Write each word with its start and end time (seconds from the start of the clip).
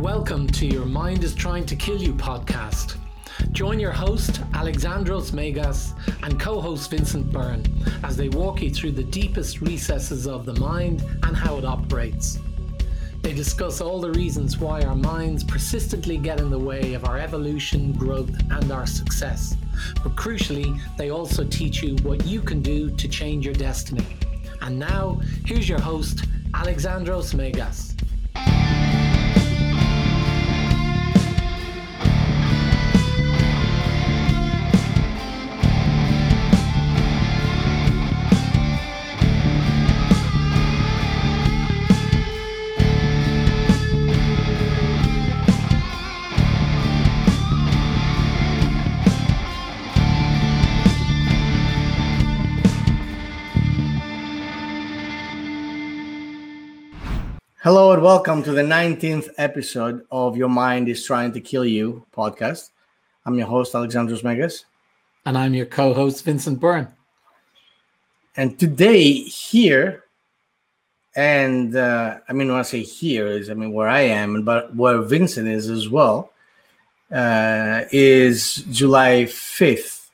Welcome 0.00 0.48
to 0.48 0.66
Your 0.66 0.84
Mind 0.84 1.22
is 1.24 1.34
Trying 1.34 1.64
to 1.66 1.76
Kill 1.76 2.02
You 2.02 2.14
podcast. 2.14 2.96
Join 3.52 3.78
your 3.78 3.92
host, 3.92 4.40
Alexandros 4.52 5.32
Megas, 5.32 5.94
and 6.22 6.38
co 6.38 6.60
host 6.60 6.90
Vincent 6.90 7.32
Byrne 7.32 7.64
as 8.02 8.16
they 8.16 8.28
walk 8.28 8.60
you 8.60 8.70
through 8.70 8.90
the 8.90 9.04
deepest 9.04 9.60
recesses 9.60 10.26
of 10.26 10.44
the 10.44 10.54
mind 10.54 11.02
and 11.22 11.36
how 11.36 11.58
it 11.58 11.64
operates. 11.64 12.40
They 13.22 13.32
discuss 13.32 13.80
all 13.80 14.00
the 14.00 14.10
reasons 14.10 14.58
why 14.58 14.82
our 14.82 14.96
minds 14.96 15.44
persistently 15.44 16.18
get 16.18 16.40
in 16.40 16.50
the 16.50 16.58
way 16.58 16.94
of 16.94 17.04
our 17.04 17.18
evolution, 17.18 17.92
growth, 17.92 18.36
and 18.50 18.72
our 18.72 18.86
success. 18.86 19.56
But 20.02 20.16
crucially, 20.16 20.78
they 20.98 21.10
also 21.10 21.44
teach 21.44 21.82
you 21.82 21.96
what 22.02 22.26
you 22.26 22.42
can 22.42 22.60
do 22.60 22.90
to 22.90 23.08
change 23.08 23.46
your 23.46 23.54
destiny. 23.54 24.04
And 24.60 24.78
now, 24.78 25.20
here's 25.46 25.68
your 25.68 25.80
host, 25.80 26.24
Alexandros 26.52 27.32
Megas. 27.32 27.94
Hello 57.64 57.92
and 57.92 58.02
welcome 58.02 58.42
to 58.42 58.52
the 58.52 58.60
19th 58.60 59.30
episode 59.38 60.04
of 60.10 60.36
Your 60.36 60.50
Mind 60.50 60.86
is 60.86 61.02
Trying 61.02 61.32
to 61.32 61.40
Kill 61.40 61.64
You 61.64 62.04
podcast. 62.14 62.72
I'm 63.24 63.38
your 63.38 63.46
host, 63.46 63.72
Alexandros 63.72 64.22
Megas. 64.22 64.66
And 65.24 65.38
I'm 65.38 65.54
your 65.54 65.64
co 65.64 65.94
host, 65.94 66.22
Vincent 66.26 66.60
Byrne. 66.60 66.88
And 68.36 68.58
today, 68.58 69.14
here, 69.14 70.04
and 71.16 71.74
uh, 71.74 72.18
I 72.28 72.34
mean, 72.34 72.48
when 72.48 72.58
I 72.58 72.64
say 72.64 72.82
here, 72.82 73.28
is 73.28 73.48
I 73.48 73.54
mean 73.54 73.72
where 73.72 73.88
I 73.88 74.00
am, 74.00 74.44
but 74.44 74.76
where 74.76 75.00
Vincent 75.00 75.48
is 75.48 75.70
as 75.70 75.88
well, 75.88 76.34
uh, 77.10 77.84
is 77.90 78.56
July 78.70 79.22
5th. 79.24 80.10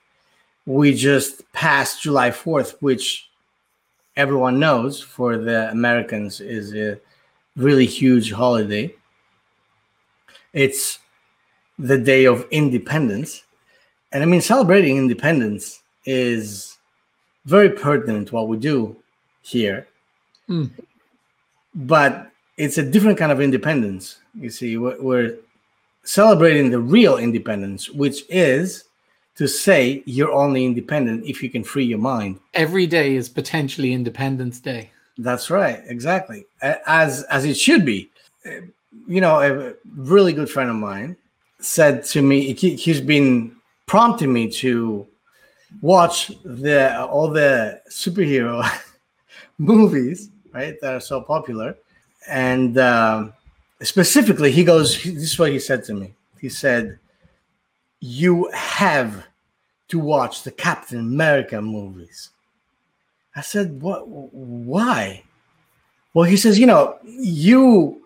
We 0.66 0.94
just 0.94 1.52
passed 1.52 2.02
July 2.02 2.30
4th, 2.30 2.76
which 2.78 3.28
everyone 4.14 4.60
knows 4.60 5.00
for 5.00 5.36
the 5.36 5.68
Americans 5.72 6.40
is. 6.40 6.72
Uh, 6.72 7.00
really 7.60 7.86
huge 7.86 8.32
holiday. 8.32 8.94
It's 10.52 10.98
the 11.78 11.98
day 11.98 12.24
of 12.24 12.46
independence. 12.50 13.44
And 14.12 14.22
I 14.22 14.26
mean, 14.26 14.40
celebrating 14.40 14.96
independence 14.96 15.82
is 16.04 16.78
very 17.44 17.70
pertinent 17.70 18.28
to 18.28 18.34
what 18.34 18.48
we 18.48 18.56
do 18.56 18.96
here. 19.42 19.86
Mm. 20.48 20.70
But 21.74 22.30
it's 22.56 22.78
a 22.78 22.82
different 22.82 23.18
kind 23.18 23.32
of 23.32 23.40
independence. 23.40 24.18
You 24.34 24.50
see, 24.50 24.76
we're, 24.76 25.00
we're 25.00 25.36
celebrating 26.04 26.70
the 26.70 26.80
real 26.80 27.18
independence, 27.18 27.88
which 27.90 28.24
is 28.28 28.84
to 29.36 29.46
say 29.46 30.02
you're 30.04 30.32
only 30.32 30.64
independent 30.64 31.24
if 31.24 31.42
you 31.42 31.48
can 31.48 31.64
free 31.64 31.84
your 31.84 31.98
mind. 31.98 32.40
Every 32.52 32.86
day 32.86 33.14
is 33.14 33.28
potentially 33.28 33.92
Independence 33.92 34.60
Day. 34.60 34.90
That's 35.20 35.50
right, 35.50 35.82
exactly. 35.86 36.46
As 36.62 37.24
as 37.24 37.44
it 37.44 37.54
should 37.54 37.84
be. 37.84 38.10
You 39.06 39.20
know, 39.20 39.40
a 39.40 39.74
really 39.94 40.32
good 40.32 40.48
friend 40.48 40.70
of 40.70 40.76
mine 40.76 41.16
said 41.58 42.04
to 42.06 42.22
me, 42.22 42.54
he, 42.54 42.74
he's 42.74 43.02
been 43.02 43.54
prompting 43.86 44.32
me 44.32 44.50
to 44.50 45.06
watch 45.82 46.28
the 46.42 47.04
all 47.04 47.28
the 47.28 47.82
superhero 47.90 48.66
movies, 49.58 50.30
right, 50.54 50.80
that 50.80 50.94
are 50.94 51.00
so 51.00 51.20
popular. 51.20 51.76
And 52.26 52.78
um, 52.78 53.34
specifically, 53.82 54.50
he 54.50 54.64
goes, 54.64 55.02
this 55.02 55.32
is 55.32 55.38
what 55.38 55.52
he 55.52 55.58
said 55.58 55.84
to 55.84 55.94
me. 55.94 56.14
He 56.40 56.48
said, 56.48 56.98
You 58.00 58.50
have 58.54 59.26
to 59.88 59.98
watch 59.98 60.44
the 60.44 60.50
Captain 60.50 60.98
America 60.98 61.60
movies. 61.60 62.30
I 63.34 63.42
said, 63.42 63.82
"What? 63.82 64.08
Why?" 64.08 65.22
Well, 66.14 66.24
he 66.24 66.36
says, 66.36 66.58
"You 66.58 66.66
know, 66.66 66.98
you 67.04 68.02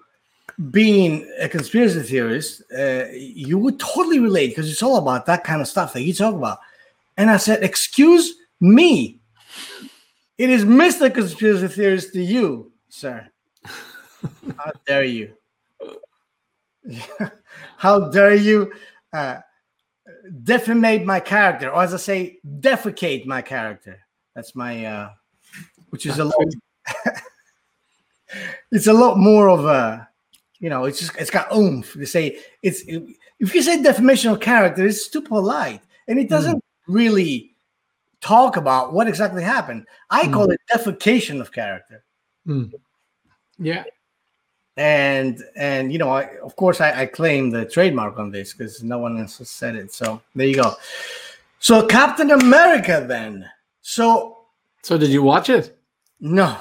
being 0.71 1.27
a 1.41 1.49
conspiracy 1.49 2.03
theorist, 2.03 2.63
uh, 2.77 3.07
you 3.13 3.59
would 3.59 3.79
totally 3.81 4.19
relate 4.19 4.49
because 4.49 4.71
it's 4.71 4.83
all 4.83 4.97
about 4.97 5.27
that 5.27 5.45
kind 5.45 5.61
of 5.61 5.69
stuff 5.69 5.93
that 5.95 6.03
you 6.03 6.13
talk 6.13 6.35
about." 6.35 6.59
And 7.17 7.31
I 7.31 7.39
said, 7.39 7.63
"Excuse 7.63 8.35
me, 8.61 9.21
it 10.39 10.51
is 10.51 10.65
Mister 10.65 11.11
Conspiracy 11.11 11.69
Theorist 11.69 12.13
to 12.13 12.23
you, 12.23 12.73
sir. 12.89 13.29
How 14.57 14.73
dare 14.87 15.05
you? 15.05 15.35
How 17.79 18.11
dare 18.11 18.35
you?" 18.35 18.73
Uh, 19.13 19.39
defamate 20.43 21.05
my 21.05 21.21
character, 21.21 21.71
or 21.71 21.83
as 21.83 21.95
I 21.95 21.99
say, 21.99 22.39
defecate 22.61 23.27
my 23.27 23.43
character. 23.43 24.04
That's 24.35 24.55
my, 24.55 24.85
uh, 24.85 25.11
which 25.91 26.07
is 26.07 26.19
a 26.19 26.25
lot. 26.25 26.35
it's 28.73 28.87
a 28.87 28.93
lot 28.93 29.19
more 29.19 29.49
of 29.49 29.65
a, 29.65 30.09
you 30.59 30.71
know, 30.71 30.85
it's 30.85 30.99
just 30.99 31.17
it's 31.17 31.31
got 31.31 31.55
oomph. 31.55 31.93
to 31.93 32.07
say 32.07 32.39
it's 32.63 32.83
if 32.87 33.55
you 33.55 33.63
say 33.63 33.83
defamation 33.83 34.31
of 34.31 34.41
character, 34.41 34.87
it's 34.87 35.09
too 35.09 35.23
polite, 35.23 35.83
and 36.09 36.19
it 36.19 36.29
doesn't 36.29 36.57
mm. 36.57 36.61
really 36.89 37.55
talk 38.21 38.57
about 38.57 38.93
what 38.93 39.07
exactly 39.07 39.43
happened. 39.43 39.87
I 40.11 40.25
mm. 40.25 40.33
call 40.33 40.51
it 40.51 40.61
defecation 40.73 41.41
of 41.41 41.53
character. 41.53 42.03
Mm. 42.47 42.73
Yeah. 43.59 43.85
And 44.77 45.43
and 45.57 45.93
you 45.93 45.99
know, 45.99 46.09
I, 46.09 46.37
of 46.39 46.57
course, 46.57 46.81
I, 46.81 47.03
I 47.03 47.07
claim 47.07 47.51
the 47.51 47.65
trademark 47.65 48.19
on 48.19 48.31
this 48.31 48.53
because 48.53 48.83
no 48.83 48.99
one 48.99 49.21
else 49.21 49.39
has 49.39 49.51
said 49.51 49.77
it. 49.77 49.93
So 49.93 50.21
there 50.35 50.47
you 50.47 50.57
go. 50.57 50.75
So 51.61 51.87
Captain 51.87 52.31
America, 52.31 53.05
then. 53.07 53.49
So, 53.87 54.39
so 54.83 54.97
did 54.97 55.11
you 55.11 55.23
watch 55.23 55.51
it? 55.51 55.79
No. 56.19 56.57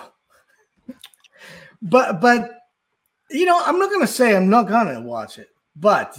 But 1.82 2.20
but 2.20 2.52
you 3.32 3.46
know, 3.46 3.62
I'm 3.66 3.80
not 3.80 3.90
gonna 3.90 4.08
say 4.08 4.36
I'm 4.36 4.50
not 4.50 4.68
gonna 4.68 5.02
watch 5.02 5.40
it, 5.40 5.48
but 5.76 6.18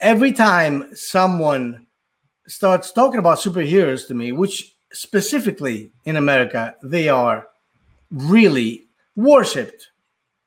every 0.00 0.32
time 0.32 0.94
someone 0.94 1.86
starts 2.46 2.92
talking 2.92 3.18
about 3.18 3.38
superheroes 3.38 4.06
to 4.08 4.14
me, 4.14 4.32
which 4.32 4.76
specifically 4.92 5.92
in 6.04 6.16
America 6.16 6.74
they 6.82 7.08
are 7.08 7.46
really 8.10 8.86
worshipped, 9.16 9.90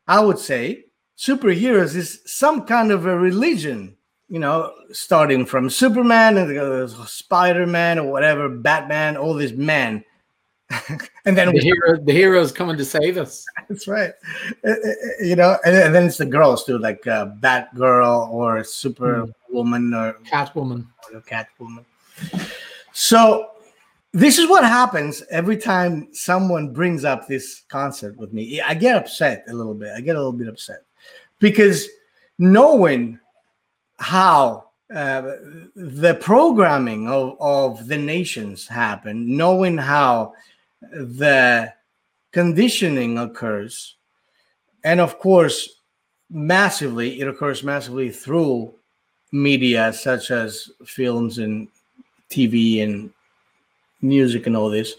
I 0.07 0.19
would 0.19 0.37
say 0.37 0.85
superheroes 1.17 1.95
is 1.95 2.21
some 2.25 2.65
kind 2.65 2.91
of 2.91 3.07
a 3.07 3.17
religion 3.17 3.97
you 4.29 4.39
know, 4.39 4.73
starting 4.91 5.45
from 5.45 5.69
Superman 5.69 6.37
and 6.37 6.89
Spider 7.07 7.65
Man 7.65 7.99
or 7.99 8.11
whatever, 8.11 8.49
Batman, 8.49 9.17
all 9.17 9.33
these 9.33 9.53
men. 9.53 10.03
and 11.25 11.37
then 11.37 11.53
the, 11.53 11.61
hero, 11.61 11.97
the 11.97 12.11
heroes 12.11 12.51
coming 12.51 12.75
to 12.75 12.83
save 12.83 13.17
us. 13.17 13.45
That's 13.69 13.87
right. 13.87 14.11
Uh, 14.65 14.71
uh, 14.71 14.75
you 15.21 15.37
know, 15.37 15.57
and, 15.65 15.75
and, 15.75 15.95
then 15.95 16.05
it's 16.05 16.17
the 16.17 16.25
girls 16.25 16.65
too, 16.65 16.77
like 16.77 17.07
uh, 17.07 17.27
Batgirl 17.39 18.29
or 18.29 18.65
Superwoman 18.65 19.33
mm. 19.91 19.95
or 19.95 20.19
Catwoman. 20.29 20.87
Or 21.13 21.21
Catwoman. 21.21 21.85
So 22.91 23.51
this 24.11 24.37
is 24.37 24.49
what 24.49 24.65
happens 24.65 25.23
every 25.29 25.55
time 25.55 26.09
someone 26.11 26.73
brings 26.73 27.05
up 27.05 27.27
this 27.27 27.63
concept 27.69 28.17
with 28.17 28.33
me. 28.33 28.59
I 28.59 28.73
get 28.73 28.97
upset 28.97 29.45
a 29.47 29.53
little 29.53 29.73
bit. 29.73 29.93
I 29.95 30.01
get 30.01 30.17
a 30.17 30.19
little 30.19 30.33
bit 30.33 30.49
upset 30.49 30.83
because 31.39 31.87
knowing 32.39 33.19
how 33.97 34.65
uh, 34.93 35.21
the 35.75 36.17
programming 36.21 37.09
of, 37.09 37.35
of 37.39 37.87
the 37.87 37.97
nations 37.97 38.67
happen, 38.67 39.35
knowing 39.35 39.77
how 39.77 40.33
the 40.81 41.73
conditioning 42.31 43.17
occurs, 43.17 43.95
and 44.83 44.99
of 44.99 45.19
course, 45.19 45.81
massively, 46.29 47.19
it 47.19 47.27
occurs 47.27 47.63
massively 47.63 48.09
through 48.09 48.73
media 49.31 49.91
such 49.91 50.31
as 50.31 50.71
films 50.85 51.37
and 51.37 51.67
TV 52.29 52.83
and 52.83 53.11
music 54.01 54.47
and 54.47 54.55
all 54.55 54.69
this. 54.69 54.95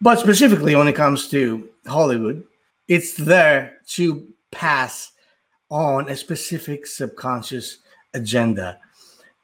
But 0.00 0.18
specifically, 0.18 0.74
when 0.74 0.88
it 0.88 0.94
comes 0.94 1.28
to 1.28 1.68
Hollywood, 1.86 2.44
it's 2.88 3.14
there 3.14 3.78
to 3.88 4.26
pass 4.50 5.12
on 5.70 6.08
a 6.08 6.16
specific 6.16 6.86
subconscious 6.86 7.78
agenda. 8.14 8.78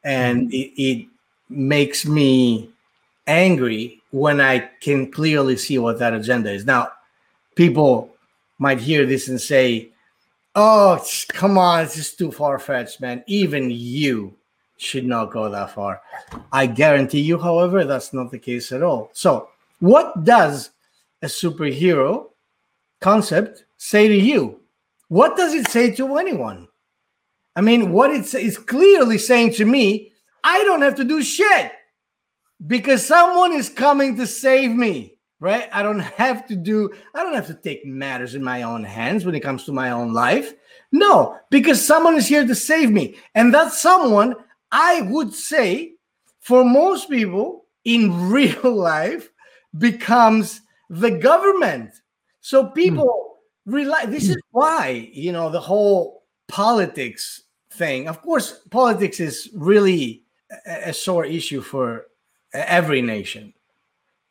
And 0.05 0.49
mm-hmm. 0.49 0.55
it, 0.55 0.82
it 0.82 1.06
makes 1.49 2.06
me 2.06 2.70
angry 3.26 4.02
when 4.11 4.40
I 4.40 4.70
can 4.81 5.11
clearly 5.11 5.56
see 5.56 5.78
what 5.78 5.99
that 5.99 6.14
agenda 6.14 6.50
is. 6.50 6.64
Now, 6.64 6.93
people 7.55 8.11
might 8.58 8.81
hear 8.81 9.06
this 9.06 9.28
and 9.28 9.40
say, 9.40 9.90
Oh, 10.58 11.05
come 11.28 11.58
on. 11.58 11.84
It's 11.84 11.96
just 11.96 12.17
too 12.17 12.32
far 12.32 12.58
fetched, 12.58 13.00
man. 13.00 13.23
Even 13.26 13.70
you 13.70 14.34
should 14.78 15.05
not 15.05 15.31
go 15.31 15.50
that 15.50 15.73
far. 15.73 16.00
I 16.50 16.67
guarantee 16.67 17.20
you, 17.20 17.38
however, 17.38 17.84
that's 17.84 18.14
not 18.14 18.31
the 18.31 18.38
case 18.38 18.73
at 18.73 18.82
all. 18.82 19.11
So, 19.12 19.50
what 19.81 20.25
does 20.25 20.70
a 21.23 21.26
superhero 21.26 22.28
concept 23.00 23.64
say 23.76 24.08
to 24.08 24.17
you? 24.17 24.61
What 25.08 25.37
does 25.37 25.55
it 25.55 25.69
say 25.69 25.93
to 25.93 26.17
anyone? 26.17 26.69
I 27.55 27.61
mean, 27.61 27.93
what 27.93 28.11
it's, 28.11 28.35
it's 28.35 28.58
clearly 28.58 29.19
saying 29.19 29.55
to 29.55 29.64
me, 29.64 30.12
I 30.44 30.62
don't 30.64 30.82
have 30.82 30.97
to 30.97 31.05
do 31.05 31.23
shit 31.23 31.73
because 32.67 33.06
someone 33.06 33.53
is 33.53 33.69
coming 33.69 34.17
to 34.17 34.26
save 34.26 34.70
me 34.70 35.17
right? 35.41 35.69
I 35.73 35.82
don't 35.82 36.00
have 36.00 36.47
to 36.49 36.56
do, 36.56 36.91
I 37.14 37.23
don't 37.23 37.35
have 37.35 37.47
to 37.49 37.55
take 37.55 37.85
matters 37.85 38.35
in 38.35 38.43
my 38.43 38.62
own 38.62 38.85
hands 38.85 39.25
when 39.25 39.35
it 39.35 39.41
comes 39.41 39.64
to 39.64 39.73
my 39.73 39.91
own 39.91 40.12
life. 40.12 40.55
No, 40.93 41.38
because 41.50 41.85
someone 41.85 42.17
is 42.17 42.26
here 42.26 42.47
to 42.47 42.55
save 42.55 42.91
me. 42.91 43.17
And 43.35 43.52
that 43.55 43.73
someone, 43.73 44.35
I 44.73 45.02
would 45.02 45.35
say, 45.35 45.94
for 46.41 46.64
most 46.64 47.11
people 47.11 47.67
in 47.85 48.31
real 48.31 48.75
life, 48.75 49.31
becomes 49.76 50.62
the 50.88 51.11
government. 51.11 51.91
So 52.41 52.64
hmm. 52.64 52.73
people 52.73 53.25
mm. 53.66 54.10
this 54.10 54.28
is 54.28 54.36
why, 54.50 55.10
you 55.12 55.32
know, 55.32 55.50
the 55.50 55.60
whole 55.60 56.24
politics 56.48 57.42
thing, 57.72 58.08
of 58.08 58.22
course, 58.22 58.60
politics 58.70 59.20
is 59.20 59.50
really 59.54 60.22
a, 60.66 60.90
a 60.90 60.92
sore 60.92 61.24
issue 61.24 61.60
for 61.60 62.06
every 62.52 63.02
nation. 63.02 63.52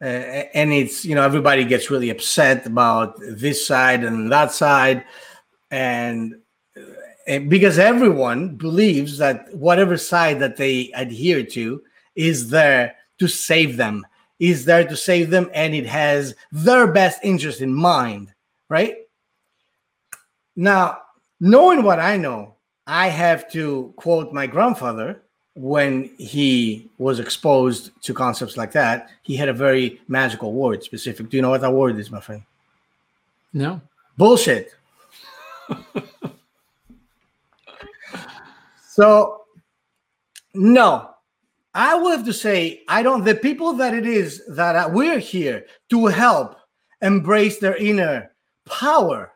Uh, 0.01 0.43
and 0.53 0.73
it's 0.73 1.05
you 1.05 1.15
know 1.15 1.23
everybody 1.23 1.63
gets 1.63 1.89
really 1.89 2.09
upset 2.09 2.65
about 2.65 3.15
this 3.19 3.65
side 3.65 4.03
and 4.03 4.29
that 4.31 4.51
side. 4.51 5.05
And, 5.71 6.35
and 7.27 7.49
because 7.49 7.79
everyone 7.79 8.55
believes 8.55 9.17
that 9.17 9.53
whatever 9.55 9.97
side 9.97 10.39
that 10.39 10.57
they 10.57 10.91
adhere 10.93 11.43
to 11.43 11.81
is 12.15 12.49
there 12.49 12.95
to 13.19 13.27
save 13.27 13.77
them 13.77 14.05
is 14.39 14.65
there 14.65 14.85
to 14.85 14.97
save 14.97 15.29
them 15.29 15.49
and 15.53 15.73
it 15.73 15.85
has 15.85 16.35
their 16.51 16.87
best 16.87 17.19
interest 17.23 17.61
in 17.61 17.73
mind 17.73 18.33
right 18.69 18.97
now 20.55 20.97
knowing 21.39 21.83
what 21.83 21.99
i 21.99 22.17
know 22.17 22.53
i 22.87 23.07
have 23.07 23.49
to 23.51 23.93
quote 23.97 24.33
my 24.33 24.47
grandfather 24.47 25.21
when 25.55 26.09
he 26.17 26.89
was 26.97 27.19
exposed 27.19 27.91
to 28.01 28.13
concepts 28.13 28.57
like 28.57 28.73
that, 28.73 29.09
he 29.23 29.35
had 29.35 29.49
a 29.49 29.53
very 29.53 30.01
magical 30.07 30.53
word 30.53 30.83
specific. 30.83 31.29
Do 31.29 31.37
you 31.37 31.41
know 31.41 31.49
what 31.49 31.61
that 31.61 31.73
word 31.73 31.97
is, 31.97 32.11
my 32.11 32.19
friend? 32.19 32.43
No. 33.53 33.81
Bullshit. 34.17 34.75
so, 38.89 39.43
no, 40.53 41.09
I 41.73 41.95
will 41.95 42.11
have 42.11 42.25
to 42.25 42.33
say, 42.33 42.83
I 42.89 43.01
don't, 43.01 43.23
the 43.23 43.35
people 43.35 43.73
that 43.73 43.93
it 43.93 44.05
is 44.05 44.43
that 44.49 44.91
we're 44.91 45.19
here 45.19 45.65
to 45.89 46.07
help 46.07 46.57
embrace 47.01 47.59
their 47.59 47.77
inner 47.77 48.31
power, 48.65 49.31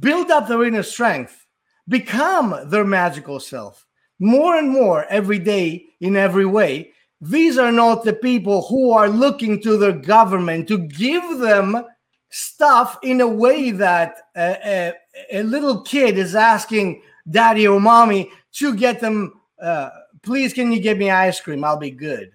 build 0.00 0.30
up 0.30 0.48
their 0.48 0.64
inner 0.64 0.82
strength, 0.82 1.46
become 1.88 2.68
their 2.68 2.84
magical 2.84 3.40
self 3.40 3.86
more 4.18 4.56
and 4.56 4.70
more 4.70 5.04
every 5.06 5.38
day 5.38 5.86
in 6.00 6.16
every 6.16 6.46
way. 6.46 6.92
These 7.20 7.58
are 7.58 7.72
not 7.72 8.04
the 8.04 8.12
people 8.12 8.62
who 8.62 8.90
are 8.92 9.08
looking 9.08 9.60
to 9.62 9.76
their 9.76 9.92
government 9.92 10.68
to 10.68 10.78
give 10.78 11.38
them 11.38 11.84
stuff 12.30 12.98
in 13.02 13.20
a 13.20 13.28
way 13.28 13.70
that 13.70 14.16
a, 14.36 14.92
a, 15.30 15.40
a 15.40 15.42
little 15.42 15.82
kid 15.82 16.18
is 16.18 16.34
asking 16.34 17.02
daddy 17.30 17.66
or 17.66 17.80
mommy 17.80 18.30
to 18.52 18.74
get 18.74 19.00
them, 19.00 19.40
uh, 19.60 19.90
please, 20.22 20.52
can 20.52 20.72
you 20.72 20.80
give 20.80 20.98
me 20.98 21.10
ice 21.10 21.40
cream? 21.40 21.64
I'll 21.64 21.76
be 21.76 21.90
good. 21.90 22.32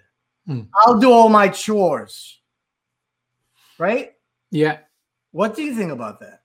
Hmm. 0.47 0.61
I'll 0.75 0.99
do 0.99 1.11
all 1.11 1.29
my 1.29 1.49
chores. 1.49 2.39
Right? 3.77 4.13
Yeah. 4.49 4.79
What 5.31 5.55
do 5.55 5.63
you 5.63 5.75
think 5.75 5.91
about 5.91 6.19
that? 6.21 6.40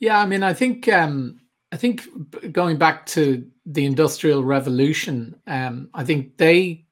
Yeah, 0.00 0.18
I 0.20 0.26
mean, 0.26 0.42
I 0.42 0.52
think 0.52 0.88
um, 0.88 1.40
I 1.72 1.76
think 1.76 2.06
going 2.52 2.76
back 2.76 3.06
to 3.06 3.48
the 3.66 3.84
industrial 3.84 4.44
revolution, 4.44 5.34
um, 5.46 5.88
I 5.94 6.04
think 6.04 6.36
they 6.36 6.84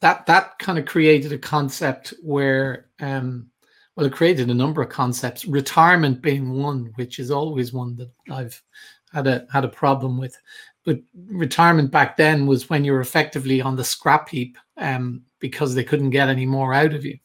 that 0.00 0.26
that 0.26 0.58
kind 0.58 0.78
of 0.78 0.86
created 0.86 1.32
a 1.32 1.38
concept 1.38 2.14
where 2.22 2.86
um, 3.00 3.50
well, 3.96 4.06
it 4.06 4.12
created 4.12 4.48
a 4.48 4.54
number 4.54 4.82
of 4.82 4.88
concepts. 4.88 5.44
Retirement 5.44 6.22
being 6.22 6.58
one, 6.62 6.92
which 6.94 7.18
is 7.18 7.30
always 7.30 7.72
one 7.72 7.96
that 7.96 8.10
I've 8.30 8.60
had 9.12 9.26
a 9.26 9.46
had 9.52 9.64
a 9.64 9.68
problem 9.68 10.18
with. 10.18 10.36
But 10.84 11.00
retirement 11.26 11.90
back 11.90 12.16
then 12.16 12.46
was 12.46 12.70
when 12.70 12.84
you 12.84 12.92
were 12.92 13.02
effectively 13.02 13.60
on 13.60 13.76
the 13.76 13.84
scrap 13.84 14.30
heap 14.30 14.56
um, 14.78 15.22
because 15.38 15.74
they 15.74 15.84
couldn't 15.84 16.10
get 16.10 16.30
any 16.30 16.46
more 16.46 16.72
out 16.72 16.94
of 16.94 17.04
you. 17.04 17.18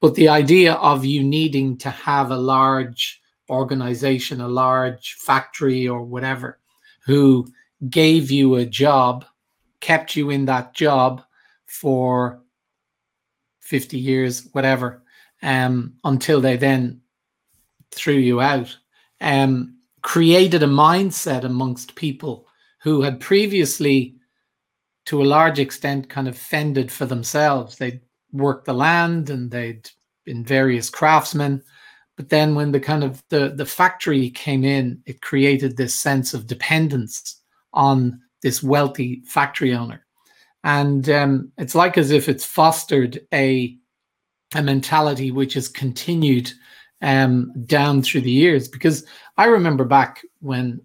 But 0.00 0.14
the 0.14 0.28
idea 0.28 0.74
of 0.74 1.04
you 1.04 1.22
needing 1.22 1.78
to 1.78 1.90
have 1.90 2.30
a 2.30 2.36
large 2.36 3.21
organization, 3.52 4.40
a 4.40 4.48
large 4.48 5.14
factory 5.14 5.86
or 5.86 6.02
whatever, 6.02 6.58
who 7.04 7.46
gave 7.88 8.30
you 8.30 8.56
a 8.56 8.66
job, 8.66 9.24
kept 9.80 10.16
you 10.16 10.30
in 10.30 10.46
that 10.46 10.74
job 10.74 11.22
for 11.66 12.42
50 13.60 13.98
years, 13.98 14.48
whatever, 14.52 15.02
um, 15.42 15.94
until 16.04 16.40
they 16.40 16.56
then 16.56 17.00
threw 17.90 18.14
you 18.14 18.40
out, 18.40 18.76
um, 19.20 19.76
created 20.02 20.62
a 20.62 20.66
mindset 20.66 21.44
amongst 21.44 21.94
people 21.94 22.46
who 22.82 23.02
had 23.02 23.20
previously, 23.20 24.16
to 25.06 25.22
a 25.22 25.24
large 25.24 25.58
extent, 25.58 26.08
kind 26.08 26.28
of 26.28 26.36
fended 26.36 26.90
for 26.90 27.06
themselves. 27.06 27.76
They'd 27.76 28.00
worked 28.32 28.66
the 28.66 28.74
land 28.74 29.30
and 29.30 29.50
they'd 29.50 29.88
been 30.24 30.44
various 30.44 30.90
craftsmen 30.90 31.62
but 32.16 32.28
then 32.28 32.54
when 32.54 32.72
the 32.72 32.80
kind 32.80 33.04
of 33.04 33.22
the 33.28 33.50
the 33.56 33.66
factory 33.66 34.30
came 34.30 34.64
in 34.64 35.02
it 35.06 35.22
created 35.22 35.76
this 35.76 35.94
sense 35.94 36.34
of 36.34 36.46
dependence 36.46 37.40
on 37.72 38.20
this 38.42 38.62
wealthy 38.62 39.22
factory 39.24 39.72
owner. 39.72 40.04
And 40.64 41.08
um, 41.08 41.52
it's 41.58 41.74
like 41.74 41.96
as 41.96 42.10
if 42.10 42.28
it's 42.28 42.44
fostered 42.44 43.20
a 43.32 43.76
a 44.54 44.62
mentality 44.62 45.30
which 45.30 45.54
has 45.54 45.66
continued 45.66 46.52
um, 47.00 47.52
down 47.64 48.02
through 48.02 48.20
the 48.20 48.30
years. 48.30 48.68
Because 48.68 49.06
i 49.38 49.46
remember 49.46 49.84
back 49.84 50.22
when 50.40 50.80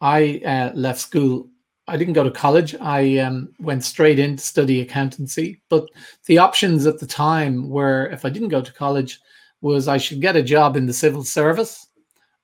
i 0.00 0.40
uh, 0.44 0.72
left 0.74 1.00
school 1.00 1.48
i 1.86 1.96
didn't 1.96 2.14
go 2.14 2.24
to 2.24 2.30
college. 2.30 2.74
I 2.80 3.18
um, 3.18 3.52
went 3.58 3.84
straight 3.84 4.18
in 4.18 4.36
to 4.36 4.42
study 4.42 4.80
accountancy. 4.80 5.60
But 5.68 5.88
the 6.26 6.38
options 6.38 6.86
at 6.86 6.98
the 6.98 7.06
time 7.06 7.68
were 7.68 8.06
if 8.06 8.24
i 8.24 8.30
didn't 8.30 8.48
go 8.48 8.62
to 8.62 8.72
college 8.72 9.20
was 9.62 9.88
I 9.88 9.96
should 9.96 10.20
get 10.20 10.36
a 10.36 10.42
job 10.42 10.76
in 10.76 10.86
the 10.86 10.92
civil 10.92 11.24
service, 11.24 11.86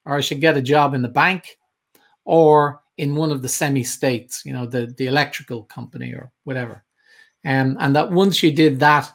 or 0.06 0.16
I 0.16 0.20
should 0.20 0.40
get 0.40 0.56
a 0.56 0.62
job 0.62 0.94
in 0.94 1.02
the 1.02 1.08
bank, 1.08 1.58
or 2.24 2.80
in 2.96 3.14
one 3.14 3.30
of 3.30 3.42
the 3.42 3.48
semi-states, 3.48 4.42
you 4.46 4.52
know, 4.52 4.64
the 4.64 4.94
the 4.96 5.06
electrical 5.06 5.64
company 5.64 6.12
or 6.12 6.32
whatever. 6.44 6.84
Um, 7.44 7.76
and 7.80 7.94
that 7.94 8.10
once 8.10 8.42
you 8.42 8.52
did 8.52 8.80
that 8.80 9.12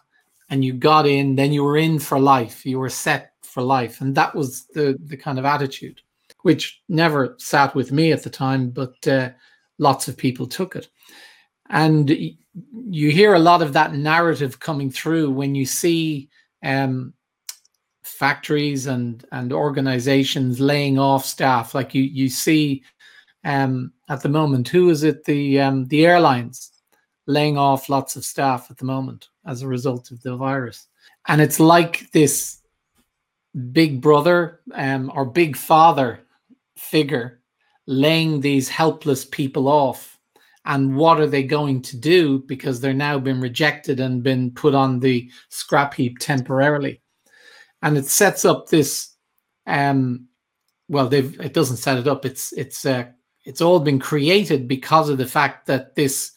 and 0.50 0.64
you 0.64 0.74
got 0.74 1.08
in, 1.08 1.36
then 1.36 1.52
you 1.52 1.64
were 1.64 1.78
in 1.78 2.00
for 2.00 2.20
life. 2.20 2.66
You 2.66 2.80
were 2.80 2.90
set 2.90 3.34
for 3.42 3.64
life, 3.64 4.02
and 4.02 4.14
that 4.16 4.36
was 4.36 4.66
the 4.68 4.98
the 5.06 5.18
kind 5.18 5.40
of 5.40 5.46
attitude, 5.46 6.02
which 6.44 6.82
never 6.90 7.36
sat 7.40 7.74
with 7.74 7.92
me 7.92 8.12
at 8.12 8.24
the 8.24 8.30
time, 8.30 8.70
but 8.70 9.08
uh, 9.08 9.30
lots 9.78 10.08
of 10.08 10.18
people 10.18 10.48
took 10.48 10.76
it. 10.76 10.90
And 11.70 12.10
you 12.10 13.10
hear 13.10 13.34
a 13.34 13.40
lot 13.40 13.62
of 13.62 13.74
that 13.74 13.94
narrative 13.94 14.60
coming 14.60 14.92
through 14.92 15.32
when 15.32 15.56
you 15.56 15.66
see 15.66 16.30
um, 16.64 17.14
factories 18.24 18.88
and 18.88 19.26
and 19.34 19.52
organizations 19.52 20.62
laying 20.62 20.98
off 20.98 21.26
staff. 21.26 21.76
Like 21.76 21.94
you 21.94 22.04
you 22.04 22.30
see 22.30 22.82
um, 23.44 23.92
at 24.08 24.22
the 24.22 24.30
moment 24.30 24.70
who 24.70 24.90
is 24.90 25.04
it 25.04 25.26
the 25.26 25.60
um, 25.60 25.88
the 25.88 26.06
airlines 26.06 26.72
laying 27.28 27.58
off 27.58 27.90
lots 27.90 28.16
of 28.16 28.24
staff 28.24 28.72
at 28.72 28.78
the 28.78 28.86
moment 28.86 29.28
as 29.46 29.62
a 29.62 29.68
result 29.68 30.10
of 30.12 30.22
the 30.22 30.38
virus? 30.38 30.88
And 31.28 31.42
it's 31.42 31.60
like 31.60 32.12
this 32.14 32.62
big 33.74 34.00
brother 34.00 34.62
um, 34.74 35.12
or 35.14 35.26
big 35.26 35.58
father 35.58 36.22
figure 36.78 37.42
laying 37.88 38.40
these 38.40 38.70
helpless 38.70 39.26
people 39.26 39.68
off. 39.68 40.18
And 40.64 40.96
what 40.96 41.20
are 41.20 41.28
they 41.28 41.44
going 41.44 41.82
to 41.82 41.98
do? 41.98 42.40
Because 42.40 42.80
they're 42.80 42.94
now 42.94 43.20
been 43.20 43.42
rejected 43.42 44.00
and 44.00 44.24
been 44.24 44.52
put 44.52 44.74
on 44.74 45.02
the 45.02 45.30
scrap 45.50 45.94
heap 45.94 46.20
temporarily 46.20 47.03
and 47.84 47.98
it 47.98 48.08
sets 48.08 48.44
up 48.46 48.68
this 48.70 49.16
um 49.68 50.28
well 50.90 51.08
they've 51.08 51.40
it 51.40 51.54
doesn't 51.54 51.78
set 51.78 51.98
it 51.98 52.08
up 52.08 52.26
it's 52.26 52.52
it's 52.54 52.86
uh, 52.86 53.06
it's 53.46 53.62
all 53.62 53.80
been 53.80 54.00
created 54.00 54.68
because 54.68 55.10
of 55.10 55.18
the 55.18 55.28
fact 55.28 55.68
that 55.68 55.96
this 55.96 56.32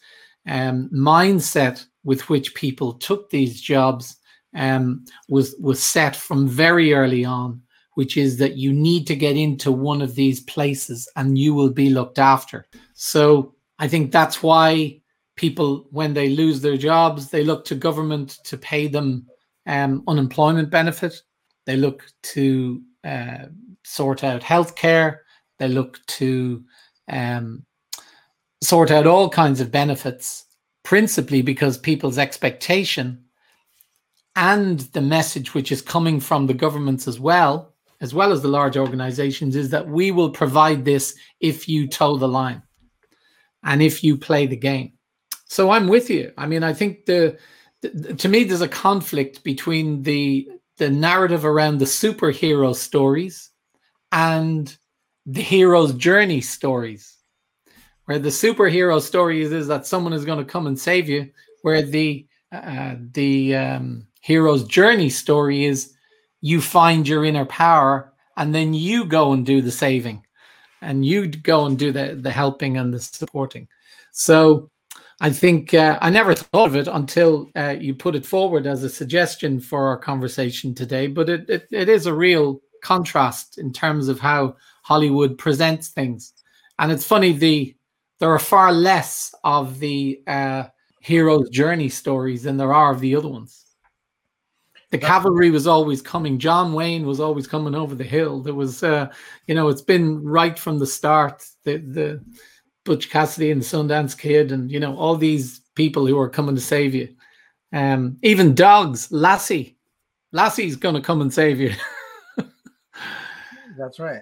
um, 0.47 0.89
mindset 0.93 1.85
with 2.03 2.29
which 2.29 2.53
people 2.53 2.93
took 2.93 3.29
these 3.29 3.59
jobs 3.59 4.17
um, 4.55 5.03
was 5.27 5.55
was 5.59 5.81
set 5.81 6.15
from 6.15 6.47
very 6.47 6.93
early 6.93 7.25
on 7.25 7.61
which 7.97 8.15
is 8.15 8.37
that 8.37 8.57
you 8.57 8.71
need 8.71 9.07
to 9.07 9.15
get 9.15 9.35
into 9.35 9.71
one 9.71 10.03
of 10.03 10.13
these 10.13 10.41
places 10.41 11.09
and 11.15 11.35
you 11.35 11.51
will 11.51 11.71
be 11.71 11.89
looked 11.89 12.19
after. 12.19 12.63
So 12.93 13.55
I 13.79 13.87
think 13.87 14.11
that's 14.11 14.43
why 14.43 15.01
people, 15.35 15.87
when 15.89 16.13
they 16.13 16.29
lose 16.29 16.61
their 16.61 16.77
jobs, 16.77 17.31
they 17.31 17.43
look 17.43 17.65
to 17.65 17.73
government 17.73 18.37
to 18.43 18.55
pay 18.55 18.87
them 18.87 19.25
um, 19.65 20.03
unemployment 20.07 20.69
benefit. 20.69 21.19
They 21.67 21.77
look 21.77 22.05
to 22.33 22.81
uh, 23.03 23.45
sort 23.83 24.23
out 24.23 24.41
healthcare. 24.41 25.19
They 25.59 25.67
look 25.67 25.99
to 26.07 26.63
um, 27.07 27.63
sort 28.63 28.89
out 28.89 29.05
all 29.05 29.29
kinds 29.29 29.61
of 29.61 29.71
benefits, 29.71 30.45
principally 30.83 31.43
because 31.43 31.77
people's 31.77 32.17
expectation 32.17 33.23
and 34.35 34.79
the 34.79 35.01
message 35.01 35.53
which 35.53 35.71
is 35.71 35.81
coming 35.81 36.19
from 36.19 36.47
the 36.47 36.53
governments 36.55 37.07
as 37.07 37.19
well 37.19 37.75
as 37.99 38.13
well 38.13 38.31
as 38.31 38.41
the 38.41 38.47
large 38.47 38.77
organizations, 38.77 39.55
is 39.55 39.69
that 39.71 39.87
we 39.87 40.11
will 40.11 40.29
provide 40.29 40.85
this 40.85 41.15
if 41.39 41.67
you 41.67 41.87
toe 41.87 42.17
the 42.17 42.27
line 42.27 42.61
and 43.63 43.81
if 43.81 44.03
you 44.03 44.17
play 44.17 44.45
the 44.45 44.55
game. 44.55 44.93
So 45.45 45.71
I'm 45.71 45.87
with 45.87 46.09
you. 46.09 46.31
I 46.37 46.45
mean, 46.45 46.63
I 46.63 46.73
think 46.73 47.05
the, 47.05 47.37
the 47.81 48.13
to 48.13 48.29
me 48.29 48.43
there's 48.43 48.61
a 48.61 48.67
conflict 48.67 49.43
between 49.43 50.03
the 50.03 50.47
the 50.77 50.89
narrative 50.89 51.45
around 51.45 51.77
the 51.77 51.85
superhero 51.85 52.75
stories 52.75 53.49
and 54.11 54.77
the 55.25 55.41
hero's 55.41 55.93
journey 55.93 56.41
stories. 56.41 57.15
Where 58.05 58.19
the 58.19 58.29
superhero 58.29 59.01
stories 59.01 59.51
is 59.51 59.67
that 59.67 59.85
someone 59.85 60.13
is 60.13 60.23
going 60.23 60.39
to 60.39 60.49
come 60.49 60.67
and 60.67 60.79
save 60.79 61.09
you, 61.09 61.29
where 61.61 61.81
the 61.81 62.25
uh, 62.53 62.95
the 63.11 63.55
um, 63.55 64.07
hero's 64.21 64.63
journey 64.63 65.09
story 65.09 65.65
is 65.65 65.93
you 66.39 66.61
find 66.61 67.07
your 67.07 67.25
inner 67.25 67.45
power 67.45 68.13
and 68.37 68.55
then 68.55 68.73
you 68.73 69.03
go 69.03 69.33
and 69.33 69.45
do 69.45 69.61
the 69.61 69.71
saving 69.71 70.23
and 70.81 71.05
you 71.05 71.27
go 71.27 71.65
and 71.65 71.77
do 71.77 71.91
the, 71.91 72.17
the 72.21 72.31
helping 72.31 72.77
and 72.77 72.93
the 72.93 72.99
supporting. 72.99 73.67
So 74.11 74.69
I 75.19 75.31
think 75.31 75.73
uh, 75.73 75.97
I 76.01 76.09
never 76.09 76.35
thought 76.35 76.67
of 76.67 76.75
it 76.75 76.87
until 76.87 77.49
uh, 77.55 77.75
you 77.79 77.95
put 77.95 78.15
it 78.15 78.25
forward 78.25 78.67
as 78.67 78.83
a 78.83 78.89
suggestion 78.89 79.59
for 79.59 79.87
our 79.87 79.97
conversation 79.97 80.75
today. 80.75 81.07
But 81.07 81.29
it, 81.29 81.49
it, 81.49 81.67
it 81.71 81.89
is 81.89 82.05
a 82.05 82.13
real 82.13 82.61
contrast 82.83 83.57
in 83.57 83.73
terms 83.73 84.07
of 84.07 84.19
how 84.19 84.55
Hollywood 84.83 85.37
presents 85.37 85.89
things. 85.89 86.33
And 86.79 86.91
it's 86.91 87.05
funny, 87.05 87.33
the 87.33 87.75
there 88.19 88.31
are 88.31 88.39
far 88.39 88.71
less 88.71 89.33
of 89.43 89.79
the 89.79 90.21
uh, 90.27 90.65
hero's 91.01 91.49
journey 91.49 91.89
stories 91.89 92.43
than 92.43 92.57
there 92.57 92.73
are 92.73 92.91
of 92.91 92.99
the 92.99 93.15
other 93.15 93.27
ones 93.27 93.67
the 94.89 94.97
cavalry 94.97 95.49
was 95.49 95.67
always 95.67 96.01
coming. 96.01 96.39
John 96.39 96.73
Wayne 96.73 97.05
was 97.05 97.19
always 97.19 97.47
coming 97.47 97.75
over 97.75 97.93
the 97.93 98.03
hill. 98.03 98.41
There 98.41 98.53
was, 98.53 98.83
uh, 98.83 99.09
you 99.45 99.53
know, 99.53 99.67
it's 99.67 99.81
been 99.81 100.23
right 100.23 100.57
from 100.57 100.79
the 100.79 100.87
start. 100.87 101.45
The 101.63 101.77
the 101.77 102.25
Butch 102.87 103.09
Cassidy 103.09 103.51
and 103.51 103.61
Sundance 103.61 104.17
Kid, 104.17 104.51
and 104.51 104.71
you 104.71 104.79
know, 104.79 104.97
all 104.97 105.15
these 105.15 105.61
people 105.75 106.07
who 106.07 106.17
are 106.17 106.29
coming 106.29 106.55
to 106.55 106.61
save 106.61 106.95
you. 106.95 107.13
Um, 107.71 108.17
even 108.23 108.55
dogs, 108.55 109.11
Lassie, 109.11 109.77
Lassie's 110.31 110.75
going 110.75 110.95
to 110.95 111.01
come 111.01 111.21
and 111.21 111.31
save 111.31 111.59
you. 111.59 111.73
That's 113.77 113.99
right. 113.99 114.21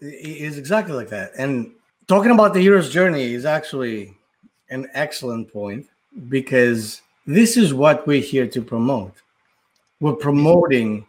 It 0.00 0.42
is 0.42 0.58
exactly 0.58 0.94
like 0.94 1.10
that. 1.10 1.32
And 1.38 1.72
talking 2.08 2.32
about 2.32 2.54
the 2.54 2.60
hero's 2.60 2.90
journey 2.90 3.34
is 3.34 3.44
actually 3.44 4.16
an 4.70 4.88
excellent 4.94 5.52
point 5.52 5.86
because 6.28 7.02
this 7.26 7.56
is 7.56 7.72
what 7.72 8.06
we're 8.06 8.20
here 8.20 8.48
to 8.48 8.62
promote 8.62 9.14
we're 10.04 10.12
promoting 10.12 11.06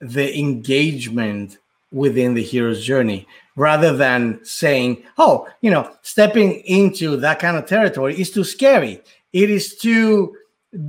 the 0.00 0.36
engagement 0.36 1.58
within 1.92 2.34
the 2.34 2.42
hero's 2.42 2.84
journey 2.84 3.26
rather 3.56 3.94
than 3.96 4.40
saying, 4.44 5.04
oh, 5.18 5.46
you 5.60 5.70
know, 5.70 5.90
stepping 6.02 6.60
into 6.64 7.16
that 7.18 7.38
kind 7.38 7.56
of 7.56 7.66
territory 7.66 8.18
is 8.18 8.30
too 8.30 8.44
scary. 8.44 9.00
It 9.32 9.50
is 9.50 9.76
too 9.76 10.34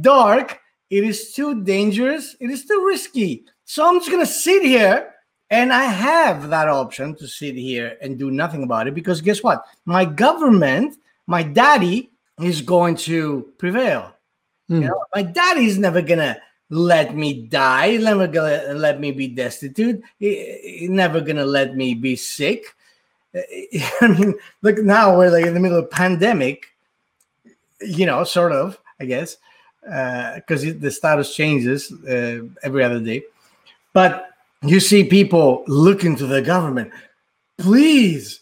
dark. 0.02 0.60
It 0.90 1.04
is 1.04 1.34
too 1.34 1.64
dangerous. 1.64 2.36
It 2.40 2.50
is 2.50 2.66
too 2.66 2.84
risky. 2.86 3.46
So 3.66 3.88
I'm 3.88 4.00
just 4.00 4.10
going 4.10 4.26
to 4.26 4.32
sit 4.32 4.64
here 4.64 5.14
and 5.50 5.74
I 5.74 5.84
have 5.84 6.50
that 6.50 6.70
option 6.70 7.16
to 7.16 7.28
sit 7.28 7.56
here 7.56 7.98
and 8.02 8.18
do 8.18 8.32
nothing 8.32 8.64
about 8.64 8.88
it 8.88 8.96
because 8.96 9.22
guess 9.22 9.44
what? 9.44 9.64
My 9.86 10.06
government, 10.06 10.96
my 11.28 11.44
daddy 11.44 12.12
is 12.40 12.62
going 12.62 12.96
to 12.96 13.52
prevail. 13.58 14.16
Mm. 14.70 14.82
You 14.82 14.88
know, 14.88 15.04
my 15.14 15.24
daddy 15.24 15.66
is 15.66 15.78
never 15.78 16.02
going 16.02 16.20
to 16.20 16.38
let 16.70 17.16
me 17.16 17.46
die, 17.48 17.98
never 17.98 18.28
gonna 18.28 18.74
let 18.74 19.00
me 19.00 19.12
be 19.12 19.28
destitute, 19.28 20.02
never 20.20 21.22
gonna 21.22 21.46
let 21.46 21.76
me 21.76 21.94
be 21.94 22.16
sick. 22.16 22.66
I 23.36 24.08
mean, 24.08 24.36
look 24.62 24.78
now 24.80 25.18
we're 25.18 25.32
like 25.32 25.46
in 25.46 25.54
the 25.54 25.60
middle 25.60 25.80
of 25.80 25.90
pandemic, 25.92 26.68
you 27.82 28.06
know, 28.06 28.24
sort 28.24 28.52
of, 28.52 28.80
I 29.00 29.06
guess, 29.06 29.38
because 29.82 30.66
uh, 30.66 30.74
the 30.80 30.92
status 30.92 31.36
changes 31.36 31.92
uh, 31.92 32.42
every 32.64 32.84
other 32.84 33.00
day. 33.00 33.24
But 33.92 34.30
you 34.64 34.80
see 34.80 35.04
people 35.04 35.64
looking 35.68 36.16
to 36.18 36.26
the 36.26 36.42
government, 36.42 36.92
please, 37.58 38.42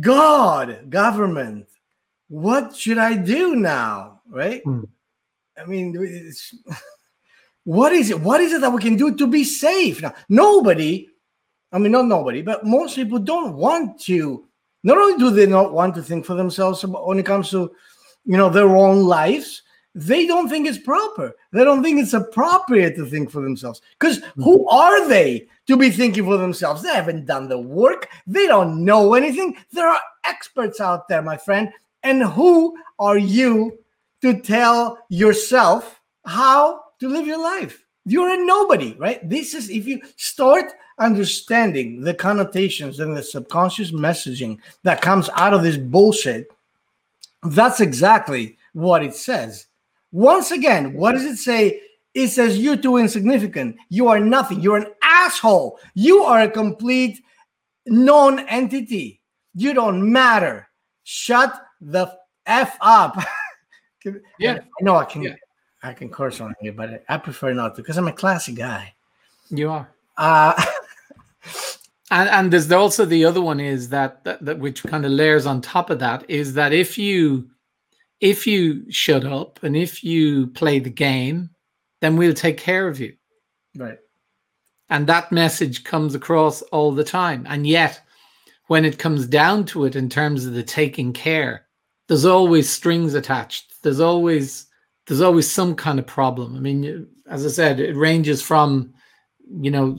God, 0.00 0.90
government, 0.90 1.68
what 2.28 2.74
should 2.74 2.98
I 2.98 3.14
do 3.14 3.56
now? 3.56 4.20
Right? 4.28 4.64
Mm. 4.64 4.88
I 5.60 5.66
mean, 5.66 5.94
it's 5.98 6.54
what 7.64 7.92
is 7.92 8.10
it? 8.10 8.20
What 8.20 8.40
is 8.40 8.52
it 8.52 8.60
that 8.60 8.72
we 8.72 8.82
can 8.82 8.96
do 8.96 9.14
to 9.14 9.26
be 9.26 9.44
safe? 9.44 10.02
Now, 10.02 10.14
nobody, 10.28 11.08
I 11.70 11.78
mean, 11.78 11.92
not 11.92 12.06
nobody, 12.06 12.42
but 12.42 12.66
most 12.66 12.96
people 12.96 13.18
don't 13.18 13.54
want 13.54 14.00
to. 14.02 14.46
Not 14.82 14.98
only 14.98 15.18
do 15.18 15.30
they 15.30 15.46
not 15.46 15.72
want 15.72 15.94
to 15.94 16.02
think 16.02 16.24
for 16.24 16.34
themselves 16.34 16.82
but 16.82 17.06
when 17.06 17.18
it 17.18 17.26
comes 17.26 17.50
to, 17.50 17.70
you 18.24 18.36
know, 18.36 18.48
their 18.48 18.76
own 18.76 19.04
lives, 19.04 19.62
they 19.94 20.26
don't 20.26 20.48
think 20.48 20.66
it's 20.66 20.78
proper. 20.78 21.34
They 21.52 21.64
don't 21.64 21.82
think 21.82 22.00
it's 22.00 22.14
appropriate 22.14 22.96
to 22.96 23.06
think 23.06 23.30
for 23.30 23.42
themselves. 23.42 23.82
Because 23.98 24.22
who 24.36 24.60
mm-hmm. 24.60 24.74
are 24.74 25.08
they 25.08 25.46
to 25.66 25.76
be 25.76 25.90
thinking 25.90 26.24
for 26.24 26.38
themselves? 26.38 26.82
They 26.82 26.94
haven't 26.94 27.26
done 27.26 27.48
the 27.48 27.58
work. 27.58 28.08
They 28.26 28.46
don't 28.46 28.84
know 28.84 29.14
anything. 29.14 29.56
There 29.70 29.86
are 29.86 30.00
experts 30.24 30.80
out 30.80 31.08
there, 31.08 31.22
my 31.22 31.36
friend. 31.36 31.70
And 32.02 32.22
who 32.22 32.74
are 32.98 33.18
you 33.18 33.78
to 34.22 34.40
tell 34.40 34.98
yourself 35.10 36.00
how 36.24 36.81
to 37.02 37.08
live 37.08 37.26
your 37.26 37.42
life. 37.42 37.84
You're 38.04 38.30
a 38.30 38.46
nobody, 38.46 38.94
right? 38.96 39.28
This 39.28 39.54
is 39.54 39.70
if 39.70 39.86
you 39.86 40.00
start 40.16 40.72
understanding 41.00 42.00
the 42.00 42.14
connotations 42.14 43.00
and 43.00 43.16
the 43.16 43.22
subconscious 43.22 43.90
messaging 43.90 44.58
that 44.84 45.02
comes 45.02 45.28
out 45.34 45.52
of 45.52 45.64
this 45.64 45.76
bullshit, 45.76 46.48
that's 47.42 47.80
exactly 47.80 48.56
what 48.72 49.02
it 49.02 49.14
says. 49.14 49.66
Once 50.12 50.52
again, 50.52 50.94
what 50.94 51.12
does 51.12 51.24
it 51.24 51.38
say? 51.38 51.80
It 52.14 52.28
says 52.28 52.58
you're 52.58 52.76
too 52.76 52.98
insignificant. 52.98 53.76
You 53.88 54.06
are 54.06 54.20
nothing. 54.20 54.60
You're 54.60 54.76
an 54.76 54.92
asshole. 55.02 55.80
You 55.94 56.22
are 56.22 56.42
a 56.42 56.50
complete 56.50 57.20
non 57.86 58.46
entity. 58.48 59.20
You 59.54 59.74
don't 59.74 60.12
matter. 60.12 60.68
Shut 61.02 61.52
the 61.80 62.16
F 62.46 62.76
up. 62.80 63.16
yeah. 64.38 64.58
I 64.60 64.84
know 64.84 64.96
I 64.96 65.04
can 65.04 65.22
yeah. 65.22 65.34
I 65.82 65.92
can 65.92 66.08
curse 66.08 66.40
on 66.40 66.54
here, 66.60 66.72
but 66.72 67.04
I 67.08 67.16
prefer 67.16 67.52
not 67.52 67.74
to 67.76 67.82
because 67.82 67.96
I'm 67.96 68.08
a 68.08 68.12
classy 68.12 68.52
guy. 68.52 68.94
You 69.50 69.70
are. 69.70 69.90
Uh, 70.16 70.64
and 72.10 72.28
and 72.28 72.52
there's 72.52 72.70
also 72.70 73.04
the 73.04 73.24
other 73.24 73.40
one 73.40 73.60
is 73.60 73.88
that, 73.88 74.22
that 74.24 74.44
that 74.44 74.58
which 74.58 74.82
kind 74.84 75.04
of 75.04 75.12
layers 75.12 75.46
on 75.46 75.60
top 75.60 75.90
of 75.90 75.98
that 75.98 76.28
is 76.30 76.54
that 76.54 76.72
if 76.72 76.96
you 76.96 77.48
if 78.20 78.46
you 78.46 78.90
shut 78.90 79.24
up 79.24 79.60
and 79.62 79.76
if 79.76 80.04
you 80.04 80.46
play 80.48 80.78
the 80.78 80.90
game, 80.90 81.50
then 82.00 82.16
we'll 82.16 82.34
take 82.34 82.56
care 82.56 82.86
of 82.86 83.00
you. 83.00 83.14
Right. 83.76 83.98
And 84.88 85.06
that 85.06 85.32
message 85.32 85.84
comes 85.84 86.14
across 86.14 86.62
all 86.62 86.92
the 86.92 87.04
time. 87.04 87.46
And 87.48 87.66
yet, 87.66 88.00
when 88.66 88.84
it 88.84 88.98
comes 88.98 89.26
down 89.26 89.64
to 89.66 89.86
it, 89.86 89.96
in 89.96 90.08
terms 90.08 90.46
of 90.46 90.52
the 90.52 90.62
taking 90.62 91.12
care, 91.12 91.66
there's 92.06 92.24
always 92.24 92.68
strings 92.68 93.14
attached. 93.14 93.82
There's 93.82 94.00
always 94.00 94.66
there's 95.12 95.20
always 95.20 95.50
some 95.50 95.74
kind 95.74 95.98
of 95.98 96.06
problem. 96.06 96.56
I 96.56 96.60
mean, 96.60 97.06
as 97.28 97.44
I 97.44 97.50
said, 97.50 97.80
it 97.80 97.94
ranges 97.94 98.40
from 98.40 98.94
you 99.60 99.70
know 99.70 99.92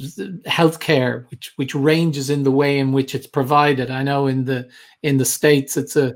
healthcare, 0.48 1.30
which 1.30 1.54
which 1.58 1.76
ranges 1.76 2.32
in 2.32 2.42
the 2.42 2.50
way 2.50 2.80
in 2.80 2.92
which 2.94 3.14
it's 3.14 3.28
provided. 3.28 3.92
I 3.92 4.02
know 4.02 4.26
in 4.26 4.44
the 4.46 4.68
in 5.04 5.18
the 5.18 5.26
states, 5.26 5.78
it's 5.78 5.96
a 5.96 6.16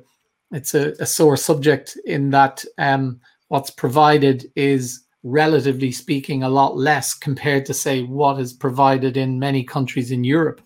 it's 0.52 0.74
a, 0.74 0.94
a 1.00 1.06
sore 1.06 1.38
subject 1.38 1.96
in 2.06 2.32
that 2.32 2.66
um, 2.80 3.22
what's 3.50 3.70
provided 3.70 4.52
is 4.56 5.04
relatively 5.22 5.92
speaking 5.92 6.42
a 6.42 6.50
lot 6.50 6.76
less 6.76 7.14
compared 7.14 7.68
to 7.68 7.76
say 7.76 8.02
what 8.02 8.40
is 8.40 8.52
provided 8.52 9.16
in 9.16 9.38
many 9.38 9.64
countries 9.64 10.10
in 10.10 10.24
Europe. 10.24 10.60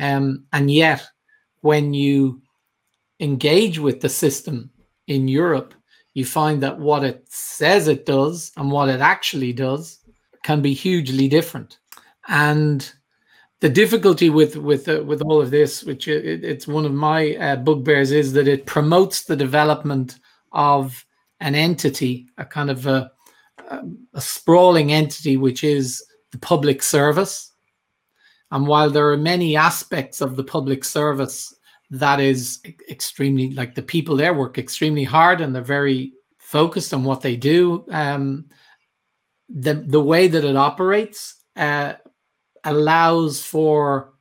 Um, 0.00 0.44
and 0.52 0.72
yet, 0.72 1.06
when 1.60 1.94
you 1.94 2.42
engage 3.20 3.78
with 3.78 4.00
the 4.00 4.08
system 4.08 4.70
in 5.06 5.28
Europe, 5.28 5.72
you 6.14 6.24
find 6.24 6.62
that 6.62 6.78
what 6.78 7.04
it 7.04 7.24
says 7.28 7.88
it 7.88 8.06
does 8.06 8.52
and 8.56 8.70
what 8.70 8.88
it 8.88 9.00
actually 9.00 9.52
does 9.52 9.98
can 10.44 10.62
be 10.62 10.72
hugely 10.72 11.28
different. 11.28 11.78
And 12.28 12.90
the 13.60 13.68
difficulty 13.68 14.30
with 14.30 14.56
with 14.56 14.88
uh, 14.88 15.02
with 15.04 15.22
all 15.22 15.40
of 15.40 15.50
this, 15.50 15.82
which 15.84 16.06
it, 16.06 16.44
it's 16.44 16.66
one 16.66 16.86
of 16.86 16.92
my 16.92 17.34
uh, 17.36 17.56
bugbears, 17.56 18.12
is 18.12 18.32
that 18.34 18.48
it 18.48 18.66
promotes 18.66 19.24
the 19.24 19.36
development 19.36 20.18
of 20.52 21.04
an 21.40 21.54
entity, 21.54 22.26
a 22.38 22.44
kind 22.44 22.70
of 22.70 22.86
a, 22.86 23.10
a, 23.70 23.80
a 24.14 24.20
sprawling 24.20 24.92
entity, 24.92 25.36
which 25.36 25.64
is 25.64 26.04
the 26.30 26.38
public 26.38 26.82
service. 26.82 27.52
And 28.50 28.66
while 28.66 28.90
there 28.90 29.10
are 29.10 29.16
many 29.16 29.56
aspects 29.56 30.20
of 30.20 30.36
the 30.36 30.44
public 30.44 30.84
service 30.84 31.54
that 31.98 32.20
is 32.20 32.60
extremely 32.90 33.50
like 33.52 33.74
the 33.74 33.82
people 33.82 34.16
there 34.16 34.34
work 34.34 34.58
extremely 34.58 35.04
hard 35.04 35.40
and 35.40 35.54
they're 35.54 35.62
very 35.62 36.12
focused 36.38 36.92
on 36.92 37.04
what 37.04 37.20
they 37.20 37.36
do. 37.36 37.84
Um, 37.90 38.46
the 39.48 39.74
the 39.74 40.00
way 40.00 40.26
that 40.28 40.44
it 40.44 40.56
operates 40.56 41.44
uh, 41.56 41.94
allows 42.64 43.44
for 43.44 44.14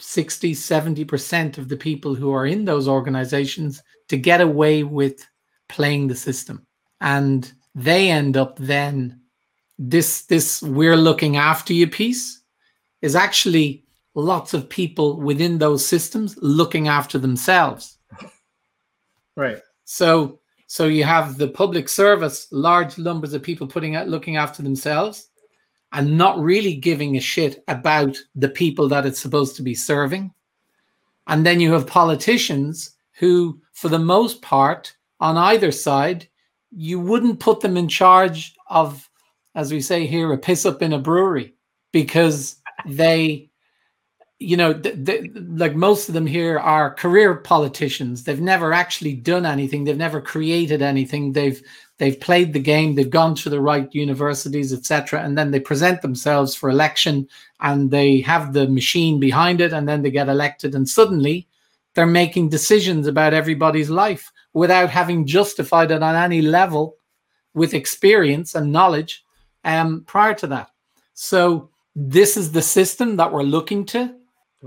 60 0.00 0.54
70% 0.54 1.58
of 1.58 1.68
the 1.68 1.76
people 1.76 2.14
who 2.14 2.32
are 2.32 2.46
in 2.46 2.64
those 2.64 2.88
organizations 2.88 3.82
to 4.08 4.16
get 4.16 4.40
away 4.40 4.82
with 4.82 5.26
playing 5.68 6.08
the 6.08 6.14
system 6.14 6.66
and 7.00 7.52
they 7.74 8.10
end 8.10 8.36
up 8.36 8.56
then 8.58 9.20
this 9.78 10.22
this 10.26 10.62
we're 10.62 10.96
looking 10.96 11.36
after 11.36 11.72
you 11.72 11.88
piece 11.88 12.42
is 13.02 13.14
actually 13.14 13.83
lots 14.14 14.54
of 14.54 14.68
people 14.68 15.20
within 15.20 15.58
those 15.58 15.84
systems 15.84 16.36
looking 16.40 16.88
after 16.88 17.18
themselves 17.18 17.98
right 19.36 19.58
so 19.84 20.38
so 20.66 20.86
you 20.86 21.04
have 21.04 21.36
the 21.36 21.48
public 21.48 21.88
service 21.88 22.48
large 22.50 22.96
numbers 22.98 23.32
of 23.32 23.42
people 23.42 23.66
putting 23.66 23.96
out 23.96 24.08
looking 24.08 24.36
after 24.36 24.62
themselves 24.62 25.28
and 25.94 26.18
not 26.18 26.38
really 26.40 26.74
giving 26.74 27.16
a 27.16 27.20
shit 27.20 27.62
about 27.68 28.18
the 28.34 28.48
people 28.48 28.88
that 28.88 29.06
it's 29.06 29.20
supposed 29.20 29.54
to 29.56 29.62
be 29.62 29.74
serving. 29.74 30.34
And 31.28 31.46
then 31.46 31.60
you 31.60 31.72
have 31.72 31.86
politicians 31.86 32.96
who, 33.12 33.60
for 33.72 33.88
the 33.88 33.98
most 33.98 34.42
part, 34.42 34.94
on 35.20 35.36
either 35.36 35.70
side, 35.70 36.28
you 36.72 36.98
wouldn't 36.98 37.38
put 37.38 37.60
them 37.60 37.76
in 37.76 37.86
charge 37.86 38.56
of, 38.68 39.08
as 39.54 39.72
we 39.72 39.80
say 39.80 40.04
here, 40.04 40.32
a 40.32 40.36
piss 40.36 40.66
up 40.66 40.82
in 40.82 40.92
a 40.92 40.98
brewery 40.98 41.54
because 41.92 42.56
they, 42.86 43.48
you 44.44 44.56
know, 44.56 44.80
like 45.48 45.74
most 45.74 46.08
of 46.08 46.14
them 46.14 46.26
here 46.26 46.58
are 46.58 46.94
career 46.94 47.34
politicians. 47.36 48.24
They've 48.24 48.40
never 48.40 48.72
actually 48.72 49.14
done 49.14 49.46
anything. 49.46 49.84
They've 49.84 49.96
never 49.96 50.20
created 50.20 50.82
anything. 50.82 51.32
They've 51.32 51.62
they've 51.98 52.18
played 52.20 52.52
the 52.52 52.60
game, 52.60 52.94
they've 52.94 53.08
gone 53.08 53.34
to 53.36 53.48
the 53.48 53.60
right 53.60 53.88
universities, 53.94 54.72
etc., 54.72 55.22
and 55.22 55.38
then 55.38 55.50
they 55.50 55.60
present 55.60 56.02
themselves 56.02 56.54
for 56.54 56.68
election 56.68 57.28
and 57.60 57.90
they 57.90 58.20
have 58.20 58.52
the 58.52 58.68
machine 58.68 59.20
behind 59.20 59.60
it, 59.60 59.72
and 59.72 59.88
then 59.88 60.02
they 60.02 60.10
get 60.10 60.28
elected, 60.28 60.74
and 60.74 60.88
suddenly 60.88 61.46
they're 61.94 62.06
making 62.06 62.48
decisions 62.48 63.06
about 63.06 63.34
everybody's 63.34 63.90
life 63.90 64.32
without 64.52 64.90
having 64.90 65.26
justified 65.26 65.90
it 65.90 66.02
on 66.02 66.14
any 66.14 66.42
level 66.42 66.96
with 67.54 67.74
experience 67.74 68.54
and 68.54 68.72
knowledge 68.72 69.24
um, 69.64 70.02
prior 70.06 70.34
to 70.34 70.46
that. 70.48 70.70
So 71.14 71.70
this 71.94 72.36
is 72.36 72.50
the 72.50 72.62
system 72.62 73.16
that 73.16 73.32
we're 73.32 73.42
looking 73.42 73.86
to 73.86 74.14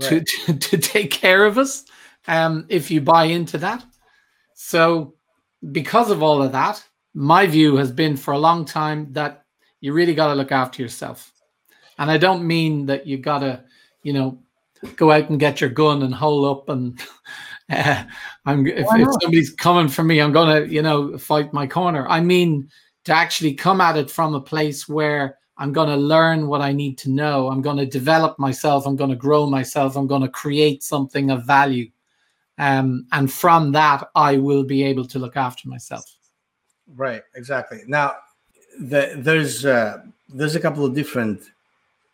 right. 0.00 0.26
to, 0.26 0.52
to, 0.52 0.58
to 0.58 0.78
take 0.78 1.10
care 1.10 1.44
of 1.44 1.58
us. 1.58 1.84
Um, 2.26 2.66
if 2.68 2.90
you 2.90 3.00
buy 3.00 3.24
into 3.24 3.58
that, 3.58 3.84
so 4.54 5.14
because 5.72 6.10
of 6.10 6.22
all 6.22 6.42
of 6.42 6.52
that, 6.52 6.84
my 7.14 7.46
view 7.46 7.76
has 7.76 7.90
been 7.90 8.16
for 8.16 8.32
a 8.34 8.38
long 8.38 8.64
time 8.64 9.12
that 9.12 9.44
you 9.80 9.92
really 9.92 10.14
got 10.14 10.28
to 10.28 10.34
look 10.34 10.52
after 10.52 10.82
yourself. 10.82 11.32
And 11.98 12.10
I 12.10 12.18
don't 12.18 12.46
mean 12.46 12.86
that 12.86 13.06
you 13.06 13.18
got 13.18 13.40
to, 13.40 13.64
you 14.02 14.12
know, 14.12 14.38
go 14.96 15.10
out 15.10 15.30
and 15.30 15.40
get 15.40 15.60
your 15.60 15.70
gun 15.70 16.02
and 16.02 16.14
hole 16.14 16.44
up 16.44 16.68
and 16.68 17.00
uh, 17.70 18.04
I'm 18.46 18.66
if, 18.66 18.86
if, 18.88 19.08
somebody's 19.20 19.52
coming 19.52 19.88
for 19.88 20.04
me, 20.04 20.20
I'm 20.20 20.32
gonna, 20.32 20.64
you 20.66 20.82
know, 20.82 21.18
fight 21.18 21.52
my 21.52 21.66
corner. 21.66 22.06
I 22.08 22.20
mean 22.20 22.70
to 23.04 23.14
actually 23.14 23.54
come 23.54 23.80
at 23.80 23.96
it 23.96 24.10
from 24.10 24.34
a 24.34 24.40
place 24.40 24.88
where 24.88 25.37
I'm 25.58 25.72
gonna 25.72 25.96
learn 25.96 26.46
what 26.46 26.60
I 26.60 26.72
need 26.72 26.96
to 26.98 27.10
know. 27.10 27.48
I'm 27.48 27.60
gonna 27.62 27.86
develop 27.86 28.38
myself. 28.38 28.86
I'm 28.86 28.96
gonna 28.96 29.16
grow 29.16 29.46
myself. 29.46 29.96
I'm 29.96 30.06
gonna 30.06 30.28
create 30.28 30.82
something 30.82 31.30
of 31.30 31.44
value. 31.44 31.90
Um, 32.58 33.06
and 33.12 33.30
from 33.32 33.72
that, 33.72 34.08
I 34.14 34.36
will 34.36 34.64
be 34.64 34.82
able 34.84 35.04
to 35.06 35.18
look 35.18 35.36
after 35.36 35.68
myself. 35.68 36.04
Right, 36.96 37.22
exactly. 37.34 37.82
Now, 37.86 38.16
the, 38.80 39.12
there's 39.16 39.66
uh, 39.66 40.02
there's 40.28 40.54
a 40.54 40.60
couple 40.60 40.84
of 40.84 40.94
different 40.94 41.50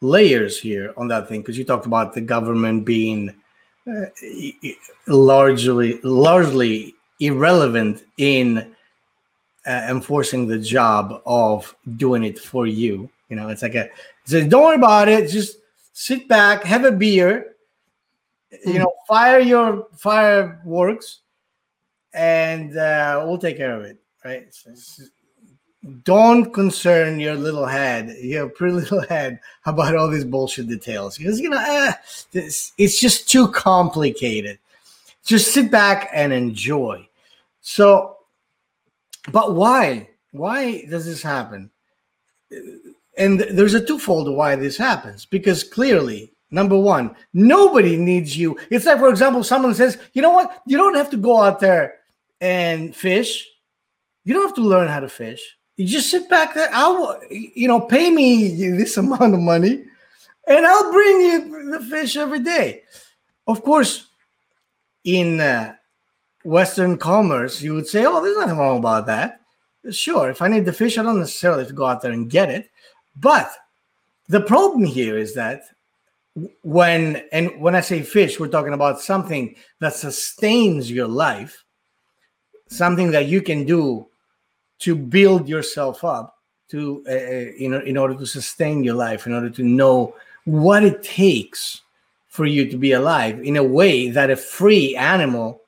layers 0.00 0.58
here 0.58 0.92
on 0.96 1.08
that 1.08 1.28
thing 1.28 1.40
because 1.40 1.58
you 1.58 1.64
talked 1.64 1.86
about 1.86 2.14
the 2.14 2.20
government 2.20 2.84
being 2.84 3.34
uh, 3.86 4.06
largely 5.06 6.00
largely 6.02 6.94
irrelevant 7.20 8.04
in 8.18 8.74
uh, 9.66 9.86
enforcing 9.88 10.46
the 10.46 10.58
job 10.58 11.22
of 11.26 11.74
doing 11.96 12.24
it 12.24 12.38
for 12.38 12.66
you. 12.66 13.08
You 13.34 13.40
know, 13.40 13.48
it's 13.48 13.62
like 13.62 13.74
a 13.74 13.90
so 14.24 14.46
don't 14.46 14.62
worry 14.62 14.76
about 14.76 15.08
it. 15.08 15.28
Just 15.28 15.58
sit 15.92 16.28
back, 16.28 16.64
have 16.64 16.84
a 16.84 16.92
beer, 16.92 17.56
mm. 18.52 18.74
you 18.74 18.78
know, 18.78 18.92
fire 19.08 19.40
your 19.40 19.88
fireworks, 19.96 21.20
and 22.12 22.76
uh, 22.76 23.24
we'll 23.26 23.38
take 23.38 23.56
care 23.56 23.74
of 23.74 23.84
it 23.84 23.98
right? 24.24 24.46
don't 26.02 26.52
concern 26.54 27.20
your 27.20 27.34
little 27.34 27.66
head, 27.66 28.16
your 28.20 28.48
pretty 28.48 28.72
little 28.80 29.02
head, 29.02 29.38
about 29.66 29.94
all 29.94 30.08
these 30.08 30.24
bullshit 30.24 30.66
details 30.68 31.18
because 31.18 31.38
you 31.38 31.50
know 31.50 31.62
eh, 31.62 31.92
this, 32.32 32.72
it's 32.78 32.98
just 32.98 33.28
too 33.28 33.48
complicated. 33.48 34.58
Just 35.24 35.52
sit 35.52 35.70
back 35.70 36.10
and 36.12 36.32
enjoy. 36.32 37.08
So, 37.62 38.18
but 39.32 39.54
why? 39.54 40.10
Why 40.32 40.84
does 40.90 41.06
this 41.06 41.22
happen? 41.22 41.70
And 43.16 43.40
there's 43.40 43.74
a 43.74 43.84
twofold 43.84 44.34
why 44.34 44.56
this 44.56 44.76
happens 44.76 45.24
because 45.24 45.62
clearly 45.62 46.34
Number 46.54 46.78
one, 46.78 47.16
nobody 47.32 47.96
needs 47.96 48.36
you. 48.36 48.56
It's 48.70 48.86
like, 48.86 48.98
for 48.98 49.08
example, 49.08 49.42
someone 49.42 49.74
says, 49.74 49.98
you 50.12 50.22
know 50.22 50.30
what? 50.30 50.62
You 50.68 50.76
don't 50.76 50.94
have 50.94 51.10
to 51.10 51.16
go 51.16 51.42
out 51.42 51.58
there 51.58 51.96
and 52.40 52.94
fish. 52.94 53.48
You 54.22 54.34
don't 54.34 54.46
have 54.46 54.54
to 54.54 54.60
learn 54.60 54.86
how 54.86 55.00
to 55.00 55.08
fish. 55.08 55.56
You 55.76 55.84
just 55.84 56.12
sit 56.12 56.30
back 56.30 56.54
there. 56.54 56.68
I'll, 56.72 57.20
you 57.28 57.66
know, 57.66 57.80
pay 57.80 58.08
me 58.08 58.48
this 58.70 58.96
amount 58.96 59.34
of 59.34 59.40
money, 59.40 59.84
and 60.46 60.64
I'll 60.64 60.92
bring 60.92 61.20
you 61.22 61.72
the 61.72 61.84
fish 61.90 62.16
every 62.16 62.38
day. 62.38 62.82
Of 63.48 63.64
course, 63.64 64.06
in 65.02 65.40
uh, 65.40 65.74
Western 66.44 66.96
commerce, 66.96 67.60
you 67.62 67.74
would 67.74 67.88
say, 67.88 68.04
"Oh, 68.06 68.22
there's 68.22 68.38
nothing 68.38 68.58
wrong 68.58 68.78
about 68.78 69.06
that." 69.06 69.40
Sure, 69.90 70.30
if 70.30 70.40
I 70.40 70.46
need 70.46 70.64
the 70.64 70.72
fish, 70.72 70.96
I 70.96 71.02
don't 71.02 71.18
necessarily 71.18 71.62
have 71.62 71.68
to 71.68 71.74
go 71.74 71.86
out 71.86 72.00
there 72.00 72.12
and 72.12 72.30
get 72.30 72.48
it. 72.48 72.70
But 73.16 73.50
the 74.28 74.40
problem 74.40 74.84
here 74.84 75.16
is 75.18 75.34
that 75.34 75.62
when 76.62 77.22
and 77.32 77.60
when 77.60 77.74
I 77.74 77.80
say 77.80 78.02
fish, 78.02 78.40
we're 78.40 78.48
talking 78.48 78.72
about 78.72 79.00
something 79.00 79.54
that 79.78 79.94
sustains 79.94 80.90
your 80.90 81.06
life, 81.06 81.64
something 82.68 83.12
that 83.12 83.26
you 83.26 83.40
can 83.40 83.64
do 83.64 84.08
to 84.80 84.96
build 84.96 85.48
yourself 85.48 86.02
up 86.02 86.38
to 86.68 87.04
uh, 87.08 87.12
in, 87.12 87.74
in 87.86 87.96
order 87.96 88.14
to 88.14 88.26
sustain 88.26 88.82
your 88.82 88.94
life 88.94 89.26
in 89.26 89.32
order 89.32 89.50
to 89.50 89.62
know 89.62 90.14
what 90.44 90.82
it 90.82 91.02
takes 91.02 91.82
for 92.28 92.46
you 92.46 92.68
to 92.68 92.76
be 92.76 92.92
alive 92.92 93.40
in 93.44 93.56
a 93.56 93.62
way 93.62 94.10
that 94.10 94.30
a 94.30 94.36
free 94.36 94.96
animal 94.96 95.62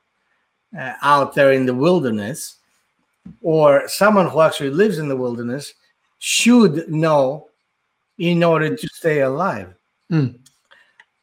uh, 0.76 0.94
out 1.02 1.35
there 1.35 1.52
in 1.52 1.64
the 1.64 1.74
wilderness 1.74 2.56
or 3.42 3.87
someone 3.88 4.28
who 4.28 4.40
actually 4.40 4.70
lives 4.70 4.98
in 4.98 5.09
the 5.09 5.16
wilderness 5.16 5.74
should 6.18 6.88
know 6.88 7.48
in 8.18 8.42
order 8.42 8.74
to 8.74 8.88
stay 8.88 9.20
alive 9.20 9.74
mm. 10.11 10.38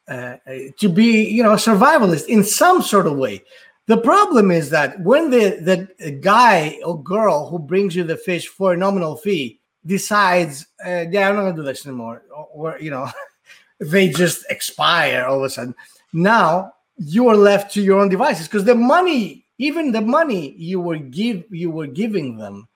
uh, 0.08 0.36
to 0.78 0.88
be 0.88 1.28
you 1.28 1.42
know 1.42 1.52
a 1.52 1.56
survivalist 1.56 2.26
in 2.26 2.44
some 2.44 2.82
sort 2.82 3.06
of 3.06 3.16
way 3.16 3.42
the 3.86 3.98
problem 3.98 4.50
is 4.50 4.70
that 4.70 4.98
when 5.00 5.30
the, 5.30 5.88
the 5.98 6.10
guy 6.10 6.78
or 6.84 7.02
girl 7.02 7.48
who 7.50 7.58
brings 7.58 7.94
you 7.94 8.02
the 8.02 8.16
fish 8.16 8.48
for 8.48 8.72
a 8.72 8.76
nominal 8.76 9.16
fee 9.16 9.60
decides, 9.84 10.66
uh, 10.84 11.04
yeah, 11.10 11.28
I'm 11.28 11.36
not 11.36 11.42
gonna 11.42 11.56
do 11.56 11.62
this 11.62 11.86
anymore, 11.86 12.22
or, 12.34 12.48
or 12.52 12.78
you 12.80 12.90
know, 12.90 13.10
they 13.78 14.08
just 14.08 14.46
expire 14.48 15.26
all 15.26 15.38
of 15.38 15.44
a 15.44 15.50
sudden. 15.50 15.74
Now 16.14 16.72
you 16.96 17.28
are 17.28 17.36
left 17.36 17.74
to 17.74 17.82
your 17.82 18.00
own 18.00 18.08
devices 18.08 18.46
because 18.46 18.64
the 18.64 18.74
money, 18.74 19.44
even 19.58 19.92
the 19.92 20.00
money 20.00 20.54
you 20.56 20.80
were 20.80 20.96
give 20.96 21.44
you 21.50 21.70
were 21.70 21.86
giving 21.86 22.38
them 22.38 22.68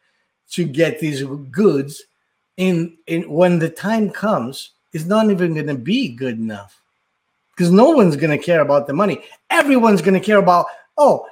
to 0.52 0.64
get 0.64 1.00
these 1.00 1.22
goods, 1.50 2.02
in 2.56 2.96
in 3.06 3.30
when 3.30 3.58
the 3.58 3.70
time 3.70 4.10
comes, 4.10 4.72
is 4.92 5.06
not 5.06 5.30
even 5.30 5.54
gonna 5.54 5.74
be 5.74 6.08
good 6.08 6.38
enough 6.38 6.80
because 7.58 7.72
no 7.72 7.90
one's 7.90 8.14
going 8.14 8.30
to 8.30 8.42
care 8.42 8.60
about 8.60 8.86
the 8.86 8.92
money. 8.92 9.20
Everyone's 9.50 10.00
going 10.00 10.14
to 10.14 10.24
care 10.24 10.38
about 10.38 10.66
oh, 10.96 11.26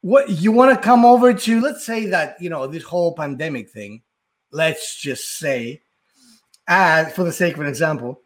what 0.00 0.30
you 0.30 0.50
want 0.50 0.74
to 0.74 0.82
come 0.82 1.04
over 1.04 1.34
to? 1.34 1.60
Let's 1.60 1.84
say 1.84 2.06
that 2.06 2.40
you 2.40 2.48
know 2.48 2.66
this 2.66 2.84
whole 2.84 3.14
pandemic 3.14 3.68
thing. 3.68 4.02
Let's 4.50 4.96
just 4.96 5.38
say, 5.38 5.82
as 6.66 7.12
for 7.12 7.24
the 7.24 7.32
sake 7.32 7.54
of 7.54 7.60
an 7.60 7.66
example, 7.66 8.20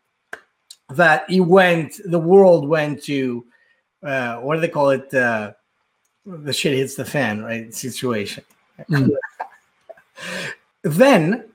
that 0.91 1.29
he 1.29 1.41
went, 1.41 2.01
the 2.05 2.19
world 2.19 2.69
went 2.69 3.03
to, 3.05 3.45
uh, 4.05 4.37
what 4.37 4.55
do 4.55 4.61
they 4.61 4.69
call 4.69 4.91
it? 4.91 5.13
Uh, 5.13 5.53
the 6.25 6.53
shit 6.53 6.77
hits 6.77 6.95
the 6.95 7.05
fan, 7.05 7.43
right? 7.43 7.75
Situation. 7.75 8.45
Mm. 8.89 9.11
Then 10.83 11.49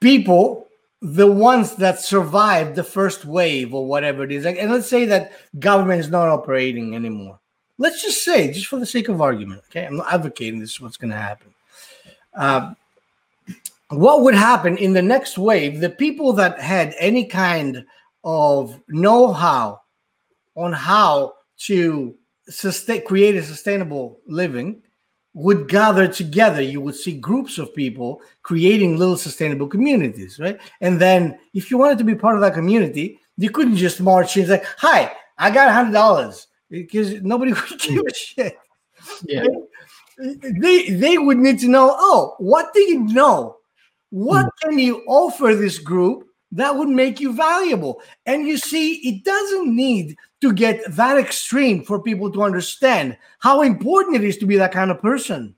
people, 0.00 0.68
the 1.02 1.30
ones 1.30 1.76
that 1.76 2.00
survived 2.00 2.74
the 2.74 2.84
first 2.84 3.24
wave 3.24 3.74
or 3.74 3.86
whatever 3.86 4.24
it 4.24 4.32
is, 4.32 4.44
like, 4.44 4.58
and 4.58 4.70
let's 4.70 4.88
say 4.88 5.04
that 5.04 5.32
government 5.58 6.00
is 6.00 6.10
not 6.10 6.28
operating 6.28 6.94
anymore. 6.94 7.38
Let's 7.78 8.02
just 8.02 8.24
say, 8.24 8.52
just 8.52 8.68
for 8.68 8.78
the 8.78 8.86
sake 8.86 9.08
of 9.08 9.20
argument, 9.20 9.62
okay, 9.68 9.86
I'm 9.86 9.96
not 9.96 10.12
advocating 10.12 10.58
this 10.58 10.72
is 10.72 10.80
what's 10.80 10.96
going 10.96 11.10
to 11.10 11.16
happen. 11.16 11.52
Uh, 12.34 12.74
what 13.90 14.22
would 14.22 14.34
happen 14.34 14.76
in 14.78 14.92
the 14.92 15.02
next 15.02 15.38
wave? 15.38 15.80
The 15.80 15.90
people 15.90 16.32
that 16.34 16.58
had 16.58 16.94
any 16.98 17.26
kind 17.26 17.84
of 18.24 18.80
know-how 18.88 19.80
on 20.56 20.72
how 20.72 21.34
to 21.58 22.16
sustain, 22.48 23.04
create 23.04 23.36
a 23.36 23.42
sustainable 23.42 24.18
living 24.26 24.82
would 25.36 25.68
gather 25.68 26.08
together. 26.08 26.62
You 26.62 26.80
would 26.80 26.94
see 26.94 27.12
groups 27.12 27.58
of 27.58 27.74
people 27.74 28.22
creating 28.42 28.96
little 28.96 29.18
sustainable 29.18 29.68
communities, 29.68 30.38
right? 30.38 30.58
And 30.80 30.98
then, 30.98 31.38
if 31.52 31.70
you 31.70 31.76
wanted 31.76 31.98
to 31.98 32.04
be 32.04 32.14
part 32.14 32.36
of 32.36 32.40
that 32.40 32.54
community, 32.54 33.20
you 33.36 33.50
couldn't 33.50 33.76
just 33.76 34.00
march 34.00 34.38
in 34.38 34.48
like, 34.48 34.64
"Hi, 34.78 35.12
I 35.36 35.50
got 35.50 35.68
a 35.68 35.72
hundred 35.72 35.92
dollars," 35.92 36.46
because 36.70 37.20
nobody 37.20 37.52
would 37.70 37.80
give 37.80 38.02
a 38.06 38.14
shit. 38.14 38.58
Yeah. 39.24 39.44
They 40.16 40.88
they 40.88 41.18
would 41.18 41.36
need 41.36 41.60
to 41.60 41.68
know. 41.68 41.94
Oh, 41.94 42.34
what 42.38 42.72
do 42.72 42.80
you 42.80 43.00
know? 43.04 43.58
What 44.08 44.44
hmm. 44.44 44.70
can 44.70 44.78
you 44.78 45.04
offer 45.06 45.54
this 45.54 45.78
group 45.78 46.26
that 46.56 46.74
would 46.74 46.88
make 46.88 47.20
you 47.20 47.34
valuable? 47.34 48.02
And 48.24 48.46
you 48.46 48.56
see, 48.56 48.94
it 49.08 49.24
doesn't 49.24 49.74
need 49.74 50.16
to 50.40 50.52
get 50.52 50.80
that 50.96 51.18
extreme 51.18 51.84
for 51.84 52.02
people 52.02 52.32
to 52.32 52.42
understand 52.42 53.16
how 53.38 53.62
important 53.62 54.16
it 54.16 54.24
is 54.24 54.38
to 54.38 54.46
be 54.46 54.56
that 54.56 54.72
kind 54.72 54.90
of 54.90 55.00
person. 55.00 55.54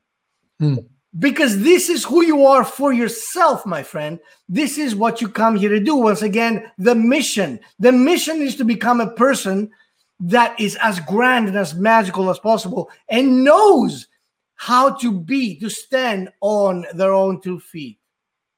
Hmm. 0.59 0.77
Because 1.19 1.63
this 1.63 1.89
is 1.89 2.05
who 2.05 2.23
you 2.23 2.45
are 2.47 2.65
for 2.65 2.93
yourself, 2.93 3.65
my 3.65 3.83
friend. 3.83 4.19
This 4.49 4.77
is 4.77 4.95
what 4.95 5.21
you 5.21 5.29
come 5.29 5.57
here 5.57 5.71
to 5.71 5.81
do. 5.81 5.95
Once 5.95 6.23
again, 6.23 6.71
the 6.79 6.95
mission. 6.95 7.61
The 7.79 7.93
mission 7.93 8.43
is 8.43 8.57
to 8.57 8.65
become 8.65 9.01
a 9.01 9.11
person 9.11 9.71
that 10.21 10.59
is 10.59 10.77
as 10.83 11.01
grand 11.01 11.49
and 11.49 11.57
as 11.57 11.75
magical 11.75 12.29
as 12.29 12.39
possible 12.41 12.91
and 13.09 13.45
knows 13.45 14.09
how 14.57 14.95
to 14.97 15.13
be, 15.13 15.59
to 15.61 15.71
stand 15.71 16.29
on 16.41 16.85
their 16.93 17.13
own 17.13 17.41
two 17.41 17.61
feet 17.61 17.99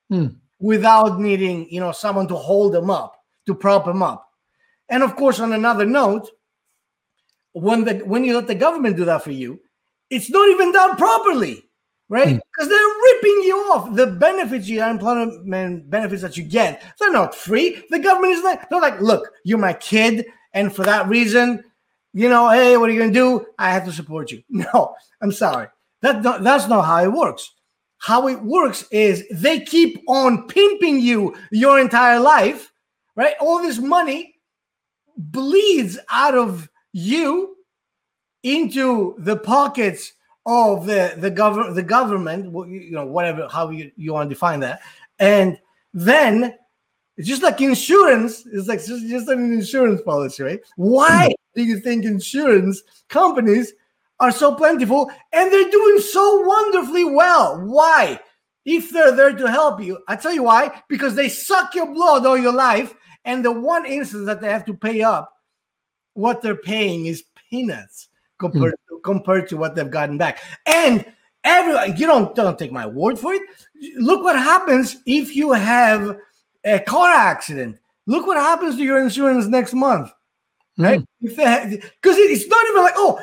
hmm. 0.09 0.29
Without 0.61 1.19
needing, 1.19 1.69
you 1.71 1.81
know, 1.81 1.91
someone 1.91 2.29
to 2.29 2.37
hold 2.37 2.73
them 2.73 2.91
up, 2.91 3.17
to 3.47 3.55
prop 3.55 3.87
them 3.87 4.03
up. 4.03 4.29
And 4.89 5.03
of 5.03 5.17
course, 5.17 5.41
on 5.41 5.53
another 5.53 5.87
note, 5.87 6.29
when 7.53 7.85
the 7.85 7.95
when 7.99 8.25
you 8.25 8.35
let 8.35 8.47
the 8.47 8.55
government 8.55 8.97
do 8.97 9.05
that 9.07 9.25
for 9.25 9.33
you, 9.33 9.61
it's 10.11 10.31
not 10.31 10.49
even 10.49 10.73
done 10.73 10.97
properly, 10.97 11.65
right? 12.09 12.27
Because 12.27 12.67
mm. 12.67 12.71
they're 12.71 13.15
ripping 13.15 13.43
you 13.45 13.57
off. 13.73 13.95
The 13.95 14.07
benefits 14.07 14.69
you 14.69 14.81
unemployment 14.81 15.89
benefits 15.91 16.23
that 16.23 16.37
you 16.37 16.45
get, 16.45 16.83
they're 16.99 17.13
not 17.13 17.35
free. 17.35 17.83
The 17.91 17.99
government 17.99 18.35
is 18.35 18.45
like, 18.45 18.69
they're 18.69 18.81
like, 18.81 19.01
look, 19.01 19.31
you're 19.45 19.59
my 19.59 19.73
kid, 19.73 20.27
and 20.53 20.75
for 20.75 20.85
that 20.85 21.09
reason, 21.09 21.65
you 22.13 22.29
know, 22.29 22.51
hey, 22.51 22.77
what 22.77 22.91
are 22.91 22.93
you 22.93 23.01
gonna 23.01 23.13
do? 23.13 23.47
I 23.59 23.71
have 23.71 23.85
to 23.87 23.93
support 23.93 24.31
you. 24.31 24.43
No, 24.51 24.95
I'm 25.23 25.33
sorry. 25.33 25.69
That 26.03 26.23
that's 26.23 26.69
not 26.69 26.83
how 26.83 27.03
it 27.03 27.13
works. 27.13 27.53
How 28.01 28.29
it 28.29 28.43
works 28.43 28.85
is 28.91 29.25
they 29.31 29.61
keep 29.61 30.03
on 30.09 30.49
pimping 30.49 31.01
you 31.01 31.37
your 31.53 31.79
entire 31.79 32.19
life, 32.19 32.73
right? 33.15 33.35
All 33.41 33.63
this 33.63 33.79
money 33.79 34.37
bleeds 35.17 35.99
out 36.11 36.35
of 36.35 36.69
you 36.93 37.57
into 38.43 39.15
the 39.19 39.37
pockets 39.37 40.15
of 40.47 40.87
the 40.87 41.15
the 41.19 41.31
government 41.31 41.75
the 41.75 41.83
government 41.83 42.47
you 42.71 42.91
know 42.91 43.05
whatever 43.05 43.47
how 43.51 43.69
you, 43.69 43.91
you 43.97 44.15
want 44.15 44.29
to 44.29 44.35
define 44.35 44.59
that 44.59 44.81
and 45.19 45.59
then 45.93 46.55
it's 47.19 47.29
just 47.29 47.43
like 47.43 47.61
insurance 47.61 48.47
it's 48.51 48.67
like 48.67 48.83
just, 48.83 49.07
just 49.07 49.29
an 49.29 49.53
insurance 49.53 50.01
policy 50.01 50.43
right 50.43 50.61
why 50.77 51.27
hmm. 51.27 51.61
do 51.61 51.65
you 51.65 51.79
think 51.79 52.07
insurance 52.07 52.83
companies 53.09 53.75
are 54.21 54.31
so 54.31 54.55
plentiful 54.55 55.11
and 55.33 55.51
they're 55.51 55.71
doing 55.71 55.99
so 56.01 56.41
wonderfully 56.47 57.05
well 57.05 57.61
why 57.67 58.21
if 58.65 58.91
they're 58.91 59.17
there 59.17 59.33
to 59.33 59.51
help 59.51 59.83
you 59.83 59.99
i 60.07 60.15
tell 60.15 60.33
you 60.33 60.43
why 60.43 60.71
because 60.89 61.15
they 61.15 61.29
suck 61.29 61.75
your 61.75 61.93
blood 61.93 62.25
all 62.25 62.39
your 62.39 62.53
life 62.53 62.95
and 63.25 63.45
the 63.45 63.53
one 63.53 63.87
instance 63.87 64.27
that 64.27 64.41
they 64.41 64.51
have 64.51 64.65
to 64.67 64.75
pay 64.75 65.03
up, 65.03 65.33
what 66.15 66.43
they're 66.43 66.57
paying 66.57 67.07
is 67.07 67.25
peanuts 67.51 68.09
compared 68.39 68.75
mm. 68.75 68.89
to, 68.89 69.01
compared 69.01 69.49
to 69.49 69.57
what 69.57 69.75
they've 69.75 69.91
gotten 69.91 70.19
back. 70.19 70.41
And 70.67 71.05
everyone, 71.45 71.97
you 71.97 72.07
don't 72.07 72.35
don't 72.35 72.59
take 72.59 72.73
my 72.73 72.87
word 72.87 73.19
for 73.19 73.35
it. 73.35 73.43
Look 73.97 74.23
what 74.23 74.37
happens 74.37 74.97
if 75.07 75.37
you 75.37 75.53
have 75.53 76.17
a 76.65 76.81
car 76.81 77.11
accident. 77.11 77.79
Look 78.07 78.27
what 78.27 78.37
happens 78.37 78.77
to 78.77 78.83
your 78.83 79.01
insurance 79.01 79.47
next 79.47 79.75
month, 79.75 80.11
right? 80.79 81.05
Because 81.21 81.37
mm. 81.37 81.83
it's 82.03 82.47
not 82.49 82.67
even 82.69 82.83
like 82.83 82.95
oh. 82.97 83.21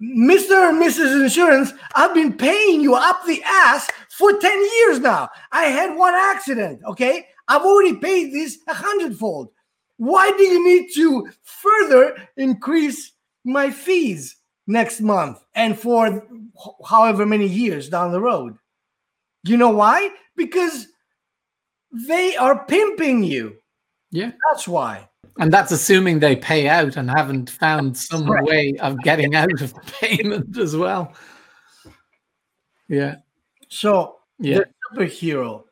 Mr. 0.00 0.70
and 0.70 0.82
Mrs. 0.82 1.22
Insurance, 1.22 1.72
I've 1.94 2.14
been 2.14 2.32
paying 2.32 2.80
you 2.80 2.94
up 2.94 3.20
the 3.26 3.42
ass 3.44 3.88
for 4.10 4.32
10 4.32 4.64
years 4.78 5.00
now. 5.00 5.28
I 5.52 5.64
had 5.64 5.96
one 5.96 6.14
accident, 6.14 6.80
okay? 6.86 7.26
I've 7.48 7.62
already 7.62 7.96
paid 7.96 8.32
this 8.32 8.58
a 8.68 8.74
hundredfold. 8.74 9.48
Why 9.98 10.30
do 10.36 10.42
you 10.42 10.64
need 10.64 10.90
to 10.94 11.28
further 11.42 12.16
increase 12.36 13.12
my 13.44 13.70
fees 13.70 14.36
next 14.66 15.00
month 15.00 15.38
and 15.54 15.78
for 15.78 16.26
however 16.86 17.24
many 17.24 17.46
years 17.46 17.88
down 17.88 18.12
the 18.12 18.20
road? 18.20 18.56
You 19.44 19.56
know 19.56 19.70
why? 19.70 20.10
Because 20.36 20.88
they 21.92 22.36
are 22.36 22.64
pimping 22.66 23.22
you. 23.22 23.56
Yeah. 24.10 24.32
That's 24.50 24.66
why. 24.66 25.08
And 25.38 25.52
that's 25.52 25.70
assuming 25.70 26.20
they 26.20 26.36
pay 26.36 26.68
out 26.68 26.96
and 26.96 27.10
haven't 27.10 27.50
found 27.50 27.96
some 27.96 28.28
right. 28.28 28.44
way 28.44 28.74
of 28.80 28.98
getting 29.02 29.34
out 29.34 29.52
of 29.60 29.74
the 29.74 29.80
payment 30.00 30.56
as 30.56 30.74
well. 30.76 31.12
Yeah. 32.88 33.16
So 33.68 34.16
yeah. 34.38 34.60
the 34.60 34.66
superhero 34.94 35.64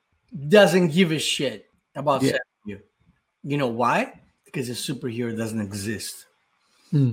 doesn't 0.49 0.89
give 0.89 1.13
a 1.13 1.19
shit 1.19 1.67
about 1.95 2.23
yeah. 2.23 2.39
you. 2.67 2.81
You 3.43 3.57
know 3.57 3.69
why? 3.69 4.21
Because 4.45 4.69
a 4.69 4.73
superhero 4.73 5.37
doesn't 5.37 5.61
exist. 5.61 6.27
Hmm. 6.91 7.13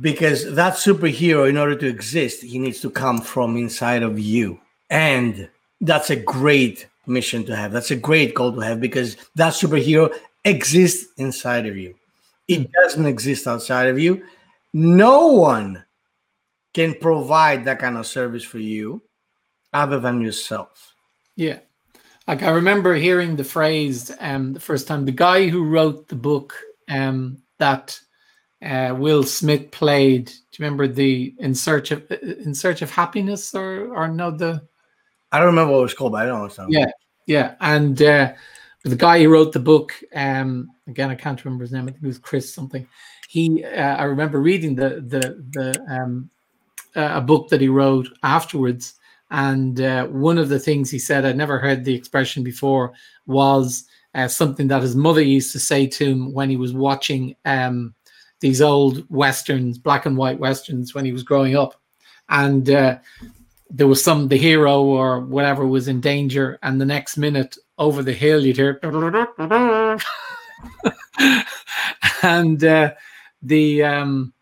Because 0.00 0.54
that 0.54 0.74
superhero, 0.74 1.48
in 1.48 1.56
order 1.56 1.74
to 1.74 1.86
exist, 1.86 2.42
he 2.42 2.58
needs 2.58 2.80
to 2.80 2.90
come 2.90 3.20
from 3.20 3.56
inside 3.56 4.02
of 4.02 4.20
you. 4.20 4.60
And 4.88 5.48
that's 5.80 6.10
a 6.10 6.16
great 6.16 6.86
mission 7.06 7.44
to 7.46 7.56
have. 7.56 7.72
That's 7.72 7.90
a 7.90 7.96
great 7.96 8.34
goal 8.34 8.52
to 8.52 8.60
have 8.60 8.80
because 8.80 9.16
that 9.34 9.54
superhero 9.54 10.14
exists 10.44 11.12
inside 11.16 11.66
of 11.66 11.76
you. 11.76 11.94
It 12.48 12.62
hmm. 12.62 12.72
doesn't 12.82 13.06
exist 13.06 13.46
outside 13.46 13.88
of 13.88 13.98
you. 13.98 14.24
No 14.72 15.28
one 15.28 15.84
can 16.74 16.94
provide 16.94 17.64
that 17.64 17.80
kind 17.80 17.96
of 17.96 18.06
service 18.06 18.44
for 18.44 18.58
you 18.58 19.02
other 19.72 19.98
than 19.98 20.20
yourself. 20.20 20.94
Yeah. 21.36 21.58
Like 22.28 22.42
I 22.42 22.50
remember 22.50 22.94
hearing 22.94 23.34
the 23.34 23.44
phrase 23.44 24.12
um, 24.20 24.52
the 24.52 24.60
first 24.60 24.86
time. 24.86 25.04
The 25.04 25.12
guy 25.12 25.48
who 25.48 25.64
wrote 25.64 26.08
the 26.08 26.14
book 26.14 26.54
um, 26.88 27.42
that 27.58 27.98
uh, 28.62 28.94
Will 28.96 29.22
Smith 29.24 29.70
played. 29.70 30.26
Do 30.26 30.32
you 30.32 30.64
remember 30.64 30.86
the 30.86 31.34
In 31.38 31.54
Search 31.54 31.90
of 31.90 32.08
In 32.10 32.54
Search 32.54 32.82
of 32.82 32.90
Happiness 32.90 33.54
or 33.54 33.92
or 33.94 34.06
no 34.06 34.30
the? 34.30 34.62
I 35.32 35.38
don't 35.38 35.46
remember 35.46 35.72
what 35.72 35.80
it 35.80 35.82
was 35.82 35.94
called, 35.94 36.12
but 36.12 36.22
I 36.22 36.26
don't 36.26 36.58
know. 36.58 36.66
Yeah, 36.68 36.90
yeah, 37.26 37.54
and 37.60 38.00
uh, 38.02 38.32
the 38.84 38.96
guy 38.96 39.22
who 39.22 39.28
wrote 39.28 39.52
the 39.52 39.60
book. 39.60 39.92
Um, 40.14 40.70
again, 40.86 41.10
I 41.10 41.14
can't 41.14 41.44
remember 41.44 41.64
his 41.64 41.72
name. 41.72 41.82
I 41.82 41.86
think 41.86 42.02
it 42.02 42.06
was 42.06 42.18
Chris 42.18 42.52
something. 42.52 42.86
He, 43.28 43.64
uh, 43.64 43.96
I 43.96 44.04
remember 44.04 44.40
reading 44.40 44.74
the 44.74 45.04
the 45.06 45.42
the 45.50 45.84
um, 45.88 46.30
uh, 46.96 47.12
a 47.14 47.20
book 47.20 47.48
that 47.48 47.60
he 47.60 47.68
wrote 47.68 48.08
afterwards 48.22 48.94
and 49.30 49.80
uh, 49.80 50.06
one 50.06 50.38
of 50.38 50.48
the 50.48 50.58
things 50.58 50.90
he 50.90 50.98
said, 50.98 51.24
I'd 51.24 51.36
never 51.36 51.58
heard 51.58 51.84
the 51.84 51.94
expression 51.94 52.42
before, 52.42 52.92
was 53.26 53.84
uh, 54.14 54.26
something 54.26 54.68
that 54.68 54.82
his 54.82 54.96
mother 54.96 55.22
used 55.22 55.52
to 55.52 55.60
say 55.60 55.86
to 55.86 56.04
him 56.04 56.32
when 56.32 56.50
he 56.50 56.56
was 56.56 56.72
watching 56.72 57.36
um, 57.44 57.94
these 58.40 58.60
old 58.60 59.04
westerns, 59.08 59.78
black 59.78 60.06
and 60.06 60.16
white 60.16 60.40
westerns, 60.40 60.94
when 60.94 61.04
he 61.04 61.12
was 61.12 61.22
growing 61.22 61.56
up. 61.56 61.80
And 62.28 62.68
uh, 62.70 62.98
there 63.70 63.86
was 63.86 64.02
some, 64.02 64.28
the 64.28 64.36
hero 64.36 64.82
or 64.82 65.20
whatever 65.20 65.66
was 65.66 65.88
in 65.88 66.00
danger, 66.00 66.58
and 66.62 66.80
the 66.80 66.86
next 66.86 67.16
minute 67.16 67.56
over 67.78 68.02
the 68.02 68.12
hill, 68.12 68.44
you'd 68.44 68.56
hear, 68.56 68.80
and 72.22 72.64
uh, 72.64 72.92
the 73.42 73.82
um, 73.82 74.32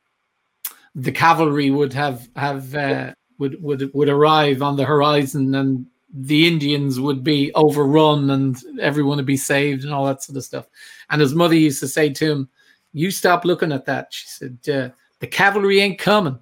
the 0.95 1.12
cavalry 1.12 1.71
would 1.71 1.93
have 1.93 2.29
have 2.37 2.75
uh, 2.75 3.14
would 3.38 3.62
would 3.62 3.93
would 3.95 4.09
arrive 4.09 4.62
on 4.62 4.77
the 4.77 4.85
horizon 4.85 5.55
and 5.55 5.87
the 6.12 6.49
Indians 6.49 6.99
would 6.99 7.23
be 7.23 7.53
overrun 7.55 8.31
and 8.31 8.57
everyone 8.81 9.19
would 9.19 9.27
be 9.27 9.37
saved 9.37 9.85
and 9.85 9.93
all 9.93 10.07
that 10.07 10.23
sort 10.23 10.38
of 10.38 10.45
stuff. 10.45 10.67
And 11.11 11.21
his 11.21 11.35
mother 11.35 11.55
used 11.55 11.81
to 11.81 11.88
say 11.88 12.11
to 12.11 12.31
him, 12.31 12.49
"You 12.93 13.11
stop 13.11 13.45
looking 13.45 13.73
at 13.73 13.87
that." 13.87 14.09
She 14.11 14.27
said, 14.27 14.59
uh, 14.69 14.88
"The 15.21 15.27
cavalry 15.27 15.81
ain't 15.81 15.99
coming. 15.99 16.38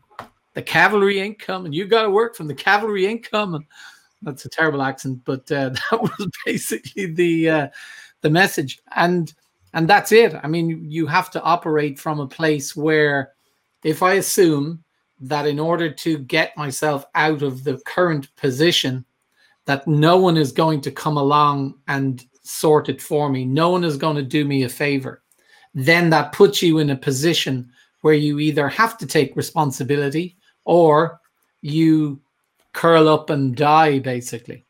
The 0.57 0.63
cavalry 0.63 1.21
ain't 1.21 1.39
coming. 1.39 1.75
You 1.75 1.85
got 1.85 2.05
to 2.05 2.11
work 2.11 2.35
from 2.35 2.47
the 2.47 2.55
cavalry 2.55 3.05
ain't 3.05 3.31
coming." 3.31 3.67
That's 4.23 4.47
a 4.47 4.49
terrible 4.49 4.81
accent, 4.81 5.21
but 5.27 5.53
uh, 5.53 5.69
that 5.91 6.01
was 6.01 6.29
basically 6.47 7.07
the 7.13 7.51
uh, 7.51 7.69
the 8.23 8.31
message. 8.31 8.81
And 8.97 9.35
and 9.75 9.87
that's 9.87 10.13
it. 10.13 10.35
I 10.43 10.49
mean, 10.49 10.91
you 10.91 11.07
have 11.09 11.31
to 11.33 11.43
operate 11.43 11.99
from 11.99 12.21
a 12.21 12.27
place 12.27 12.75
where, 12.75 13.33
if 13.85 14.03
I 14.03 14.15
assume 14.15 14.83
that 15.21 15.47
in 15.47 15.61
order 15.61 15.91
to 15.91 16.17
get 16.21 16.57
myself 16.57 17.05
out 17.15 17.43
of 17.43 17.63
the 17.63 17.77
current 17.85 18.35
position, 18.37 19.05
that 19.67 19.87
no 19.87 20.17
one 20.17 20.39
is 20.39 20.53
going 20.53 20.81
to 20.81 20.91
come 20.91 21.19
along 21.19 21.75
and 21.87 22.25
sort 22.43 22.89
it 22.89 23.03
for 23.03 23.29
me, 23.29 23.45
no 23.45 23.69
one 23.69 23.85
is 23.85 23.99
going 23.99 24.17
to 24.17 24.23
do 24.23 24.47
me 24.47 24.63
a 24.63 24.71
favor, 24.71 25.23
then 25.75 26.09
that 26.09 26.33
puts 26.33 26.63
you 26.63 26.79
in 26.79 26.89
a 26.89 26.97
position 26.97 27.71
where 28.01 28.15
you 28.15 28.39
either 28.39 28.71
have 28.71 28.97
to 28.97 29.07
take 29.07 29.37
responsibility 29.37 30.39
or 30.67 31.21
you 31.63 32.21
curl 32.75 33.09
up 33.09 33.31
and 33.31 33.57
die, 33.57 33.99
basically. 34.01 34.67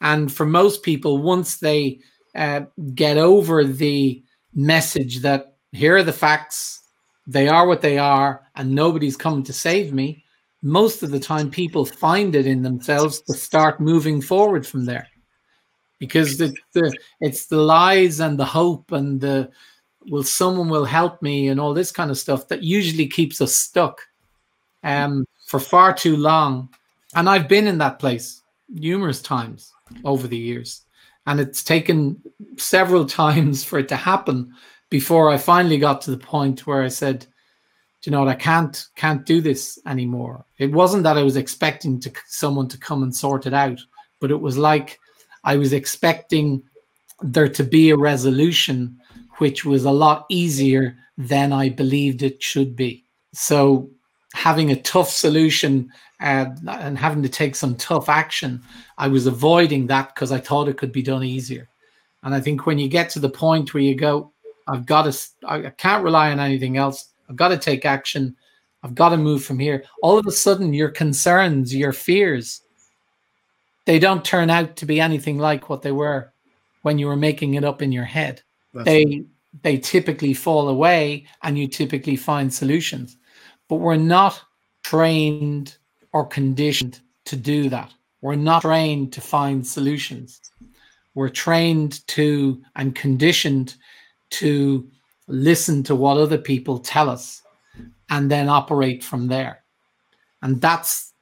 And 0.00 0.32
for 0.32 0.46
most 0.46 0.82
people, 0.82 1.18
once 1.18 1.56
they 1.56 1.98
uh, 2.36 2.62
get 2.94 3.16
over 3.18 3.64
the 3.64 4.22
message 4.54 5.20
that 5.20 5.56
here 5.72 5.96
are 5.96 6.02
the 6.02 6.12
facts, 6.12 6.80
they 7.26 7.48
are 7.48 7.66
what 7.66 7.82
they 7.82 7.98
are, 7.98 8.42
and 8.54 8.74
nobody's 8.74 9.16
coming 9.16 9.42
to 9.44 9.52
save 9.52 9.92
me, 9.92 10.24
most 10.62 11.02
of 11.02 11.10
the 11.10 11.20
time 11.20 11.50
people 11.50 11.84
find 11.84 12.34
it 12.34 12.46
in 12.46 12.62
themselves 12.62 13.20
to 13.22 13.34
start 13.34 13.80
moving 13.80 14.20
forward 14.20 14.66
from 14.66 14.84
there. 14.84 15.08
Because 15.98 16.36
the, 16.36 16.54
the 16.74 16.96
it's 17.20 17.46
the 17.46 17.58
lies 17.58 18.20
and 18.20 18.38
the 18.38 18.44
hope 18.44 18.90
and 18.92 19.20
the 19.20 19.50
will 20.06 20.24
someone 20.24 20.68
will 20.68 20.84
help 20.84 21.22
me 21.22 21.48
and 21.48 21.60
all 21.60 21.74
this 21.74 21.92
kind 21.92 22.10
of 22.10 22.18
stuff 22.18 22.48
that 22.48 22.64
usually 22.64 23.06
keeps 23.06 23.40
us 23.40 23.54
stuck 23.54 24.00
um, 24.82 25.26
for 25.46 25.60
far 25.60 25.92
too 25.92 26.16
long. 26.16 26.68
And 27.14 27.28
I've 27.28 27.48
been 27.48 27.66
in 27.66 27.78
that 27.78 27.98
place 27.98 28.42
numerous 28.68 29.20
times 29.20 29.72
over 30.04 30.26
the 30.26 30.36
years. 30.36 30.82
And 31.26 31.40
it's 31.40 31.62
taken 31.62 32.20
several 32.56 33.04
times 33.22 33.64
for 33.64 33.78
it 33.78 33.88
to 33.88 33.96
happen 33.96 34.52
before 34.90 35.30
I 35.30 35.38
finally 35.38 35.78
got 35.78 36.02
to 36.02 36.10
the 36.10 36.18
point 36.18 36.66
where 36.66 36.82
I 36.82 36.88
said, 36.88 37.26
you 38.04 38.10
know 38.10 38.20
what, 38.20 38.28
I 38.28 38.34
can't 38.34 38.84
can't 38.96 39.24
do 39.24 39.40
this 39.40 39.78
anymore. 39.86 40.44
It 40.58 40.72
wasn't 40.72 41.04
that 41.04 41.16
I 41.16 41.22
was 41.22 41.36
expecting 41.36 42.00
to 42.00 42.12
someone 42.26 42.68
to 42.68 42.78
come 42.78 43.04
and 43.04 43.14
sort 43.14 43.46
it 43.46 43.54
out, 43.54 43.78
but 44.20 44.32
it 44.32 44.40
was 44.40 44.58
like 44.58 44.98
I 45.44 45.56
was 45.56 45.72
expecting 45.72 46.64
there 47.20 47.48
to 47.48 47.62
be 47.62 47.90
a 47.90 47.96
resolution 47.96 48.98
which 49.38 49.64
was 49.64 49.84
a 49.84 49.90
lot 49.90 50.26
easier 50.28 50.96
than 51.16 51.52
I 51.52 51.68
believed 51.68 52.22
it 52.22 52.42
should 52.42 52.76
be. 52.76 53.04
So 53.32 53.90
having 54.34 54.70
a 54.70 54.80
tough 54.82 55.10
solution 55.10 55.92
uh, 56.20 56.46
and 56.68 56.96
having 56.98 57.22
to 57.22 57.28
take 57.28 57.54
some 57.54 57.74
tough 57.76 58.08
action, 58.08 58.62
I 58.98 59.08
was 59.08 59.26
avoiding 59.26 59.86
that 59.88 60.14
because 60.14 60.32
I 60.32 60.38
thought 60.38 60.68
it 60.68 60.78
could 60.78 60.92
be 60.92 61.02
done 61.02 61.24
easier. 61.24 61.68
And 62.22 62.34
I 62.34 62.40
think 62.40 62.66
when 62.66 62.78
you 62.78 62.88
get 62.88 63.10
to 63.10 63.18
the 63.18 63.28
point 63.28 63.74
where 63.74 63.82
you 63.82 63.94
go, 63.94 64.32
I've 64.68 64.86
got 64.86 65.12
to, 65.12 65.18
I 65.46 65.70
can't 65.70 66.04
rely 66.04 66.30
on 66.30 66.38
anything 66.38 66.76
else. 66.76 67.08
I've 67.28 67.36
got 67.36 67.48
to 67.48 67.58
take 67.58 67.84
action. 67.84 68.36
I've 68.82 68.94
got 68.94 69.10
to 69.10 69.16
move 69.16 69.44
from 69.44 69.58
here. 69.58 69.84
All 70.02 70.18
of 70.18 70.26
a 70.26 70.32
sudden, 70.32 70.72
your 70.72 70.88
concerns, 70.88 71.74
your 71.74 71.92
fears, 71.92 72.62
they 73.84 73.98
don't 73.98 74.24
turn 74.24 74.50
out 74.50 74.76
to 74.76 74.86
be 74.86 75.00
anything 75.00 75.38
like 75.38 75.68
what 75.68 75.82
they 75.82 75.92
were 75.92 76.32
when 76.82 76.98
you 76.98 77.06
were 77.06 77.16
making 77.16 77.54
it 77.54 77.64
up 77.64 77.82
in 77.82 77.92
your 77.92 78.04
head. 78.04 78.42
That's 78.72 78.84
they 78.84 79.04
right. 79.04 79.24
they 79.62 79.78
typically 79.78 80.34
fall 80.34 80.68
away, 80.68 81.26
and 81.42 81.58
you 81.58 81.66
typically 81.66 82.16
find 82.16 82.52
solutions. 82.52 83.16
But 83.72 83.80
we're 83.80 83.96
not 83.96 84.38
trained 84.82 85.78
or 86.12 86.26
conditioned 86.26 87.00
to 87.24 87.36
do 87.36 87.70
that. 87.70 87.90
We're 88.20 88.34
not 88.34 88.60
trained 88.60 89.14
to 89.14 89.22
find 89.22 89.66
solutions. 89.66 90.42
We're 91.14 91.30
trained 91.30 92.06
to 92.08 92.62
and 92.76 92.94
conditioned 92.94 93.76
to 94.32 94.86
listen 95.26 95.82
to 95.84 95.94
what 95.94 96.18
other 96.18 96.36
people 96.36 96.80
tell 96.80 97.08
us 97.08 97.40
and 98.10 98.30
then 98.30 98.50
operate 98.50 99.02
from 99.02 99.28
there 99.28 99.62
and 100.42 100.60
that's 100.60 101.14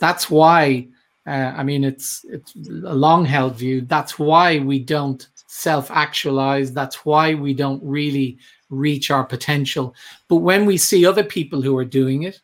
that's 0.00 0.28
why 0.28 0.88
uh, 1.28 1.52
i 1.54 1.62
mean 1.62 1.84
it's 1.84 2.24
it's 2.24 2.52
a 2.56 2.94
long 2.94 3.24
held 3.24 3.54
view 3.54 3.82
that's 3.82 4.18
why 4.18 4.58
we 4.58 4.80
don't 4.80 5.28
self 5.46 5.88
actualize 5.90 6.72
that's 6.72 7.04
why 7.04 7.34
we 7.34 7.54
don't 7.54 7.82
really 7.84 8.38
reach 8.72 9.10
our 9.10 9.24
potential. 9.24 9.94
But 10.26 10.36
when 10.36 10.66
we 10.66 10.76
see 10.76 11.06
other 11.06 11.22
people 11.22 11.62
who 11.62 11.76
are 11.76 11.84
doing 11.84 12.24
it 12.24 12.40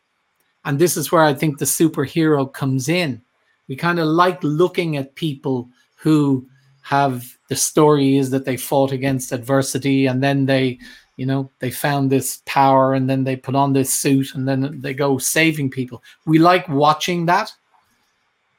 and 0.65 0.77
this 0.77 0.97
is 0.97 1.11
where 1.11 1.23
i 1.23 1.33
think 1.33 1.57
the 1.57 1.65
superhero 1.65 2.51
comes 2.51 2.89
in 2.89 3.21
we 3.67 3.75
kind 3.75 3.99
of 3.99 4.07
like 4.07 4.43
looking 4.43 4.97
at 4.97 5.15
people 5.15 5.69
who 5.95 6.45
have 6.81 7.25
the 7.49 7.55
story 7.55 8.17
is 8.17 8.29
that 8.31 8.45
they 8.45 8.57
fought 8.57 8.91
against 8.91 9.31
adversity 9.31 10.07
and 10.07 10.23
then 10.23 10.45
they 10.45 10.77
you 11.17 11.25
know 11.25 11.49
they 11.59 11.69
found 11.71 12.09
this 12.09 12.41
power 12.45 12.93
and 12.93 13.09
then 13.09 13.23
they 13.23 13.35
put 13.35 13.55
on 13.55 13.73
this 13.73 13.91
suit 13.91 14.35
and 14.35 14.47
then 14.47 14.79
they 14.81 14.93
go 14.93 15.17
saving 15.17 15.69
people. 15.69 16.01
We 16.25 16.39
like 16.39 16.67
watching 16.69 17.25
that 17.27 17.53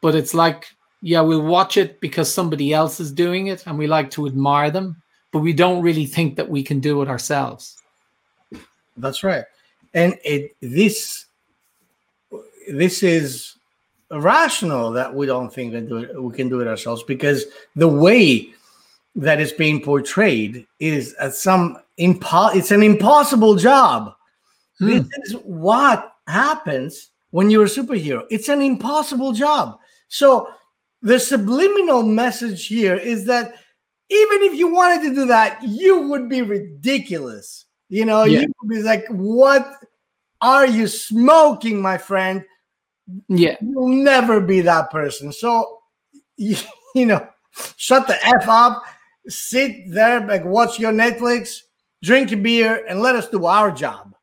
but 0.00 0.14
it's 0.14 0.34
like 0.34 0.66
yeah 1.02 1.20
we'll 1.20 1.42
watch 1.42 1.76
it 1.76 2.00
because 2.00 2.32
somebody 2.32 2.72
else 2.72 3.00
is 3.00 3.12
doing 3.12 3.48
it 3.48 3.66
and 3.66 3.78
we 3.78 3.86
like 3.86 4.10
to 4.10 4.26
admire 4.26 4.70
them 4.70 5.02
but 5.32 5.40
we 5.40 5.52
don't 5.52 5.82
really 5.82 6.06
think 6.06 6.36
that 6.36 6.48
we 6.48 6.62
can 6.62 6.80
do 6.80 7.02
it 7.02 7.08
ourselves 7.08 7.82
that's 8.96 9.22
right 9.22 9.44
and 9.94 10.18
it 10.24 10.54
this 10.60 11.26
this 12.70 13.02
is 13.02 13.56
rational 14.10 14.90
that 14.90 15.14
we 15.14 15.26
don't 15.26 15.52
think 15.52 15.72
that 15.72 15.88
do 15.88 16.22
we 16.22 16.34
can 16.34 16.48
do 16.48 16.60
it 16.60 16.66
ourselves 16.66 17.02
because 17.04 17.44
the 17.76 17.88
way 17.88 18.52
that 19.14 19.40
is 19.40 19.52
being 19.52 19.82
portrayed 19.82 20.66
is 20.78 21.14
at 21.14 21.34
some 21.34 21.78
impo- 21.98 22.54
it's 22.54 22.70
an 22.70 22.82
impossible 22.82 23.56
job. 23.56 24.14
Hmm. 24.78 24.88
This 24.88 25.08
is 25.24 25.32
what 25.44 26.14
happens 26.26 27.10
when 27.30 27.50
you're 27.50 27.64
a 27.64 27.68
superhero. 27.68 28.24
It's 28.30 28.48
an 28.48 28.62
impossible 28.62 29.32
job. 29.32 29.78
So 30.08 30.48
the 31.02 31.18
subliminal 31.18 32.02
message 32.02 32.66
here 32.66 32.96
is 32.96 33.24
that 33.26 33.54
even 34.10 34.42
if 34.42 34.54
you 34.54 34.72
wanted 34.72 35.08
to 35.08 35.14
do 35.14 35.26
that, 35.26 35.62
you 35.62 36.08
would 36.08 36.28
be 36.28 36.42
ridiculous. 36.42 37.66
You 37.88 38.04
know, 38.04 38.24
yeah. 38.24 38.40
you 38.40 38.52
would 38.60 38.68
be 38.68 38.82
like, 38.82 39.06
what 39.08 39.66
are 40.40 40.66
you 40.66 40.88
smoking, 40.88 41.80
my 41.80 41.96
friend? 41.96 42.44
Yeah. 43.28 43.56
You'll 43.60 43.88
never 43.88 44.40
be 44.40 44.60
that 44.62 44.90
person. 44.90 45.32
So, 45.32 45.78
you, 46.36 46.56
you 46.94 47.06
know, 47.06 47.26
shut 47.76 48.06
the 48.08 48.16
F 48.26 48.48
up, 48.48 48.82
sit 49.28 49.92
there, 49.92 50.26
like 50.26 50.44
watch 50.44 50.78
your 50.78 50.92
Netflix, 50.92 51.60
drink 52.02 52.32
a 52.32 52.36
beer, 52.36 52.84
and 52.88 53.00
let 53.00 53.14
us 53.14 53.28
do 53.28 53.46
our 53.46 53.70
job. 53.70 54.14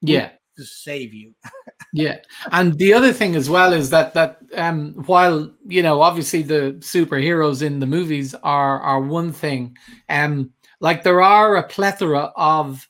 Yeah. 0.00 0.30
To 0.56 0.64
save 0.64 1.12
you. 1.12 1.34
yeah. 1.92 2.16
And 2.52 2.76
the 2.78 2.94
other 2.94 3.12
thing 3.12 3.36
as 3.36 3.50
well 3.50 3.72
is 3.72 3.90
that 3.90 4.14
that 4.14 4.38
um 4.56 4.94
while 5.06 5.52
you 5.66 5.82
know 5.82 6.00
obviously 6.00 6.42
the 6.42 6.76
superheroes 6.78 7.62
in 7.62 7.80
the 7.80 7.86
movies 7.86 8.34
are 8.42 8.80
are 8.80 9.00
one 9.00 9.32
thing, 9.32 9.76
um 10.08 10.50
like 10.80 11.02
there 11.02 11.22
are 11.22 11.56
a 11.56 11.62
plethora 11.62 12.32
of 12.36 12.88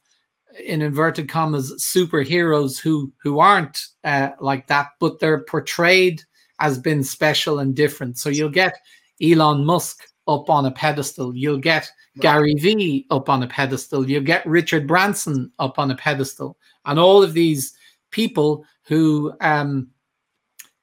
in 0.65 0.83
inverted 0.83 1.29
commas 1.29 1.73
superheroes 1.75 2.79
who 2.81 3.13
who 3.23 3.39
aren't 3.39 3.87
uh, 4.05 4.31
like 4.41 4.67
that 4.69 4.89
but 5.01 5.19
they're 5.19 5.45
portrayed 5.45 6.23
as 6.61 6.79
being 6.79 7.03
special 7.03 7.59
and 7.59 7.75
different. 7.75 8.19
So 8.19 8.31
you'll 8.31 8.49
get 8.49 8.75
elon 9.21 9.65
musk 9.65 10.05
up 10.29 10.51
on 10.51 10.67
a 10.67 10.71
pedestal. 10.71 11.37
You'll 11.37 11.59
get 11.59 11.91
gary 12.21 12.55
vee 12.55 13.07
up 13.11 13.29
on 13.29 13.43
a 13.43 13.47
pedestal. 13.47 14.09
You'll 14.09 14.23
get 14.23 14.47
richard 14.47 14.87
branson 14.87 15.53
up 15.59 15.79
on 15.79 15.91
a 15.91 15.97
pedestal 15.97 16.57
and 16.87 16.99
all 16.99 17.23
of 17.23 17.35
these 17.35 17.75
people 18.11 18.65
who 18.85 19.33
um 19.41 19.89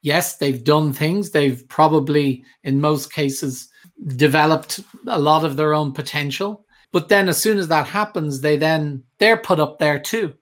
yes 0.02 0.38
they've 0.38 0.64
done 0.64 0.94
things 0.94 1.32
they've 1.32 1.68
probably 1.70 2.44
in 2.64 2.82
most 2.82 3.12
cases 3.12 3.70
developed 4.16 4.80
a 5.08 5.20
lot 5.20 5.46
of 5.46 5.56
their 5.56 5.74
own 5.74 5.92
potential 5.92 6.64
but 6.94 7.10
then 7.10 7.28
as 7.28 7.42
soon 7.42 7.58
as 7.58 7.68
that 7.68 7.88
happens, 7.88 8.40
they 8.40 8.56
then 8.56 9.04
they're 9.18 9.36
put 9.36 9.60
up 9.60 9.80
there 9.80 10.00
too. 10.00 10.34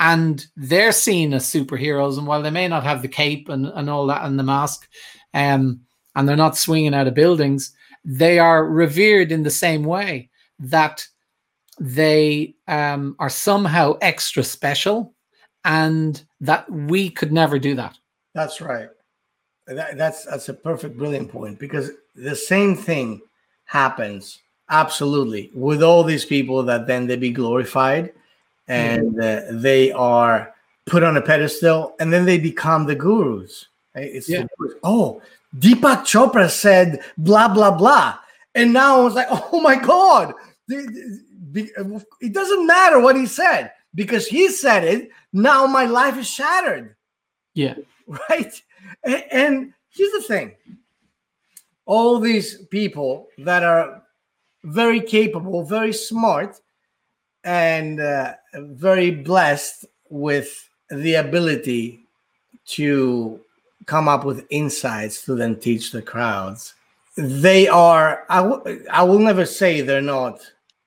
And 0.00 0.44
they're 0.56 0.90
seen 0.90 1.34
as 1.34 1.44
superheroes. 1.44 2.16
And 2.16 2.26
while 2.26 2.42
they 2.42 2.50
may 2.50 2.66
not 2.66 2.82
have 2.82 3.02
the 3.02 3.08
cape 3.08 3.50
and, 3.50 3.66
and 3.66 3.90
all 3.90 4.06
that 4.06 4.24
and 4.24 4.38
the 4.38 4.42
mask, 4.42 4.88
um, 5.34 5.82
and 6.16 6.26
they're 6.26 6.36
not 6.36 6.56
swinging 6.56 6.94
out 6.94 7.06
of 7.06 7.14
buildings, 7.14 7.74
they 8.02 8.38
are 8.38 8.64
revered 8.64 9.30
in 9.30 9.42
the 9.42 9.50
same 9.50 9.84
way 9.84 10.30
that 10.58 11.06
they 11.80 12.54
um, 12.68 13.16
are 13.18 13.30
somehow 13.30 13.96
extra 14.02 14.44
special 14.44 15.14
and 15.64 16.22
that 16.40 16.70
we 16.70 17.08
could 17.10 17.32
never 17.32 17.58
do 17.58 17.74
that. 17.74 17.98
That's 18.34 18.60
right. 18.60 18.90
that, 19.66 19.96
that's 19.96 20.24
that's 20.26 20.48
a 20.50 20.54
perfect, 20.54 20.96
brilliant 20.96 21.32
point 21.32 21.58
because 21.58 21.90
the 22.14 22.36
same 22.36 22.76
thing 22.76 23.22
happens 23.64 24.38
absolutely 24.68 25.50
with 25.54 25.82
all 25.82 26.04
these 26.04 26.24
people 26.24 26.62
that 26.62 26.86
then 26.86 27.06
they 27.06 27.16
be 27.16 27.30
glorified 27.30 28.12
and 28.68 29.20
uh, 29.20 29.42
they 29.50 29.90
are 29.92 30.54
put 30.86 31.02
on 31.02 31.16
a 31.16 31.22
pedestal 31.22 31.94
and 31.98 32.12
then 32.12 32.24
they 32.24 32.38
become 32.38 32.86
the 32.86 32.94
gurus. 32.94 33.66
Right? 33.94 34.10
It's 34.12 34.28
Yeah. 34.28 34.44
the 34.58 34.78
oh, 34.82 35.22
Deepak 35.56 36.02
Chopra 36.02 36.48
said 36.48 37.00
blah 37.16 37.48
blah 37.48 37.76
blah, 37.76 38.18
and 38.54 38.72
now 38.72 39.00
I 39.00 39.04
was 39.04 39.14
like, 39.14 39.28
oh 39.30 39.60
my 39.60 39.76
god, 39.76 40.34
it 41.54 42.32
doesn't 42.32 42.66
matter 42.66 43.00
what 43.00 43.16
he 43.16 43.26
said 43.26 43.72
because 43.94 44.26
he 44.26 44.48
said 44.48 44.84
it. 44.84 45.10
Now 45.32 45.66
my 45.66 45.84
life 45.86 46.16
is 46.18 46.28
shattered 46.28 46.94
Yeah. 47.54 47.74
right? 48.30 48.62
And 49.04 49.72
here's 49.90 50.12
the 50.12 50.22
thing 50.22 50.54
all 51.86 52.20
these 52.20 52.58
people 52.66 53.26
that 53.38 53.64
are 53.64 54.02
very 54.64 55.00
capable, 55.00 55.64
very 55.64 55.92
smart, 55.92 56.60
and 57.44 58.00
uh, 58.00 58.34
very 58.54 59.10
blessed 59.10 59.86
with 60.08 60.68
the 60.90 61.14
ability 61.14 62.04
to 62.66 63.40
come 63.86 64.06
up 64.08 64.24
with 64.24 64.46
insights 64.50 65.24
to 65.24 65.34
then 65.34 65.56
teach 65.58 65.90
the 65.90 66.02
crowds. 66.02 66.74
They 67.16 67.66
are, 67.66 68.24
I 68.28 68.42
w- 68.42 68.86
I 68.90 69.02
will 69.02 69.18
never 69.18 69.44
say 69.46 69.80
they're 69.80 70.00
not 70.02 70.40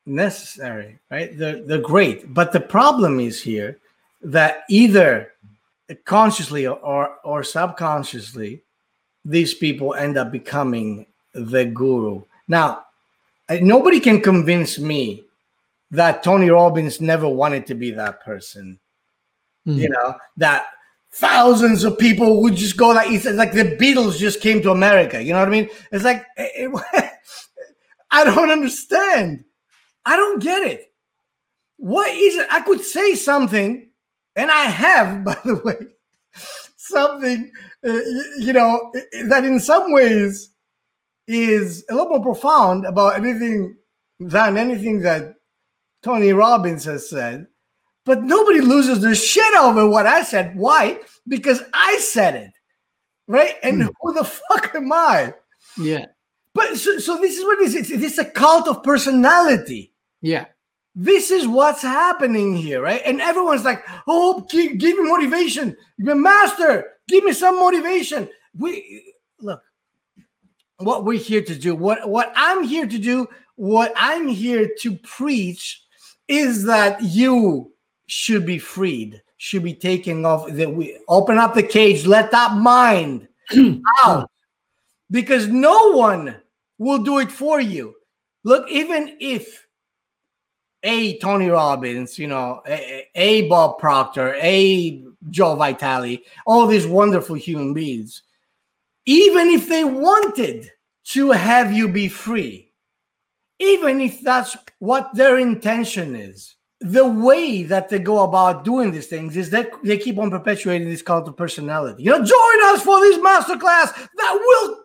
necessary, 0.05 0.99
right? 1.11 1.37
They're, 1.37 1.61
they're 1.63 1.81
great. 1.81 2.33
But 2.33 2.51
the 2.51 2.59
problem 2.59 3.19
is 3.19 3.41
here 3.41 3.79
that 4.21 4.63
either 4.69 5.31
consciously 6.05 6.65
or 6.65 7.15
or 7.23 7.43
subconsciously 7.43 8.63
these 9.25 9.53
people 9.53 9.93
end 9.93 10.17
up 10.17 10.31
becoming 10.31 11.05
the 11.33 11.65
guru 11.65 12.21
now 12.47 12.83
nobody 13.61 13.99
can 13.99 14.19
convince 14.21 14.79
me 14.79 15.23
that 15.91 16.23
tony 16.23 16.49
robbins 16.49 16.99
never 17.01 17.27
wanted 17.27 17.67
to 17.67 17.75
be 17.75 17.91
that 17.91 18.23
person 18.23 18.79
Mm. 19.67 19.77
you 19.77 19.89
know 19.89 20.15
that 20.37 20.65
thousands 21.11 21.83
of 21.83 21.97
people 21.99 22.41
would 22.41 22.55
just 22.55 22.75
go 22.77 22.89
like 22.89 23.11
it's 23.11 23.25
like 23.25 23.51
the 23.53 23.75
beatles 23.77 24.17
just 24.17 24.41
came 24.41 24.61
to 24.61 24.71
america 24.71 25.21
you 25.21 25.31
know 25.33 25.39
what 25.39 25.47
i 25.47 25.51
mean 25.51 25.69
it's 25.91 26.05
like 26.05 26.25
it- 26.37 26.71
it- 26.93 27.11
i 28.09 28.23
don't 28.23 28.49
understand 28.51 29.43
i 30.05 30.15
don't 30.15 30.41
get 30.41 30.61
it 30.63 30.91
what 31.77 32.09
is 32.15 32.35
it 32.35 32.47
i 32.51 32.61
could 32.61 32.81
say 32.81 33.15
something 33.15 33.89
and 34.35 34.49
I 34.49 34.63
have, 34.65 35.23
by 35.25 35.37
the 35.45 35.61
way, 35.63 35.77
something 36.77 37.51
uh, 37.85 37.99
you 38.39 38.53
know 38.53 38.91
that 39.27 39.43
in 39.45 39.59
some 39.59 39.91
ways 39.93 40.49
is 41.27 41.85
a 41.89 41.95
lot 41.95 42.09
more 42.09 42.21
profound 42.21 42.85
about 42.85 43.15
anything 43.15 43.77
than 44.19 44.57
anything 44.57 45.01
that 45.01 45.35
Tony 46.01 46.33
Robbins 46.33 46.83
has 46.85 47.09
said. 47.09 47.47
But 48.05 48.23
nobody 48.23 48.59
loses 48.59 49.01
their 49.01 49.15
shit 49.15 49.53
over 49.55 49.87
what 49.87 50.05
I 50.05 50.23
said. 50.23 50.57
Why? 50.57 50.99
Because 51.27 51.61
I 51.73 51.97
said 51.99 52.35
it, 52.35 52.51
right? 53.27 53.55
And 53.63 53.83
Hmm. 53.83 53.89
who 54.01 54.13
the 54.13 54.25
fuck 54.25 54.75
am 54.75 54.91
I? 54.91 55.33
Yeah. 55.77 56.07
But 56.53 56.75
so, 56.77 56.99
so 56.99 57.17
this 57.17 57.37
is 57.37 57.45
what 57.45 57.59
it 57.59 57.65
is. 57.67 57.75
It's, 57.75 57.91
it's 57.91 58.17
a 58.17 58.25
cult 58.25 58.67
of 58.67 58.83
personality 58.83 59.92
Yeah. 60.23 60.45
this 60.95 61.31
is 61.31 61.47
what's 61.47 61.81
happening 61.81 62.55
here, 62.55 62.81
right? 62.81 63.01
And 63.05 63.19
everyone's 63.19 63.65
like, 63.65 63.83
"Oh, 64.07 64.45
give, 64.49 64.77
give 64.77 64.97
me 64.97 65.09
motivation, 65.09 65.75
master, 65.97 66.93
give 67.07 67.23
me 67.25 67.33
some 67.33 67.59
motivation." 67.59 68.29
We 68.57 69.13
look, 69.41 69.62
what 70.77 71.03
we're 71.03 71.19
here 71.19 71.41
to 71.43 71.55
do, 71.55 71.75
what 71.75 72.07
what 72.07 72.31
I'm 72.36 72.63
here 72.63 72.88
to 72.88 72.97
do, 72.97 73.27
what 73.55 73.91
I'm 73.97 74.27
here 74.29 74.69
to 74.79 74.95
preach, 74.97 75.83
is 76.29 76.63
that 76.65 77.03
you 77.03 77.73
should 78.07 78.45
be 78.45 78.59
freed, 78.59 79.21
should 79.38 79.63
be 79.63 79.73
taken 79.73 80.25
off. 80.25 80.47
That 80.53 80.73
we 80.73 80.97
open 81.09 81.38
up 81.38 81.53
the 81.53 81.63
cage, 81.63 82.05
let 82.05 82.31
that 82.31 82.55
mind 82.55 83.27
out, 84.05 84.31
because 85.12 85.47
no 85.47 85.91
one 85.91 86.38
will 86.77 86.99
do 86.99 87.19
it 87.19 87.31
for 87.31 87.59
you. 87.59 87.95
Look, 88.45 88.69
even 88.69 89.17
if 89.19 89.67
a 90.83 91.17
Tony 91.19 91.49
Robbins, 91.49 92.19
you 92.19 92.27
know, 92.27 92.61
a, 92.67 93.07
a 93.15 93.47
Bob 93.47 93.79
Proctor, 93.79 94.35
a 94.35 95.03
Joe 95.29 95.55
Vitale, 95.55 96.23
all 96.45 96.67
these 96.67 96.85
wonderful 96.85 97.35
human 97.35 97.73
beings, 97.73 98.23
even 99.05 99.49
if 99.49 99.67
they 99.69 99.83
wanted 99.83 100.69
to 101.05 101.31
have 101.31 101.71
you 101.73 101.87
be 101.87 102.07
free, 102.07 102.73
even 103.59 104.01
if 104.01 104.21
that's 104.21 104.57
what 104.79 105.13
their 105.13 105.37
intention 105.37 106.15
is, 106.15 106.55
the 106.81 107.07
way 107.07 107.63
that 107.63 107.87
they 107.87 107.99
go 107.99 108.23
about 108.23 108.65
doing 108.65 108.91
these 108.91 109.07
things 109.07 109.37
is 109.37 109.49
that 109.49 109.71
they 109.83 109.97
keep 109.97 110.17
on 110.17 110.29
perpetuating 110.29 110.89
this 110.89 111.01
cult 111.01 111.27
of 111.29 111.37
personality. 111.37 112.03
You 112.03 112.11
know, 112.11 112.17
join 112.17 112.75
us 112.75 112.83
for 112.83 112.99
this 112.99 113.17
masterclass 113.19 113.93
that 114.17 114.33
will 114.33 114.83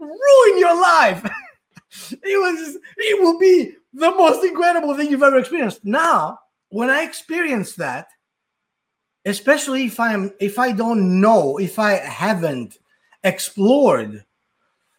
ruin 0.00 0.58
your 0.58 0.80
life. 0.80 1.22
it 2.10 2.40
was 2.40 2.78
it 2.96 3.22
will 3.22 3.38
be 3.38 3.74
the 3.94 4.10
most 4.10 4.44
incredible 4.44 4.96
thing 4.96 5.10
you've 5.10 5.22
ever 5.22 5.38
experienced. 5.38 5.84
Now, 5.84 6.38
when 6.68 6.90
I 6.90 7.02
experience 7.02 7.74
that, 7.76 8.08
especially 9.24 9.84
if 9.86 9.98
I'm 10.00 10.32
if 10.40 10.58
I 10.58 10.72
don't 10.72 11.20
know, 11.20 11.58
if 11.58 11.78
I 11.78 11.92
haven't 11.92 12.78
explored 13.22 14.24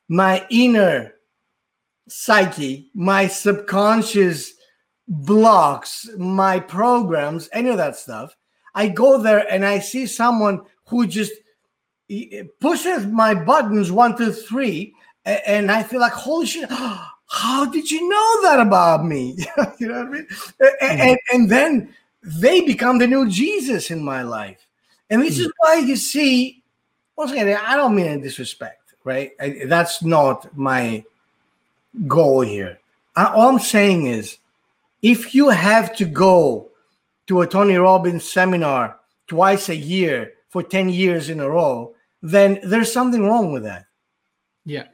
my 0.07 0.45
inner 0.49 1.13
psyche, 2.07 2.89
my 2.93 3.27
subconscious 3.27 4.53
blocks, 5.07 6.09
my 6.17 6.59
programs, 6.59 7.49
any 7.51 7.69
of 7.69 7.77
that 7.77 7.95
stuff, 7.95 8.35
I 8.73 8.87
go 8.87 9.21
there 9.21 9.51
and 9.51 9.65
I 9.65 9.79
see 9.79 10.05
someone 10.05 10.61
who 10.87 11.05
just 11.07 11.33
eh, 12.09 12.43
pushes 12.59 13.05
my 13.05 13.33
buttons 13.33 13.91
one, 13.91 14.17
two, 14.17 14.31
three, 14.31 14.93
and 15.25 15.71
I 15.71 15.83
feel 15.83 15.99
like, 15.99 16.13
holy 16.13 16.45
shit, 16.45 16.69
how 17.27 17.65
did 17.65 17.89
you 17.89 18.07
know 18.07 18.41
that 18.43 18.59
about 18.59 19.05
me? 19.05 19.37
you 19.79 19.87
know 19.87 19.99
what 19.99 20.07
I 20.07 20.09
mean? 20.09 20.27
A- 20.61 20.65
a- 20.65 20.93
hmm. 20.93 21.01
And, 21.01 21.19
and 21.33 21.49
then 21.49 21.95
they 22.23 22.61
become 22.61 22.97
the 22.97 23.07
new 23.07 23.29
Jesus 23.29 23.91
in 23.91 24.03
my 24.03 24.21
life. 24.21 24.65
And 25.09 25.21
this 25.21 25.37
hmm. 25.37 25.43
is 25.43 25.53
why 25.59 25.75
you 25.75 25.95
see, 25.95 26.63
once 27.15 27.31
again, 27.31 27.59
I 27.65 27.75
don't 27.75 27.95
mean 27.95 28.07
in 28.07 28.21
disrespect, 28.21 28.95
right? 29.03 29.31
I, 29.39 29.65
that's 29.65 30.03
not 30.03 30.55
my 30.57 31.03
goal 32.07 32.41
here. 32.41 32.79
I, 33.15 33.25
all 33.25 33.49
I'm 33.49 33.59
saying 33.59 34.07
is, 34.07 34.37
if 35.01 35.35
you 35.35 35.49
have 35.49 35.95
to 35.97 36.05
go 36.05 36.69
to 37.27 37.41
a 37.41 37.47
Tony 37.47 37.75
Robbins 37.75 38.27
seminar 38.31 38.99
twice 39.27 39.69
a 39.69 39.75
year 39.75 40.33
for 40.49 40.63
10 40.63 40.89
years 40.89 41.29
in 41.29 41.39
a 41.39 41.49
row, 41.49 41.93
then 42.21 42.59
there's 42.63 42.91
something 42.91 43.23
wrong 43.23 43.51
with 43.51 43.63
that. 43.63 43.85
Yeah. 44.65 44.87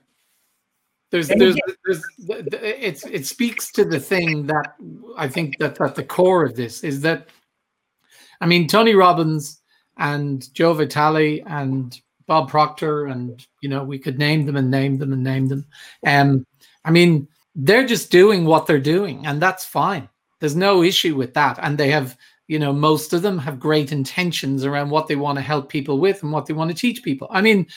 There's, 1.12 1.28
there's, 1.28 1.58
there's, 1.86 2.04
it's, 2.20 3.06
it 3.06 3.28
speaks 3.28 3.72
to 3.74 3.84
the 3.84 4.00
thing 4.00 4.48
that 4.48 4.76
I 5.18 5.28
think 5.28 5.58
that 5.60 5.80
at 5.82 5.96
the 5.96 6.04
core 6.04 6.46
of 6.46 6.56
this 6.56 6.84
is 6.84 7.02
that, 7.02 7.28
I 8.40 8.46
mean, 8.46 8.68
Tony 8.68 8.96
Robbins 8.96 9.62
and 9.98 10.52
Joe 10.54 10.74
Vitale 10.74 11.42
and 11.46 12.00
Bob 12.28 12.50
Proctor, 12.50 13.08
and 13.08 13.46
you 13.62 13.68
know, 13.68 13.84
we 13.84 14.00
could 14.00 14.18
name 14.18 14.46
them 14.46 14.56
and 14.56 14.72
name 14.72 14.98
them 14.98 15.12
and 15.12 15.22
name 15.22 15.50
them. 15.50 15.66
Um, 16.08 16.46
I 16.86 16.92
mean, 16.92 17.28
they're 17.56 17.86
just 17.86 18.10
doing 18.10 18.46
what 18.46 18.66
they're 18.66 18.80
doing, 18.80 19.26
and 19.26 19.42
that's 19.42 19.66
fine. 19.66 20.08
There's 20.40 20.56
no 20.56 20.82
issue 20.82 21.16
with 21.18 21.34
that, 21.34 21.60
and 21.62 21.78
they 21.78 21.92
have, 21.92 22.18
you 22.48 22.58
know, 22.58 22.72
most 22.72 23.12
of 23.12 23.22
them 23.22 23.38
have 23.38 23.60
great 23.60 23.92
intentions 23.92 24.64
around 24.64 24.90
what 24.90 25.08
they 25.08 25.18
want 25.18 25.40
to 25.40 25.42
help 25.44 25.68
people 25.68 26.00
with 26.00 26.24
and 26.24 26.32
what 26.32 26.46
they 26.46 26.54
want 26.54 26.72
to 26.72 26.78
teach 26.78 27.04
people. 27.04 27.28
I 27.32 27.42
mean, 27.42 27.68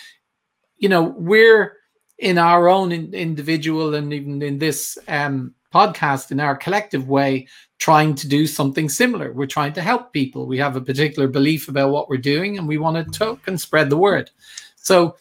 you 0.79 0.89
know, 0.89 1.03
we're 1.19 1.77
in 2.19 2.39
our 2.39 2.69
own 2.69 2.93
in, 2.93 3.13
individual 3.13 3.95
and 3.95 4.13
even 4.13 4.43
in 4.43 4.59
this 4.59 4.99
um, 5.09 5.55
podcast, 5.73 6.31
in 6.31 6.41
our 6.41 6.57
collective 6.57 7.09
way, 7.09 7.49
trying 7.79 8.15
to 8.15 8.29
do 8.29 8.47
something 8.47 8.89
similar. 8.89 9.33
We're 9.33 9.47
trying 9.47 9.73
to 9.75 9.83
help 9.83 10.13
people. 10.13 10.47
We 10.47 10.59
have 10.59 10.77
a 10.77 10.81
particular 10.81 11.29
belief 11.29 11.69
about 11.69 11.91
what 11.91 12.09
we're 12.09 12.17
doing, 12.17 12.57
and 12.57 12.69
we 12.69 12.79
want 12.79 12.97
to 12.97 13.19
talk 13.19 13.47
and 13.49 13.61
spread 13.61 13.91
the 13.91 13.97
word. 13.97 14.31
So, 14.77 15.17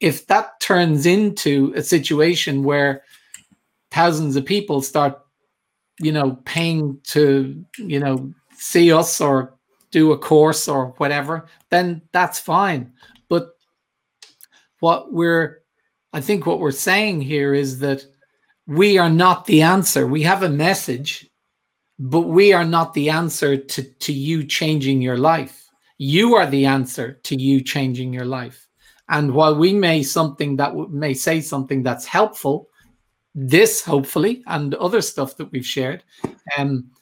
if 0.00 0.26
that 0.26 0.58
turns 0.60 1.06
into 1.06 1.72
a 1.76 1.82
situation 1.82 2.64
where 2.64 3.04
thousands 3.90 4.36
of 4.36 4.44
people 4.44 4.82
start, 4.82 5.20
you 6.00 6.10
know, 6.10 6.32
paying 6.44 6.98
to, 7.04 7.64
you 7.78 8.00
know, 8.00 8.34
see 8.56 8.92
us 8.92 9.20
or 9.20 9.54
do 9.92 10.10
a 10.10 10.18
course 10.18 10.66
or 10.66 10.88
whatever, 10.96 11.46
then 11.70 12.02
that's 12.10 12.38
fine. 12.40 12.92
But 13.28 13.56
what 14.80 15.12
we're, 15.12 15.62
I 16.14 16.20
think 16.20 16.46
what 16.46 16.60
we're 16.60 16.70
saying 16.70 17.22
here 17.22 17.54
is 17.54 17.80
that 17.80 18.06
we 18.68 18.98
are 18.98 19.10
not 19.10 19.46
the 19.46 19.62
answer. 19.62 20.06
We 20.06 20.22
have 20.22 20.44
a 20.44 20.48
message, 20.48 21.28
but 21.98 22.20
we 22.20 22.52
are 22.52 22.64
not 22.64 22.94
the 22.94 23.10
answer 23.10 23.56
to, 23.56 23.82
to 23.82 24.12
you 24.12 24.44
changing 24.44 25.02
your 25.02 25.18
life. 25.18 25.68
You 25.98 26.36
are 26.36 26.46
the 26.46 26.66
answer 26.66 27.14
to 27.24 27.34
you 27.34 27.60
changing 27.60 28.12
your 28.12 28.26
life. 28.26 28.68
And 29.08 29.34
while 29.34 29.56
we 29.56 29.72
may 29.72 30.04
something 30.04 30.54
that 30.56 30.68
w- 30.68 30.88
may 30.88 31.14
say 31.14 31.40
something 31.40 31.82
that's 31.82 32.06
helpful, 32.06 32.68
this 33.34 33.82
hopefully 33.84 34.44
and 34.46 34.72
other 34.76 35.00
stuff 35.00 35.36
that 35.38 35.50
we've 35.50 35.66
shared, 35.66 36.04
um, 36.56 36.92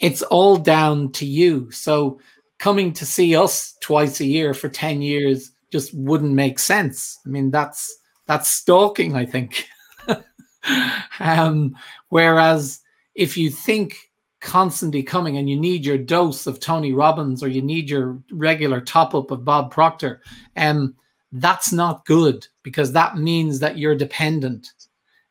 it's 0.00 0.22
all 0.22 0.56
down 0.56 1.12
to 1.12 1.26
you. 1.26 1.70
So 1.70 2.18
coming 2.58 2.94
to 2.94 3.04
see 3.04 3.36
us 3.36 3.76
twice 3.82 4.20
a 4.20 4.26
year 4.26 4.54
for 4.54 4.70
10 4.70 5.02
years 5.02 5.52
just 5.70 5.92
wouldn't 5.92 6.32
make 6.32 6.58
sense. 6.58 7.18
I 7.26 7.28
mean, 7.28 7.50
that's 7.50 7.94
that's 8.28 8.52
stalking, 8.52 9.16
I 9.16 9.24
think. 9.24 9.66
um, 11.18 11.74
whereas 12.10 12.80
if 13.14 13.36
you 13.36 13.50
think 13.50 13.96
constantly 14.40 15.02
coming 15.02 15.38
and 15.38 15.50
you 15.50 15.56
need 15.56 15.84
your 15.84 15.98
dose 15.98 16.46
of 16.46 16.60
Tony 16.60 16.92
Robbins 16.92 17.42
or 17.42 17.48
you 17.48 17.62
need 17.62 17.90
your 17.90 18.22
regular 18.30 18.80
top 18.80 19.14
up 19.14 19.30
of 19.30 19.44
Bob 19.44 19.72
Proctor, 19.72 20.20
um, 20.56 20.94
that's 21.32 21.72
not 21.72 22.04
good 22.04 22.46
because 22.62 22.92
that 22.92 23.16
means 23.16 23.58
that 23.60 23.78
you're 23.78 23.96
dependent, 23.96 24.72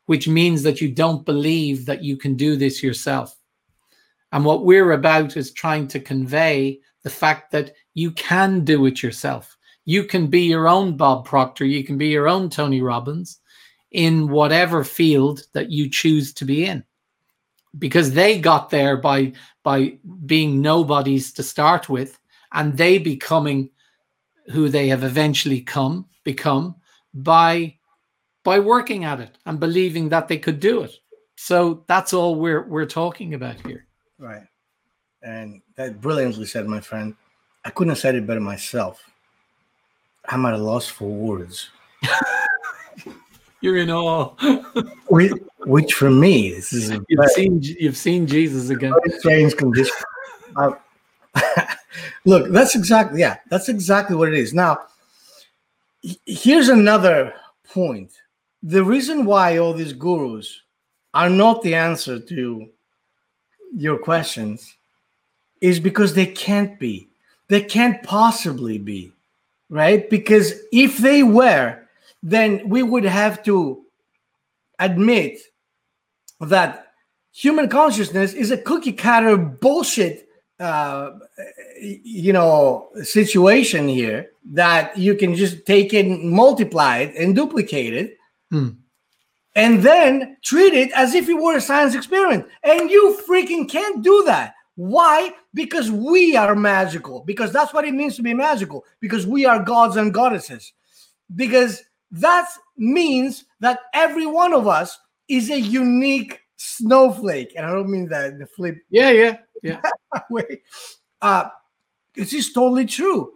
which 0.06 0.28
means 0.28 0.62
that 0.64 0.80
you 0.80 0.90
don't 0.90 1.24
believe 1.24 1.86
that 1.86 2.02
you 2.02 2.16
can 2.16 2.34
do 2.34 2.56
this 2.56 2.82
yourself. 2.82 3.36
And 4.32 4.44
what 4.44 4.64
we're 4.64 4.92
about 4.92 5.36
is 5.36 5.52
trying 5.52 5.86
to 5.88 6.00
convey 6.00 6.80
the 7.04 7.10
fact 7.10 7.52
that 7.52 7.74
you 7.94 8.10
can 8.10 8.64
do 8.64 8.86
it 8.86 9.02
yourself. 9.02 9.56
You 9.88 10.04
can 10.04 10.26
be 10.26 10.42
your 10.42 10.68
own 10.68 10.98
Bob 10.98 11.24
Proctor, 11.24 11.64
you 11.64 11.82
can 11.82 11.96
be 11.96 12.08
your 12.08 12.28
own 12.28 12.50
Tony 12.50 12.82
Robbins 12.82 13.40
in 13.90 14.28
whatever 14.28 14.84
field 14.84 15.44
that 15.54 15.70
you 15.70 15.88
choose 15.88 16.34
to 16.34 16.44
be 16.44 16.66
in. 16.66 16.84
Because 17.78 18.12
they 18.12 18.38
got 18.38 18.68
there 18.68 18.98
by 18.98 19.32
by 19.62 19.96
being 20.26 20.60
nobodies 20.60 21.32
to 21.32 21.42
start 21.42 21.88
with, 21.88 22.18
and 22.52 22.76
they 22.76 22.98
becoming 22.98 23.70
who 24.50 24.68
they 24.68 24.88
have 24.88 25.04
eventually 25.04 25.62
come 25.62 26.04
become 26.22 26.76
by 27.14 27.74
by 28.44 28.58
working 28.58 29.04
at 29.04 29.20
it 29.20 29.38
and 29.46 29.58
believing 29.58 30.10
that 30.10 30.28
they 30.28 30.36
could 30.36 30.60
do 30.60 30.82
it. 30.82 30.92
So 31.36 31.84
that's 31.86 32.12
all 32.12 32.34
we're 32.34 32.68
we're 32.68 32.84
talking 32.84 33.32
about 33.32 33.58
here. 33.66 33.86
Right. 34.18 34.44
And 35.22 35.62
that 35.76 36.02
brilliantly 36.02 36.44
said, 36.44 36.66
my 36.66 36.80
friend. 36.80 37.16
I 37.64 37.70
couldn't 37.70 37.92
have 37.92 37.98
said 37.98 38.16
it 38.16 38.26
better 38.26 38.40
myself. 38.40 39.07
I'm 40.28 40.44
at 40.46 40.54
a 40.54 40.58
loss 40.58 40.86
for 40.86 41.08
words. 41.08 41.70
You're 43.60 43.78
in 43.78 43.90
awe. 43.90 44.34
which, 45.08 45.32
which 45.60 45.94
for 45.94 46.10
me, 46.10 46.50
this 46.50 46.72
is 46.72 46.90
you've 47.08 47.30
seen 47.30 47.60
you've 47.62 47.96
seen 47.96 48.26
Jesus 48.26 48.70
again. 48.70 48.92
strange 49.18 49.56
condition. 49.56 49.94
Uh, 50.56 50.72
look, 52.24 52.50
that's 52.50 52.74
exactly 52.74 53.20
yeah, 53.20 53.36
that's 53.48 53.68
exactly 53.68 54.16
what 54.16 54.28
it 54.28 54.34
is. 54.34 54.54
Now, 54.54 54.78
here's 56.24 56.68
another 56.68 57.34
point. 57.70 58.10
The 58.62 58.82
reason 58.82 59.24
why 59.24 59.58
all 59.58 59.74
these 59.74 59.92
gurus 59.92 60.62
are 61.14 61.28
not 61.30 61.62
the 61.62 61.74
answer 61.74 62.18
to 62.18 62.68
your 63.76 63.98
questions 63.98 64.76
is 65.60 65.78
because 65.78 66.14
they 66.14 66.26
can't 66.26 66.78
be. 66.78 67.08
They 67.48 67.62
can't 67.62 68.02
possibly 68.02 68.78
be, 68.78 69.12
right? 69.68 70.08
Because 70.08 70.54
if 70.72 70.98
they 70.98 71.22
were, 71.22 71.78
then 72.22 72.68
we 72.68 72.82
would 72.82 73.04
have 73.04 73.42
to 73.44 73.84
admit 74.78 75.38
that 76.40 76.92
human 77.32 77.68
consciousness 77.68 78.32
is 78.32 78.50
a 78.50 78.58
cookie 78.58 78.92
cutter 78.92 79.36
bullshit 79.36 80.28
uh, 80.60 81.12
you 81.80 82.32
know 82.32 82.88
situation 83.02 83.86
here 83.86 84.30
that 84.44 84.96
you 84.96 85.14
can 85.14 85.34
just 85.34 85.64
take 85.64 85.94
it 85.94 86.06
multiply 86.20 86.98
it 86.98 87.14
and 87.14 87.36
duplicate 87.36 87.94
it 87.94 88.16
Hmm. 88.50 88.70
and 89.54 89.82
then 89.82 90.36
treat 90.42 90.72
it 90.72 90.90
as 90.92 91.14
if 91.14 91.28
it 91.28 91.34
were 91.34 91.56
a 91.56 91.60
science 91.60 91.94
experiment 91.94 92.46
and 92.64 92.90
you 92.90 93.20
freaking 93.28 93.68
can't 93.70 94.02
do 94.02 94.24
that 94.26 94.54
why 94.78 95.32
because 95.54 95.90
we 95.90 96.36
are 96.36 96.54
magical 96.54 97.24
because 97.26 97.52
that's 97.52 97.74
what 97.74 97.84
it 97.84 97.92
means 97.92 98.14
to 98.14 98.22
be 98.22 98.32
magical 98.32 98.84
because 99.00 99.26
we 99.26 99.44
are 99.44 99.60
gods 99.60 99.96
and 99.96 100.14
goddesses 100.14 100.72
because 101.34 101.82
that 102.12 102.48
means 102.76 103.44
that 103.58 103.80
every 103.92 104.24
one 104.24 104.52
of 104.52 104.68
us 104.68 104.96
is 105.26 105.50
a 105.50 105.60
unique 105.60 106.42
snowflake 106.54 107.52
and 107.56 107.66
i 107.66 107.72
don't 107.72 107.90
mean 107.90 108.06
that 108.08 108.38
the 108.38 108.46
flip 108.46 108.78
Yeah, 108.88 109.10
yeah, 109.10 109.38
yeah. 109.64 109.80
way. 110.30 110.62
Uh, 111.20 111.48
this 112.14 112.32
is 112.32 112.52
totally 112.52 112.86
true. 112.86 113.32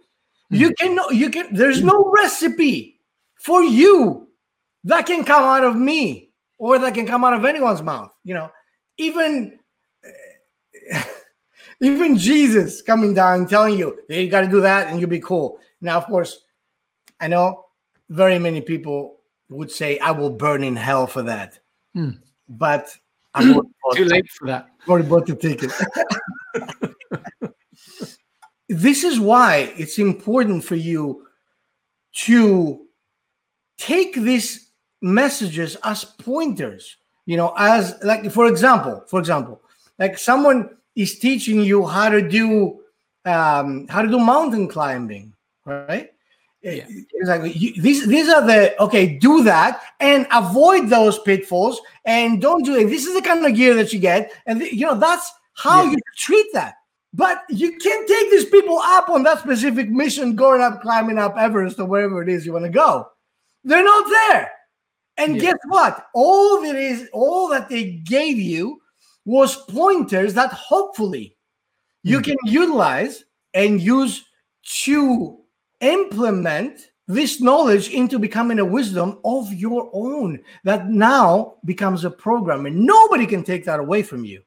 You 0.48 0.72
can 0.74 0.96
you 1.10 1.28
can. 1.28 1.52
There's 1.52 1.82
no 1.82 2.08
recipe 2.14 3.00
for 3.34 3.64
you 3.64 4.28
that 4.84 5.06
can 5.06 5.24
come 5.24 5.42
out 5.42 5.64
of 5.64 5.74
me 5.74 6.30
or 6.58 6.78
that 6.78 6.94
can 6.94 7.06
come 7.06 7.24
out 7.24 7.34
of 7.34 7.44
anyone's 7.44 7.82
mouth. 7.82 8.12
You 8.22 8.34
know, 8.34 8.52
even 8.98 9.58
even 11.82 12.16
Jesus 12.16 12.80
coming 12.80 13.12
down 13.12 13.40
and 13.40 13.48
telling 13.48 13.76
you, 13.76 13.98
hey, 14.08 14.22
you 14.24 14.30
got 14.30 14.42
to 14.42 14.48
do 14.48 14.60
that 14.60 14.88
and 14.88 15.00
you'll 15.00 15.10
be 15.10 15.20
cool. 15.20 15.58
Now, 15.80 15.98
of 15.98 16.06
course, 16.06 16.44
I 17.20 17.26
know 17.28 17.64
very 18.08 18.38
many 18.38 18.60
people 18.60 19.18
would 19.50 19.70
say, 19.70 19.98
I 19.98 20.12
will 20.12 20.30
burn 20.30 20.62
in 20.62 20.76
hell 20.76 21.06
for 21.06 21.22
that. 21.22 21.58
Hmm. 21.94 22.10
But 22.48 22.96
I'm 23.34 23.60
Too 23.94 24.04
late 24.04 24.30
for 24.30 24.46
that. 24.46 24.68
already 24.88 25.08
bought 25.08 25.26
the 25.26 25.34
ticket. 25.34 25.72
this 28.68 29.04
is 29.04 29.18
why 29.18 29.72
it's 29.76 29.98
important 29.98 30.64
for 30.64 30.76
you 30.76 31.26
to 32.14 32.86
take 33.76 34.14
these 34.14 34.70
messages 35.00 35.76
as 35.82 36.04
pointers 36.04 36.96
you 37.26 37.36
know 37.36 37.52
as 37.58 37.96
like 38.04 38.30
for 38.30 38.46
example 38.46 39.02
for 39.08 39.18
example 39.18 39.60
like 39.98 40.16
someone 40.16 40.70
is 40.96 41.18
teaching 41.18 41.60
you 41.60 41.86
how 41.86 42.08
to 42.08 42.20
do 42.26 42.80
um 43.24 43.86
how 43.88 44.02
to 44.02 44.08
do 44.08 44.18
mountain 44.18 44.66
climbing 44.68 45.32
right? 45.64 46.10
Yeah. 46.62 46.86
it's 46.88 47.28
like 47.28 47.56
you, 47.56 47.80
these 47.82 48.06
these 48.06 48.28
are 48.28 48.46
the 48.46 48.80
okay 48.80 49.18
do 49.18 49.42
that 49.44 49.82
and 49.98 50.26
avoid 50.32 50.88
those 50.90 51.18
pitfalls 51.20 51.80
and 52.04 52.40
don't 52.40 52.64
do 52.64 52.76
it. 52.76 52.84
This 52.88 53.04
is 53.04 53.14
the 53.14 53.22
kind 53.22 53.44
of 53.44 53.54
gear 53.54 53.74
that 53.74 53.92
you 53.92 53.98
get 53.98 54.32
and 54.46 54.60
th- 54.60 54.72
you 54.72 54.86
know 54.86 54.98
that's 54.98 55.30
how 55.54 55.82
Yeah. 55.84 55.90
you 55.92 55.98
treat 56.16 56.46
that. 56.52 56.74
But 57.14 57.42
you 57.48 57.76
can't 57.78 58.08
take 58.08 58.30
these 58.30 58.44
people 58.46 58.78
up 58.78 59.08
on 59.08 59.22
that 59.24 59.40
specific 59.40 59.90
mission 59.90 60.34
going 60.36 60.60
up 60.60 60.82
climbing 60.82 61.18
up 61.18 61.36
everest 61.36 61.78
or 61.80 61.84
wherever 61.86 62.22
it 62.22 62.28
is 62.28 62.46
you 62.46 62.52
want 62.52 62.64
to 62.64 62.70
go. 62.70 63.08
They're 63.64 63.84
not 63.84 64.08
there. 64.08 64.50
And 65.16 65.36
Yeah. 65.36 65.42
guess 65.42 65.58
what? 65.66 66.06
All 66.14 66.62
that 66.62 66.76
is 66.76 67.08
all 67.12 67.48
that 67.48 67.68
they 67.68 67.90
gave 68.04 68.38
you 68.38 68.81
was 69.24 69.56
pointers 69.66 70.34
that 70.34 70.52
hopefully 70.52 71.36
you 72.02 72.20
Mhm. 72.20 72.24
can 72.24 72.36
utilize 72.44 73.24
and 73.54 73.80
use 73.80 74.24
to 74.84 75.38
implement 75.80 76.90
this 77.08 77.40
knowledge 77.40 77.90
into 77.90 78.18
becoming 78.18 78.58
a 78.60 78.64
wisdom 78.64 79.18
of 79.24 79.52
your 79.52 79.90
own 79.92 80.40
that 80.64 80.88
now 80.88 81.56
becomes 81.64 82.04
a 82.04 82.10
program 82.10 82.66
and 82.66 82.76
nobody 82.76 83.26
can 83.26 83.42
take 83.44 83.64
that 83.64 83.80
away 83.80 84.02
from 84.02 84.24
you 84.24 84.42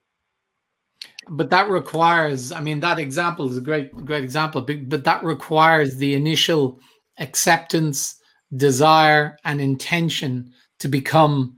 But 1.27 1.49
that 1.49 1.69
requires, 1.69 2.51
I 2.51 2.61
mean, 2.61 2.79
that 2.81 2.99
example 2.99 3.49
is 3.49 3.57
a 3.57 3.61
great, 3.61 3.91
great 4.05 4.23
example, 4.23 4.61
but 4.61 4.89
but 4.89 5.03
that 5.05 5.23
requires 5.23 5.97
the 5.97 6.13
initial 6.13 6.79
acceptance, 7.19 8.15
desire, 8.57 9.37
and 9.43 9.59
intention 9.59 10.53
to 10.79 10.87
become 10.87 11.54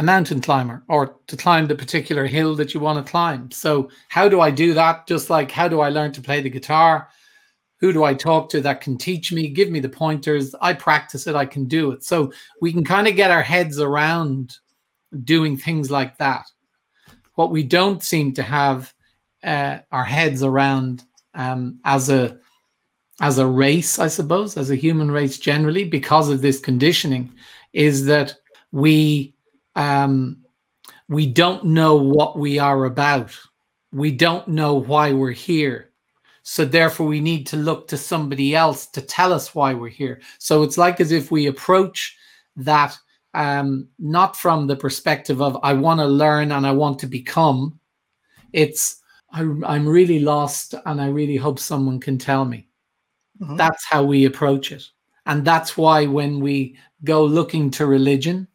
a 0.00 0.02
mountain 0.02 0.40
climber 0.40 0.82
or 0.88 1.14
to 1.26 1.36
climb 1.36 1.66
the 1.66 1.74
particular 1.74 2.26
hill 2.26 2.56
that 2.56 2.72
you 2.72 2.80
want 2.80 3.04
to 3.04 3.10
climb. 3.10 3.50
So, 3.50 3.90
how 4.08 4.30
do 4.30 4.40
I 4.40 4.50
do 4.50 4.72
that? 4.72 5.06
Just 5.06 5.28
like 5.28 5.50
how 5.50 5.68
do 5.68 5.80
I 5.80 5.90
learn 5.90 6.10
to 6.12 6.22
play 6.22 6.40
the 6.40 6.48
guitar? 6.48 7.10
Who 7.80 7.92
do 7.92 8.02
I 8.02 8.14
talk 8.14 8.48
to 8.50 8.62
that 8.62 8.80
can 8.80 8.96
teach 8.96 9.30
me, 9.30 9.48
give 9.48 9.68
me 9.68 9.78
the 9.78 9.90
pointers? 9.90 10.54
I 10.62 10.72
practice 10.72 11.26
it, 11.26 11.34
I 11.34 11.44
can 11.44 11.66
do 11.66 11.92
it. 11.92 12.02
So, 12.02 12.32
we 12.62 12.72
can 12.72 12.82
kind 12.82 13.08
of 13.08 13.14
get 13.14 13.30
our 13.30 13.42
heads 13.42 13.78
around 13.78 14.56
doing 15.22 15.58
things 15.58 15.90
like 15.90 16.16
that. 16.16 16.46
What 17.34 17.50
we 17.50 17.62
don't 17.62 18.02
seem 18.02 18.32
to 18.34 18.42
have 18.42 18.94
uh, 19.44 19.80
our 19.92 20.04
heads 20.04 20.42
around 20.42 21.04
um, 21.34 21.78
as 21.84 22.08
a 22.08 22.38
as 23.20 23.36
a 23.36 23.46
race, 23.46 23.98
I 23.98 24.08
suppose, 24.08 24.56
as 24.56 24.70
a 24.70 24.76
human 24.76 25.10
race 25.10 25.38
generally, 25.38 25.84
because 25.84 26.30
of 26.30 26.40
this 26.40 26.58
conditioning, 26.58 27.34
is 27.74 28.06
that 28.06 28.36
we 28.72 29.34
um, 29.80 30.36
we 31.08 31.26
don't 31.26 31.64
know 31.64 31.94
what 31.96 32.38
we 32.38 32.58
are 32.58 32.84
about. 32.84 33.34
We 33.92 34.12
don't 34.12 34.46
know 34.46 34.74
why 34.74 35.12
we're 35.12 35.30
here. 35.32 35.90
So 36.42 36.64
therefore, 36.64 37.06
we 37.06 37.20
need 37.20 37.46
to 37.48 37.56
look 37.56 37.88
to 37.88 37.96
somebody 37.96 38.54
else 38.54 38.86
to 38.88 39.00
tell 39.00 39.32
us 39.32 39.54
why 39.54 39.72
we're 39.74 39.88
here. 39.88 40.20
So 40.38 40.62
it's 40.62 40.76
like 40.76 41.00
as 41.00 41.12
if 41.12 41.30
we 41.30 41.46
approach 41.46 42.16
that 42.56 42.96
um, 43.32 43.88
not 43.98 44.36
from 44.36 44.66
the 44.66 44.76
perspective 44.76 45.40
of 45.40 45.56
I 45.62 45.72
want 45.72 46.00
to 46.00 46.06
learn 46.06 46.52
and 46.52 46.66
I 46.66 46.72
want 46.72 46.98
to 47.00 47.06
become. 47.06 47.78
It's 48.52 49.00
I, 49.32 49.40
I'm 49.64 49.88
really 49.88 50.18
lost 50.18 50.74
and 50.86 51.00
I 51.00 51.08
really 51.08 51.36
hope 51.36 51.58
someone 51.58 52.00
can 52.00 52.18
tell 52.18 52.44
me. 52.44 52.68
Mhm. 53.40 53.56
That's 53.56 53.84
how 53.86 54.02
we 54.04 54.26
approach 54.26 54.72
it. 54.72 54.84
And 55.26 55.44
that's 55.44 55.76
why 55.76 56.06
when 56.06 56.40
we 56.40 56.76
go 57.04 57.24
looking 57.24 57.70
to 57.72 57.86
religion, 57.86 58.48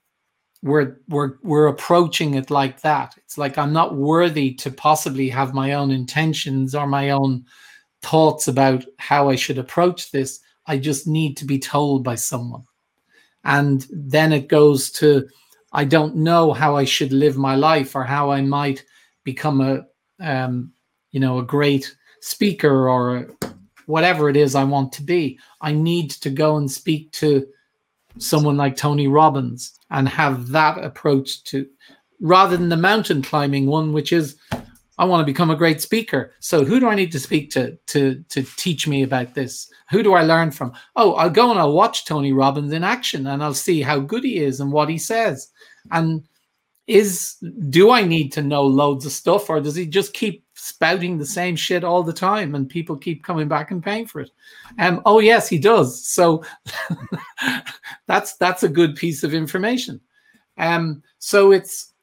we're 0.65 0.97
we're 1.07 1.35
we're 1.43 1.67
approaching 1.67 2.33
it 2.33 2.49
like 2.49 2.81
that. 2.81 3.13
It's 3.17 3.37
like 3.37 3.55
I'm 3.55 3.71
not 3.71 3.95
worthy 3.95 4.51
to 4.55 4.71
possibly 4.71 5.29
have 5.29 5.53
my 5.53 5.73
own 5.73 5.91
intentions 5.91 6.73
or 6.73 6.87
my 6.87 7.11
own 7.11 7.45
thoughts 8.01 8.47
about 8.47 8.83
how 8.97 9.29
I 9.29 9.35
should 9.35 9.59
approach 9.59 10.11
this. 10.11 10.39
I 10.65 10.79
just 10.79 11.05
need 11.05 11.37
to 11.37 11.45
be 11.45 11.59
told 11.59 12.03
by 12.03 12.15
someone. 12.15 12.63
And 13.43 13.85
then 13.91 14.33
it 14.33 14.47
goes 14.47 14.89
to 14.93 15.27
I 15.71 15.85
don't 15.85 16.15
know 16.15 16.51
how 16.51 16.75
I 16.75 16.85
should 16.85 17.13
live 17.13 17.37
my 17.37 17.55
life 17.55 17.95
or 17.95 18.03
how 18.03 18.31
I 18.31 18.41
might 18.41 18.83
become 19.23 19.61
a 19.61 19.85
um, 20.19 20.73
you 21.11 21.19
know 21.19 21.37
a 21.37 21.45
great 21.45 21.95
speaker 22.21 22.89
or 22.89 23.29
whatever 23.85 24.31
it 24.31 24.35
is 24.35 24.55
I 24.55 24.63
want 24.63 24.93
to 24.93 25.03
be. 25.03 25.37
I 25.61 25.73
need 25.73 26.09
to 26.09 26.31
go 26.31 26.57
and 26.57 26.71
speak 26.71 27.11
to 27.21 27.45
someone 28.17 28.57
like 28.57 28.75
Tony 28.75 29.07
Robbins 29.07 29.77
and 29.91 30.07
have 30.07 30.49
that 30.49 30.83
approach 30.83 31.43
to 31.45 31.67
rather 32.21 32.57
than 32.57 32.69
the 32.69 32.77
mountain 32.77 33.21
climbing 33.21 33.67
one, 33.67 33.93
which 33.93 34.11
is 34.13 34.37
I 34.97 35.03
want 35.05 35.21
to 35.21 35.25
become 35.25 35.51
a 35.51 35.55
great 35.55 35.81
speaker. 35.81 36.31
So 36.39 36.63
who 36.63 36.79
do 36.79 36.87
I 36.87 36.95
need 36.95 37.11
to 37.11 37.19
speak 37.19 37.51
to 37.51 37.75
to 37.87 38.23
to 38.29 38.43
teach 38.55 38.87
me 38.87 39.03
about 39.03 39.33
this? 39.33 39.69
Who 39.91 40.03
do 40.03 40.13
I 40.13 40.23
learn 40.23 40.51
from? 40.51 40.73
Oh, 40.95 41.13
I'll 41.13 41.29
go 41.29 41.49
and 41.51 41.59
I'll 41.59 41.73
watch 41.73 42.05
Tony 42.05 42.31
Robbins 42.31 42.71
in 42.71 42.83
action 42.83 43.27
and 43.27 43.43
I'll 43.43 43.53
see 43.53 43.81
how 43.81 43.99
good 43.99 44.23
he 44.23 44.37
is 44.37 44.59
and 44.59 44.71
what 44.71 44.89
he 44.89 44.97
says. 44.97 45.51
And 45.91 46.23
is 46.87 47.35
do 47.69 47.91
I 47.91 48.03
need 48.03 48.31
to 48.33 48.41
know 48.41 48.63
loads 48.63 49.05
of 49.05 49.11
stuff 49.11 49.49
or 49.49 49.59
does 49.59 49.75
he 49.75 49.87
just 49.87 50.13
keep 50.13 50.44
spouting 50.65 51.17
the 51.17 51.25
same 51.25 51.55
shit 51.55 51.83
all 51.83 52.01
the 52.01 52.13
time 52.13 52.55
and 52.55 52.67
people 52.67 52.97
keep 52.97 53.23
coming 53.23 53.47
back 53.47 53.71
and 53.71 53.83
paying 53.83 54.05
for 54.05 54.21
it? 54.21 54.31
Um 54.79 55.01
oh 55.05 55.19
yes, 55.19 55.47
he 55.47 55.59
does. 55.59 56.05
So 56.07 56.43
that's 58.07 58.35
that's 58.37 58.63
a 58.63 58.69
good 58.69 58.95
piece 58.95 59.23
of 59.23 59.33
information. 59.33 60.01
Um 60.57 61.03
so 61.19 61.51
it's 61.51 61.93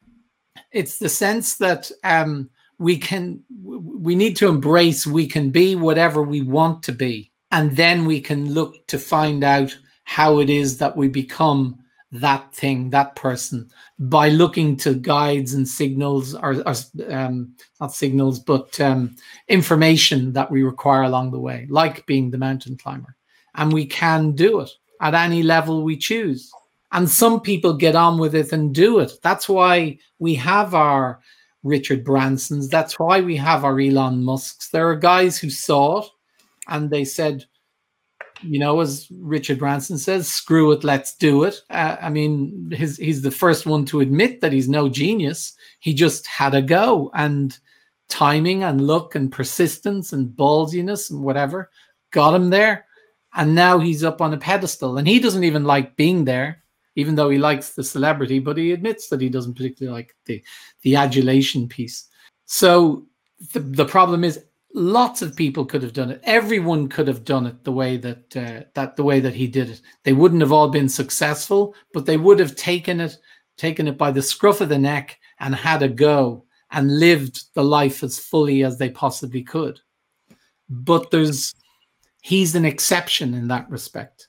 it's 0.70 0.98
the 0.98 1.08
sense 1.08 1.56
that 1.56 1.90
um 2.04 2.48
we 2.78 2.96
can 2.96 3.42
we 3.64 4.14
need 4.14 4.36
to 4.36 4.48
embrace 4.48 5.06
we 5.06 5.26
can 5.26 5.50
be 5.50 5.76
whatever 5.76 6.22
we 6.22 6.42
want 6.42 6.82
to 6.82 6.92
be 6.92 7.30
and 7.50 7.76
then 7.76 8.06
we 8.06 8.20
can 8.20 8.52
look 8.52 8.86
to 8.88 8.98
find 8.98 9.44
out 9.44 9.76
how 10.04 10.40
it 10.40 10.50
is 10.50 10.78
that 10.78 10.96
we 10.96 11.08
become 11.08 11.78
that 12.12 12.54
thing, 12.54 12.90
that 12.90 13.16
person, 13.16 13.70
by 13.98 14.28
looking 14.28 14.76
to 14.76 14.94
guides 14.94 15.54
and 15.54 15.66
signals, 15.66 16.34
or, 16.34 16.62
or 16.66 16.74
um, 17.08 17.54
not 17.80 17.94
signals, 17.94 18.38
but 18.38 18.78
um, 18.80 19.16
information 19.48 20.32
that 20.34 20.50
we 20.50 20.62
require 20.62 21.02
along 21.02 21.30
the 21.30 21.40
way, 21.40 21.66
like 21.70 22.06
being 22.06 22.30
the 22.30 22.38
mountain 22.38 22.76
climber. 22.76 23.16
And 23.54 23.72
we 23.72 23.86
can 23.86 24.32
do 24.32 24.60
it 24.60 24.70
at 25.00 25.14
any 25.14 25.42
level 25.42 25.82
we 25.82 25.96
choose. 25.96 26.52
And 26.92 27.08
some 27.08 27.40
people 27.40 27.72
get 27.72 27.96
on 27.96 28.18
with 28.18 28.34
it 28.34 28.52
and 28.52 28.74
do 28.74 28.98
it. 28.98 29.12
That's 29.22 29.48
why 29.48 29.98
we 30.18 30.34
have 30.34 30.74
our 30.74 31.20
Richard 31.62 32.04
Bransons. 32.04 32.68
That's 32.68 32.98
why 32.98 33.22
we 33.22 33.36
have 33.36 33.64
our 33.64 33.80
Elon 33.80 34.22
Musks. 34.22 34.68
There 34.68 34.88
are 34.88 34.96
guys 34.96 35.38
who 35.38 35.48
saw 35.48 36.02
it 36.02 36.08
and 36.68 36.90
they 36.90 37.04
said, 37.04 37.46
you 38.42 38.58
know, 38.58 38.80
as 38.80 39.08
Richard 39.10 39.58
Branson 39.58 39.98
says, 39.98 40.28
screw 40.28 40.72
it, 40.72 40.84
let's 40.84 41.14
do 41.14 41.44
it. 41.44 41.60
Uh, 41.70 41.96
I 42.00 42.10
mean, 42.10 42.70
his, 42.70 42.96
he's 42.96 43.22
the 43.22 43.30
first 43.30 43.66
one 43.66 43.84
to 43.86 44.00
admit 44.00 44.40
that 44.40 44.52
he's 44.52 44.68
no 44.68 44.88
genius. 44.88 45.54
He 45.80 45.94
just 45.94 46.26
had 46.26 46.54
a 46.54 46.62
go, 46.62 47.10
and 47.14 47.56
timing 48.08 48.62
and 48.62 48.86
luck 48.86 49.14
and 49.14 49.32
persistence 49.32 50.12
and 50.12 50.36
ballsiness 50.36 51.10
and 51.10 51.22
whatever 51.22 51.70
got 52.10 52.34
him 52.34 52.50
there. 52.50 52.84
And 53.34 53.54
now 53.54 53.78
he's 53.78 54.04
up 54.04 54.20
on 54.20 54.34
a 54.34 54.38
pedestal, 54.38 54.98
and 54.98 55.08
he 55.08 55.18
doesn't 55.18 55.44
even 55.44 55.64
like 55.64 55.96
being 55.96 56.26
there, 56.26 56.62
even 56.96 57.14
though 57.14 57.30
he 57.30 57.38
likes 57.38 57.70
the 57.70 57.82
celebrity. 57.82 58.38
But 58.38 58.58
he 58.58 58.72
admits 58.72 59.08
that 59.08 59.22
he 59.22 59.30
doesn't 59.30 59.54
particularly 59.54 59.96
like 59.96 60.14
the 60.26 60.42
the 60.82 60.96
adulation 60.96 61.68
piece. 61.68 62.08
So 62.44 63.06
the, 63.54 63.60
the 63.60 63.86
problem 63.86 64.24
is 64.24 64.44
lots 64.74 65.22
of 65.22 65.36
people 65.36 65.64
could 65.64 65.82
have 65.82 65.92
done 65.92 66.10
it. 66.10 66.20
Everyone 66.24 66.88
could 66.88 67.08
have 67.08 67.24
done 67.24 67.46
it 67.46 67.64
the 67.64 67.72
way 67.72 67.96
that 67.98 68.36
uh, 68.36 68.64
that 68.74 68.96
the 68.96 69.04
way 69.04 69.20
that 69.20 69.34
he 69.34 69.46
did 69.46 69.68
it. 69.68 69.80
They 70.04 70.12
wouldn't 70.12 70.40
have 70.40 70.52
all 70.52 70.68
been 70.68 70.88
successful 70.88 71.74
but 71.92 72.06
they 72.06 72.16
would 72.16 72.38
have 72.38 72.56
taken 72.56 73.00
it 73.00 73.16
taken 73.56 73.86
it 73.86 73.98
by 73.98 74.10
the 74.10 74.22
scruff 74.22 74.60
of 74.60 74.68
the 74.68 74.78
neck 74.78 75.18
and 75.40 75.54
had 75.54 75.82
a 75.82 75.88
go 75.88 76.44
and 76.70 76.98
lived 76.98 77.54
the 77.54 77.64
life 77.64 78.02
as 78.02 78.18
fully 78.18 78.64
as 78.64 78.78
they 78.78 78.88
possibly 78.88 79.42
could. 79.42 79.78
But 80.70 81.10
there's 81.10 81.54
he's 82.22 82.54
an 82.54 82.64
exception 82.64 83.34
in 83.34 83.48
that 83.48 83.68
respect. 83.70 84.28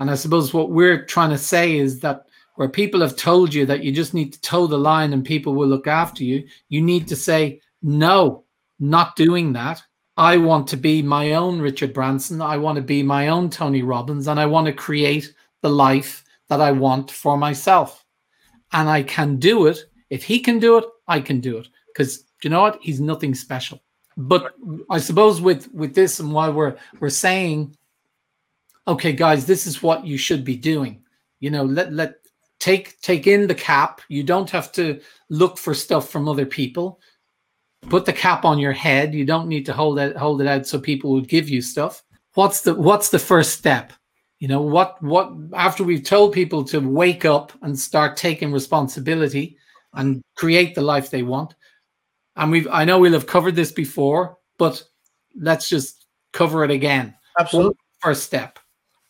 And 0.00 0.10
i 0.10 0.16
suppose 0.16 0.52
what 0.52 0.70
we're 0.70 1.04
trying 1.04 1.30
to 1.30 1.38
say 1.38 1.76
is 1.76 2.00
that 2.00 2.26
where 2.56 2.68
people 2.68 3.00
have 3.00 3.16
told 3.16 3.52
you 3.52 3.66
that 3.66 3.82
you 3.82 3.92
just 3.92 4.14
need 4.14 4.32
to 4.32 4.40
toe 4.40 4.66
the 4.66 4.78
line 4.78 5.12
and 5.12 5.24
people 5.24 5.54
will 5.54 5.68
look 5.68 5.86
after 5.86 6.24
you 6.24 6.44
you 6.68 6.80
need 6.80 7.08
to 7.08 7.16
say 7.16 7.60
no 7.82 8.43
not 8.78 9.16
doing 9.16 9.52
that. 9.52 9.82
I 10.16 10.36
want 10.36 10.68
to 10.68 10.76
be 10.76 11.02
my 11.02 11.32
own 11.32 11.60
Richard 11.60 11.92
Branson. 11.92 12.40
I 12.40 12.56
want 12.56 12.76
to 12.76 12.82
be 12.82 13.02
my 13.02 13.28
own 13.28 13.50
Tony 13.50 13.82
Robbins, 13.82 14.28
and 14.28 14.38
I 14.38 14.46
want 14.46 14.66
to 14.66 14.72
create 14.72 15.34
the 15.62 15.70
life 15.70 16.24
that 16.48 16.60
I 16.60 16.70
want 16.70 17.10
for 17.10 17.36
myself. 17.36 18.04
And 18.72 18.88
I 18.88 19.02
can 19.02 19.36
do 19.36 19.66
it. 19.66 19.78
If 20.10 20.22
he 20.22 20.38
can 20.38 20.58
do 20.58 20.78
it, 20.78 20.84
I 21.08 21.20
can 21.20 21.40
do 21.40 21.58
it. 21.58 21.68
Because 21.88 22.24
you 22.42 22.50
know 22.50 22.60
what? 22.60 22.78
He's 22.80 23.00
nothing 23.00 23.34
special. 23.34 23.82
But 24.16 24.54
I 24.90 24.98
suppose 24.98 25.40
with 25.40 25.72
with 25.72 25.94
this 25.94 26.20
and 26.20 26.32
why 26.32 26.48
we're 26.48 26.76
we're 27.00 27.10
saying, 27.10 27.76
okay, 28.86 29.12
guys, 29.12 29.46
this 29.46 29.66
is 29.66 29.82
what 29.82 30.06
you 30.06 30.16
should 30.16 30.44
be 30.44 30.56
doing. 30.56 31.02
You 31.40 31.50
know, 31.50 31.64
let 31.64 31.92
let 31.92 32.14
take 32.60 33.00
take 33.00 33.26
in 33.26 33.48
the 33.48 33.54
cap. 33.54 34.00
You 34.08 34.22
don't 34.22 34.50
have 34.50 34.70
to 34.72 35.00
look 35.28 35.58
for 35.58 35.74
stuff 35.74 36.10
from 36.10 36.28
other 36.28 36.46
people 36.46 37.00
put 37.88 38.04
the 38.04 38.12
cap 38.12 38.44
on 38.44 38.58
your 38.58 38.72
head. 38.72 39.14
You 39.14 39.24
don't 39.24 39.48
need 39.48 39.66
to 39.66 39.72
hold 39.72 39.98
it 39.98 40.16
hold 40.16 40.40
it 40.40 40.46
out 40.46 40.66
so 40.66 40.78
people 40.78 41.12
would 41.12 41.28
give 41.28 41.48
you 41.48 41.62
stuff. 41.62 42.02
What's 42.34 42.62
the 42.62 42.74
what's 42.74 43.10
the 43.10 43.18
first 43.18 43.52
step? 43.58 43.92
You 44.40 44.48
know 44.48 44.60
what 44.60 45.00
what 45.02 45.32
after 45.52 45.84
we've 45.84 46.04
told 46.04 46.32
people 46.32 46.64
to 46.64 46.80
wake 46.80 47.24
up 47.24 47.52
and 47.62 47.78
start 47.78 48.16
taking 48.16 48.52
responsibility 48.52 49.56
and 49.94 50.22
create 50.36 50.74
the 50.74 50.82
life 50.82 51.10
they 51.10 51.22
want. 51.22 51.54
And 52.36 52.50
we've 52.50 52.68
I 52.70 52.84
know 52.84 52.98
we'll 52.98 53.12
have 53.12 53.26
covered 53.26 53.54
this 53.54 53.72
before, 53.72 54.38
but 54.58 54.82
let's 55.36 55.68
just 55.68 56.06
cover 56.32 56.64
it 56.64 56.70
again. 56.70 57.14
Absolutely. 57.38 57.76
First 58.00 58.24
step. 58.24 58.58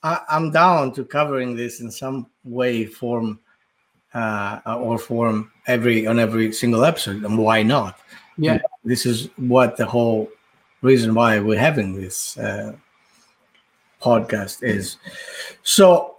I, 0.03 0.20
am 0.31 0.51
down 0.51 0.93
to 0.93 1.05
covering 1.05 1.57
this 1.57 1.81
in 1.81 1.91
some 1.91 2.27
way, 2.45 2.85
form, 2.85 3.41
uh, 4.12 4.61
or 4.66 4.99
form 4.99 5.51
every 5.66 6.07
on 6.07 6.18
every 6.18 6.53
single 6.53 6.85
episode, 6.85 7.25
and 7.25 7.39
why 7.39 7.62
not? 7.62 7.99
Yeah, 8.37 8.59
this 8.85 9.07
is 9.07 9.28
what 9.37 9.76
the 9.76 9.87
whole 9.87 10.30
reason 10.82 11.14
why 11.14 11.39
we're 11.39 11.59
having 11.59 11.95
this 11.95 12.37
uh, 12.39 12.74
podcast 14.03 14.62
is. 14.62 14.97
So 15.62 16.16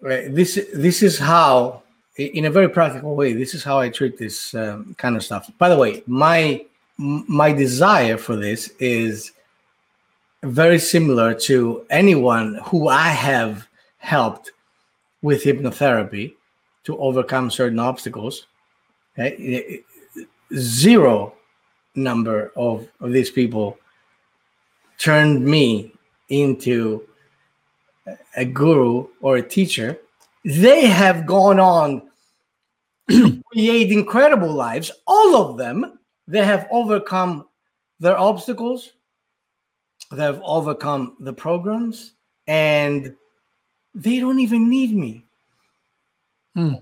this 0.00 0.58
this 0.74 1.02
is 1.02 1.18
how, 1.18 1.82
in 2.16 2.44
a 2.44 2.50
very 2.50 2.68
practical 2.68 3.14
way, 3.16 3.32
this 3.32 3.54
is 3.54 3.64
how 3.64 3.78
I 3.78 3.88
treat 3.88 4.18
this 4.18 4.54
um, 4.54 4.94
kind 4.98 5.16
of 5.16 5.24
stuff. 5.24 5.50
By 5.58 5.68
the 5.68 5.76
way, 5.76 6.02
my 6.06 6.64
my 6.96 7.52
desire 7.52 8.16
for 8.16 8.36
this 8.36 8.72
is 8.78 9.32
very 10.42 10.78
similar 10.78 11.34
to 11.34 11.84
anyone 11.90 12.60
who 12.66 12.88
I 12.88 13.08
have 13.08 13.68
helped 13.98 14.52
with 15.22 15.42
hypnotherapy 15.42 16.34
to 16.84 16.96
overcome 16.98 17.50
certain 17.50 17.78
obstacles. 17.78 18.46
Okay? 19.18 19.82
Zero 20.56 21.34
number 21.94 22.52
of, 22.56 22.88
of 23.00 23.12
these 23.12 23.30
people 23.30 23.78
turned 24.98 25.44
me 25.44 25.92
into 26.28 27.06
a 28.36 28.44
guru 28.44 29.06
or 29.20 29.36
a 29.36 29.42
teacher. 29.42 29.98
They 30.44 30.86
have 30.86 31.26
gone 31.26 31.60
on 31.60 32.02
create 33.52 33.92
incredible 33.92 34.52
lives. 34.52 34.90
All 35.06 35.36
of 35.36 35.56
them 35.58 35.98
they 36.26 36.44
have 36.44 36.68
overcome 36.70 37.46
their 38.00 38.18
obstacles. 38.18 38.92
They 40.10 40.22
have 40.22 40.40
overcome 40.44 41.16
the 41.20 41.32
programs 41.32 42.12
and 42.46 43.14
they 43.94 44.20
don't 44.20 44.38
even 44.38 44.70
need 44.70 44.94
me 44.94 45.24
hmm. 46.54 46.74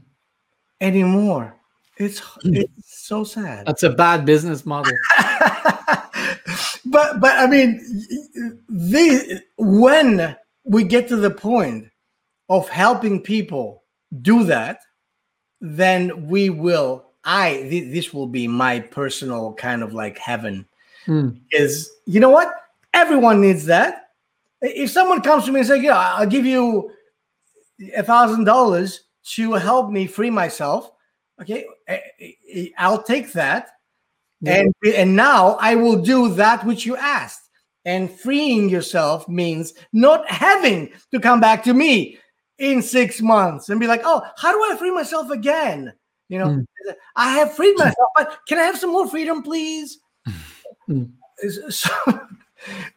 anymore 0.81 1.57
it's 1.99 2.21
it's 2.45 3.07
so 3.07 3.25
sad. 3.25 3.67
That's 3.67 3.83
a 3.83 3.91
bad 3.91 4.27
business 4.27 4.67
model. 4.67 4.93
but 6.87 7.21
but 7.21 7.39
I 7.39 7.47
mean, 7.47 7.79
the 8.69 9.43
when 9.57 10.37
we 10.65 10.85
get 10.85 11.09
to 11.09 11.17
the 11.17 11.31
point 11.31 11.89
of 12.49 12.69
helping 12.69 13.23
people 13.23 13.85
do 14.21 14.45
that, 14.45 14.81
then 15.61 16.29
we 16.29 16.51
will. 16.51 17.07
I 17.25 17.67
th- 17.69 17.93
this 17.93 18.13
will 18.13 18.27
be 18.27 18.47
my 18.47 18.81
personal 18.81 19.55
kind 19.55 19.83
of 19.83 19.95
like 19.95 20.19
heaven. 20.19 20.67
Hmm. 21.07 21.31
Is 21.51 21.91
you 22.05 22.21
know 22.21 22.31
what? 22.31 22.53
Everyone 22.93 23.41
needs 23.41 23.65
that. 23.67 24.11
If 24.61 24.91
someone 24.91 25.23
comes 25.23 25.45
to 25.47 25.53
me 25.53 25.61
and 25.61 25.67
says, 25.67 25.83
"Yeah, 25.83 25.99
I'll 25.99 26.27
give 26.27 26.45
you 26.45 26.91
a 27.97 28.03
thousand 28.03 28.45
dollars 28.45 29.05
to 29.35 29.55
help 29.55 29.91
me 29.91 30.07
free 30.07 30.31
myself," 30.31 30.93
okay, 31.41 31.65
I'll 32.79 33.03
take 33.03 33.33
that, 33.33 33.71
yeah. 34.41 34.63
and 34.63 34.75
and 34.95 35.17
now 35.17 35.57
I 35.61 35.75
will 35.75 36.01
do 36.03 36.35
that 36.35 36.65
which 36.65 36.87
you 36.87 36.97
asked. 36.97 37.43
And 37.85 38.11
freeing 38.11 38.69
yourself 38.69 39.29
means 39.29 39.73
not 39.93 40.29
having 40.29 40.91
to 41.13 41.21
come 41.21 41.41
back 41.41 41.63
to 41.65 41.73
me 41.73 42.19
in 42.59 42.83
six 42.83 43.21
months 43.21 43.69
and 43.69 43.79
be 43.79 43.87
like, 43.87 44.03
"Oh, 44.05 44.23
how 44.37 44.53
do 44.53 44.73
I 44.73 44.77
free 44.77 44.91
myself 44.91 45.31
again?" 45.31 45.93
You 46.29 46.39
know, 46.41 46.49
mm. 46.49 46.67
I 47.15 47.39
have 47.39 47.55
freed 47.55 47.79
myself, 47.79 48.09
but 48.17 48.39
can 48.49 48.59
I 48.59 48.63
have 48.63 48.79
some 48.79 48.91
more 48.91 49.09
freedom, 49.09 49.43
please? 49.43 49.99
Mm. 50.89 51.11
So, 51.71 51.91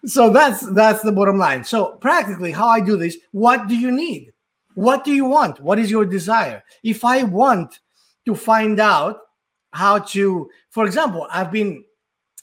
so 0.06 0.30
that's 0.30 0.62
that's 0.72 1.02
the 1.02 1.12
bottom 1.12 1.38
line. 1.38 1.64
So 1.66 1.98
practically, 1.98 2.52
how 2.52 2.68
I 2.68 2.80
do 2.80 2.96
this: 2.96 3.18
what 3.32 3.68
do 3.68 3.76
you 3.76 3.92
need? 3.92 4.32
What 4.76 5.04
do 5.04 5.12
you 5.12 5.26
want? 5.26 5.60
What 5.60 5.80
is 5.80 5.92
your 5.92 6.06
desire? 6.06 6.64
If 6.84 7.04
I 7.04 7.24
want 7.24 7.80
to 8.30 8.36
find 8.36 8.80
out 8.80 9.22
how 9.74 10.00
to, 10.00 10.50
for 10.70 10.86
example, 10.86 11.28
I've 11.32 11.52
been 11.52 11.84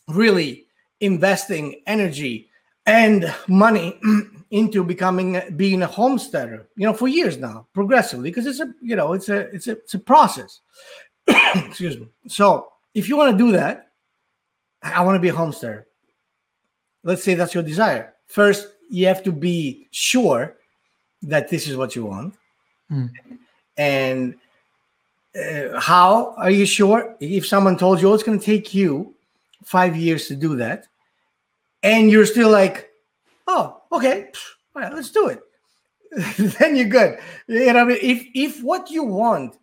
really 0.09 0.67
investing 1.01 1.83
energy 1.87 2.49
and 2.87 3.33
money 3.49 3.99
into 4.51 4.85
becoming 4.85 5.41
being 5.57 5.83
a 5.83 5.87
homesteader 5.87 6.69
you 6.77 6.87
know 6.87 6.95
for 6.95 7.09
years 7.09 7.37
now 7.37 7.67
progressively 7.75 8.31
because 8.31 8.47
it's 8.47 8.61
a 8.61 8.73
you 8.81 8.95
know 8.95 9.13
it's 9.13 9.29
a 9.29 9.41
it's 9.55 9.67
a 9.67 9.73
it's 9.73 9.95
a 9.95 9.99
process. 9.99 10.61
Excuse 11.27 11.99
me. 11.99 12.09
So 12.29 12.69
if 12.95 13.09
you 13.09 13.17
want 13.17 13.37
to 13.37 13.45
do 13.45 13.53
that 13.53 13.83
i 14.83 15.03
want 15.03 15.17
to 15.17 15.21
be 15.21 15.29
a 15.29 15.35
homesteader. 15.35 15.87
Let's 17.03 17.25
say 17.25 17.35
that's 17.35 17.55
your 17.55 17.63
desire. 17.63 18.15
First 18.27 18.69
you 18.89 19.07
have 19.07 19.23
to 19.25 19.33
be 19.33 19.89
sure 19.91 20.57
that 21.23 21.49
this 21.49 21.67
is 21.67 21.77
what 21.77 21.95
you 21.97 22.07
want. 22.07 22.35
Mm. 22.91 23.11
and 23.77 24.37
uh, 25.37 25.81
how 25.81 26.35
are 26.37 26.51
you 26.51 26.67
sure 26.67 27.17
if 27.21 27.47
someone 27.47 27.77
told 27.77 28.01
you 28.01 28.09
oh, 28.11 28.15
it's 28.15 28.23
going 28.23 28.39
to 28.39 28.45
take 28.45 28.75
you 28.75 29.15
five 29.65 29.97
years 29.97 30.29
to 30.29 30.37
do 30.37 30.57
that 30.57 30.87
and 31.83 32.11
you're 32.11 32.27
still 32.27 32.51
like, 32.51 32.91
oh, 33.47 33.81
okay, 33.93 34.31
all 34.75 34.83
right, 34.83 34.93
let's 34.93 35.11
do 35.11 35.29
it. 35.29 35.41
then 36.59 36.77
you're 36.77 36.89
good. 36.89 37.19
You 37.47 37.73
know, 37.73 37.89
if 37.89 38.27
if 38.35 38.63
what 38.63 38.91
you 38.91 39.05
want, 39.05 39.57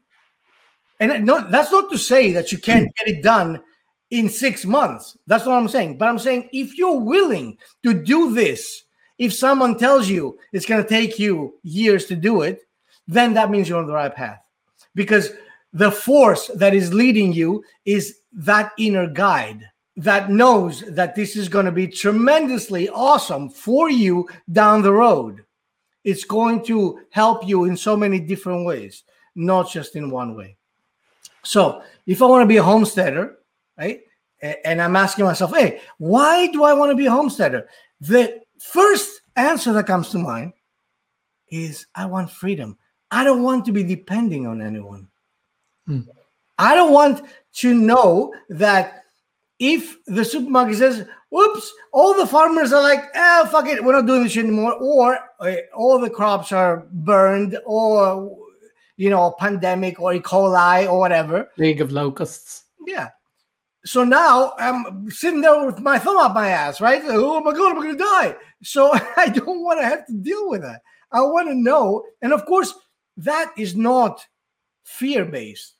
and 1.00 1.26
no, 1.26 1.50
that's 1.50 1.72
not 1.72 1.92
to 1.92 1.98
say 1.98 2.32
that 2.34 2.52
you 2.52 2.58
can't 2.58 2.94
get 2.96 3.08
it 3.08 3.24
done 3.24 3.62
in 4.10 4.30
six 4.30 4.64
months. 4.64 5.18
That's 5.28 5.46
what 5.46 5.56
I'm 5.56 5.68
saying. 5.68 5.98
But 5.98 6.08
I'm 6.10 6.20
saying 6.20 6.50
if 6.54 6.78
you're 6.78 7.00
willing 7.00 7.58
to 7.84 7.94
do 7.94 8.34
this, 8.34 8.84
if 9.18 9.34
someone 9.34 9.78
tells 9.78 10.08
you 10.08 10.38
it's 10.52 10.66
going 10.66 10.84
to 10.84 10.90
take 10.90 11.18
you 11.20 11.56
years 11.64 12.06
to 12.06 12.16
do 12.16 12.42
it, 12.42 12.62
then 13.08 13.34
that 13.34 13.50
means 13.50 13.68
you're 13.68 13.80
on 13.80 13.88
the 13.88 13.94
right 13.94 14.14
path. 14.14 14.40
Because 14.96 15.32
the 15.74 15.92
force 15.92 16.50
that 16.56 16.74
is 16.74 16.94
leading 16.94 17.34
you 17.34 17.64
is 17.86 18.20
that 18.32 18.72
inner 18.78 19.08
guide 19.08 19.70
that 19.98 20.30
knows 20.30 20.82
that 20.90 21.16
this 21.16 21.36
is 21.36 21.50
going 21.50 21.66
to 21.66 21.72
be 21.72 21.88
tremendously 21.88 22.90
awesome 22.90 23.50
for 23.50 23.90
you 23.90 24.28
down 24.52 24.82
the 24.82 24.94
road. 24.94 25.44
It's 26.04 26.24
going 26.24 26.64
to 26.66 27.00
help 27.12 27.48
you 27.48 27.66
in 27.66 27.78
so 27.78 27.96
many 27.96 28.20
different 28.20 28.66
ways, 28.66 29.04
not 29.36 29.70
just 29.70 29.96
in 29.96 30.10
one 30.10 30.36
way. 30.36 30.58
So, 31.44 31.82
if 32.06 32.22
I 32.22 32.26
want 32.26 32.44
to 32.44 32.48
be 32.48 32.58
a 32.58 32.64
homesteader, 32.64 33.38
right, 33.78 34.02
and 34.42 34.82
I'm 34.82 34.96
asking 34.96 35.26
myself, 35.26 35.56
hey, 35.56 35.82
why 35.98 36.48
do 36.48 36.64
I 36.64 36.74
want 36.74 36.92
to 36.92 36.96
be 36.96 37.06
a 37.06 37.12
homesteader? 37.12 37.68
The 38.02 38.42
first 38.60 39.22
answer 39.36 39.72
that 39.74 39.88
comes 39.88 40.10
to 40.10 40.18
mind 40.18 40.54
is 41.50 41.86
I 41.96 42.06
want 42.06 42.32
freedom. 42.32 42.78
I 43.12 43.24
don't 43.24 43.44
want 43.44 43.66
to 43.66 43.72
be 43.72 43.84
depending 43.84 44.48
on 44.48 44.62
anyone. 44.62 45.08
Hmm. 45.88 46.02
I 46.58 46.76
don't 46.76 46.94
want 46.94 47.22
to 47.56 47.74
know 47.74 48.34
that 48.50 49.04
if 49.60 49.98
the 50.06 50.26
supermarket 50.26 50.78
says, 50.78 51.08
"Whoops," 51.30 51.74
all 51.92 52.14
the 52.14 52.28
farmers 52.28 52.74
are 52.74 52.82
like, 52.82 53.04
"Oh, 53.16 53.48
fuck 53.52 53.68
it, 53.68 53.84
we're 53.84 53.94
not 53.94 54.06
doing 54.06 54.24
this 54.24 54.38
anymore," 54.38 54.74
or 54.74 55.20
uh, 55.40 55.56
all 55.76 56.00
the 56.00 56.10
crops 56.10 56.52
are 56.52 56.88
burned, 56.92 57.58
or 57.66 58.38
you 58.98 59.10
know, 59.10 59.36
pandemic 59.40 60.00
or 60.00 60.14
E. 60.14 60.20
coli 60.20 60.88
or 60.90 61.00
whatever. 61.00 61.50
League 61.58 61.82
of 61.82 61.92
locusts. 61.92 62.66
Yeah. 62.86 63.10
So 63.86 64.04
now 64.04 64.54
I'm 64.58 65.10
sitting 65.12 65.42
there 65.42 65.66
with 65.66 65.80
my 65.80 66.00
thumb 66.00 66.18
up 66.18 66.34
my 66.34 66.50
ass, 66.50 66.80
right? 66.80 67.02
Oh 67.06 67.42
my 67.42 67.52
god, 67.52 67.76
I'm 67.76 67.82
gonna 67.82 67.98
die. 67.98 68.36
So 68.64 68.92
I 69.18 69.30
don't 69.30 69.64
want 69.64 69.80
to 69.82 69.86
have 69.86 70.06
to 70.08 70.14
deal 70.14 70.50
with 70.50 70.62
that. 70.62 70.82
I 71.12 71.22
want 71.22 71.50
to 71.50 71.56
know, 71.56 72.06
and 72.22 72.34
of 72.34 72.46
course, 72.46 72.74
that 73.18 73.52
is 73.58 73.76
not 73.76 74.26
fear 74.84 75.26
based 75.26 75.73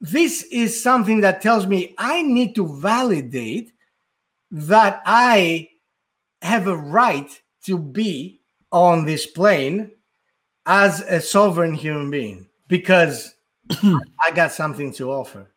this 0.00 0.42
is 0.44 0.82
something 0.82 1.20
that 1.20 1.40
tells 1.40 1.66
me 1.66 1.94
I 1.98 2.22
need 2.22 2.54
to 2.56 2.66
validate 2.78 3.72
that 4.50 5.02
I 5.06 5.68
have 6.42 6.66
a 6.66 6.76
right 6.76 7.30
to 7.64 7.78
be 7.78 8.40
on 8.70 9.04
this 9.04 9.26
plane 9.26 9.90
as 10.66 11.00
a 11.00 11.20
sovereign 11.20 11.74
human 11.74 12.10
being 12.10 12.48
because 12.68 13.34
I 13.70 14.30
got 14.34 14.52
something 14.52 14.92
to 14.94 15.10
offer. 15.10 15.50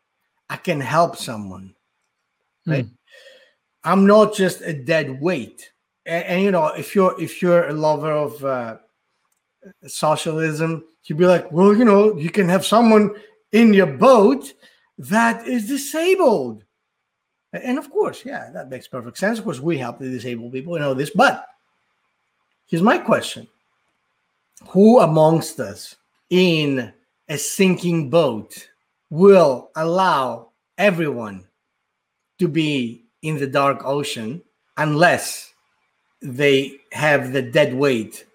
I 0.48 0.56
can 0.56 0.80
help 0.80 1.16
someone. 1.16 1.74
Right? 2.66 2.86
Mm. 2.86 2.90
I'm 3.84 4.06
not 4.06 4.34
just 4.34 4.60
a 4.62 4.72
dead 4.72 5.20
weight. 5.20 5.70
And, 6.06 6.24
and, 6.24 6.42
you 6.42 6.50
know, 6.50 6.66
if 6.68 6.94
you're 6.94 7.20
if 7.20 7.42
you're 7.42 7.68
a 7.68 7.72
lover 7.72 8.12
of 8.12 8.44
uh, 8.44 8.76
socialism, 9.86 10.84
you'd 11.04 11.18
be 11.18 11.26
like, 11.26 11.50
well, 11.52 11.74
you 11.74 11.84
know, 11.84 12.16
you 12.16 12.30
can 12.30 12.48
have 12.48 12.64
someone 12.64 13.14
in 13.52 13.72
your 13.74 13.86
boat 13.86 14.52
that 14.98 15.46
is 15.46 15.68
disabled. 15.68 16.64
And 17.52 17.78
of 17.78 17.90
course, 17.90 18.24
yeah, 18.24 18.50
that 18.52 18.68
makes 18.68 18.88
perfect 18.88 19.18
sense. 19.18 19.38
Of 19.38 19.44
course, 19.44 19.60
we 19.60 19.78
help 19.78 19.98
the 19.98 20.10
disabled 20.10 20.52
people, 20.52 20.72
we 20.72 20.80
know 20.80 20.94
this. 20.94 21.10
But 21.10 21.46
here's 22.66 22.82
my 22.82 22.98
question 22.98 23.48
Who 24.68 25.00
amongst 25.00 25.60
us 25.60 25.96
in 26.30 26.92
a 27.28 27.38
sinking 27.38 28.10
boat 28.10 28.68
will 29.10 29.70
allow 29.76 30.50
everyone 30.76 31.46
to 32.38 32.48
be 32.48 33.04
in 33.22 33.38
the 33.38 33.46
dark 33.46 33.84
ocean 33.84 34.42
unless 34.76 35.52
they 36.20 36.78
have 36.92 37.32
the 37.32 37.42
dead 37.42 37.74
weight 37.74 38.26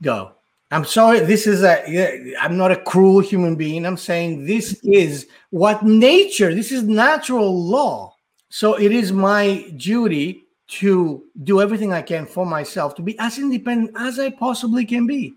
go? 0.00 0.32
I'm 0.72 0.86
sorry, 0.86 1.20
this 1.20 1.46
is 1.46 1.62
a, 1.62 2.34
I'm 2.40 2.56
not 2.56 2.72
a 2.72 2.76
cruel 2.76 3.20
human 3.20 3.56
being. 3.56 3.84
I'm 3.84 3.98
saying 3.98 4.46
this 4.46 4.80
is 4.82 5.26
what 5.50 5.84
nature, 5.84 6.54
this 6.54 6.72
is 6.72 6.82
natural 6.82 7.62
law. 7.62 8.16
So 8.48 8.78
it 8.80 8.90
is 8.90 9.12
my 9.12 9.70
duty 9.76 10.44
to 10.68 11.24
do 11.44 11.60
everything 11.60 11.92
I 11.92 12.00
can 12.00 12.24
for 12.24 12.46
myself 12.46 12.94
to 12.94 13.02
be 13.02 13.18
as 13.18 13.38
independent 13.38 13.94
as 13.98 14.18
I 14.18 14.30
possibly 14.30 14.86
can 14.86 15.06
be. 15.06 15.34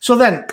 So 0.00 0.16
then 0.16 0.46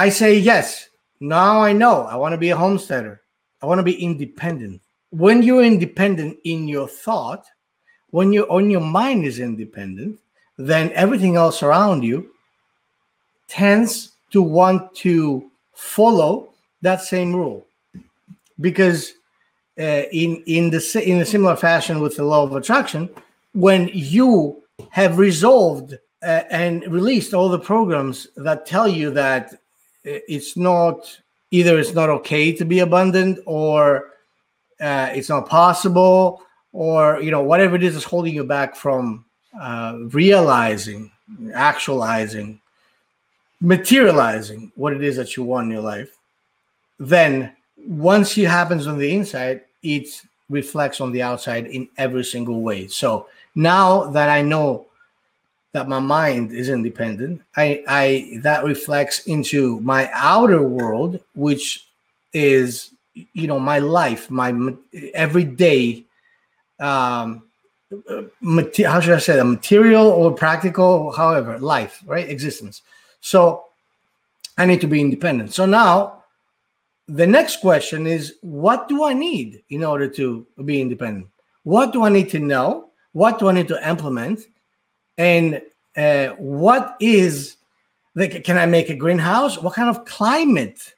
I 0.00 0.08
say, 0.08 0.36
yes, 0.36 0.88
now 1.20 1.62
I 1.62 1.72
know 1.72 2.02
I 2.02 2.16
want 2.16 2.32
to 2.32 2.38
be 2.38 2.50
a 2.50 2.56
homesteader. 2.56 3.20
I 3.62 3.66
want 3.66 3.78
to 3.78 3.84
be 3.84 4.02
independent. 4.02 4.80
When 5.10 5.44
you're 5.44 5.62
independent 5.62 6.38
in 6.42 6.66
your 6.66 6.88
thought, 6.88 7.46
when 8.10 8.32
your 8.32 8.50
on 8.50 8.68
your 8.68 8.80
mind 8.80 9.24
is 9.24 9.38
independent, 9.38 10.18
then 10.58 10.90
everything 10.94 11.36
else 11.36 11.62
around 11.62 12.02
you 12.02 12.31
tends 13.52 14.12
to 14.30 14.42
want 14.42 14.94
to 14.94 15.50
follow 15.74 16.48
that 16.80 17.02
same 17.02 17.36
rule. 17.36 17.66
Because 18.60 19.12
uh, 19.78 20.04
in 20.12 20.42
in 20.46 20.70
the 20.70 21.02
in 21.04 21.20
a 21.20 21.24
similar 21.24 21.56
fashion 21.56 22.00
with 22.00 22.16
the 22.16 22.24
law 22.24 22.42
of 22.44 22.54
attraction 22.54 23.08
when 23.54 23.90
you 23.92 24.62
have 24.90 25.18
resolved 25.18 25.94
uh, 26.22 26.42
and 26.50 26.82
released 26.92 27.34
all 27.34 27.48
the 27.48 27.58
programs 27.58 28.26
that 28.36 28.66
tell 28.66 28.88
you 28.88 29.10
that 29.10 29.54
it's 30.04 30.56
not 30.56 31.18
either 31.50 31.78
it's 31.78 31.94
not 31.94 32.08
okay 32.08 32.52
to 32.52 32.64
be 32.64 32.80
abundant 32.80 33.38
or 33.46 34.10
uh, 34.80 35.10
it's 35.14 35.28
not 35.28 35.48
possible 35.48 36.42
or 36.72 37.20
you 37.20 37.30
know 37.30 37.42
whatever 37.42 37.76
it 37.76 37.82
is 37.82 37.96
is 37.96 38.04
holding 38.04 38.34
you 38.34 38.44
back 38.44 38.74
from 38.76 39.24
uh, 39.60 39.98
realizing 40.10 41.10
actualizing 41.54 42.60
materializing 43.62 44.72
what 44.74 44.92
it 44.92 45.02
is 45.02 45.16
that 45.16 45.36
you 45.36 45.44
want 45.44 45.66
in 45.66 45.70
your 45.70 45.82
life, 45.82 46.18
then 46.98 47.54
once 47.86 48.36
it 48.36 48.48
happens 48.48 48.86
on 48.86 48.98
the 48.98 49.14
inside, 49.14 49.62
it 49.82 50.08
reflects 50.50 51.00
on 51.00 51.12
the 51.12 51.22
outside 51.22 51.66
in 51.66 51.88
every 51.96 52.24
single 52.24 52.60
way. 52.60 52.88
So 52.88 53.28
now 53.54 54.04
that 54.10 54.28
I 54.28 54.42
know 54.42 54.86
that 55.72 55.88
my 55.88 56.00
mind 56.00 56.52
is 56.52 56.68
independent, 56.68 57.40
I, 57.56 57.82
I 57.88 58.38
that 58.42 58.64
reflects 58.64 59.20
into 59.26 59.80
my 59.80 60.10
outer 60.12 60.62
world, 60.62 61.20
which 61.34 61.86
is 62.32 62.90
you 63.14 63.46
know 63.46 63.60
my 63.60 63.78
life, 63.78 64.30
my 64.30 64.74
everyday 65.14 66.04
um, 66.80 67.44
uh, 68.08 68.22
how 68.86 69.00
should 69.00 69.14
I 69.14 69.18
say 69.18 69.36
that? 69.36 69.44
Material 69.44 70.06
or 70.06 70.32
practical, 70.32 71.12
however, 71.12 71.58
life, 71.58 72.02
right? 72.06 72.28
Existence. 72.28 72.82
So 73.22 73.64
I 74.58 74.66
need 74.66 74.80
to 74.82 74.86
be 74.86 75.00
independent. 75.00 75.54
So 75.54 75.64
now 75.64 76.24
the 77.08 77.26
next 77.26 77.60
question 77.60 78.06
is 78.06 78.34
what 78.42 78.88
do 78.88 79.04
I 79.04 79.14
need 79.14 79.62
in 79.70 79.84
order 79.84 80.08
to 80.08 80.46
be 80.64 80.80
independent? 80.80 81.28
What 81.62 81.92
do 81.92 82.02
I 82.02 82.10
need 82.10 82.28
to 82.30 82.40
know? 82.40 82.90
What 83.12 83.38
do 83.38 83.48
I 83.48 83.52
need 83.52 83.68
to 83.68 83.88
implement? 83.88 84.40
And 85.16 85.62
uh, 85.96 86.28
what 86.38 86.96
is 87.00 87.56
like 88.14 88.44
can 88.44 88.58
I 88.58 88.66
make 88.66 88.90
a 88.90 88.96
greenhouse? 88.96 89.56
What 89.56 89.74
kind 89.74 89.88
of 89.88 90.04
climate 90.04 90.94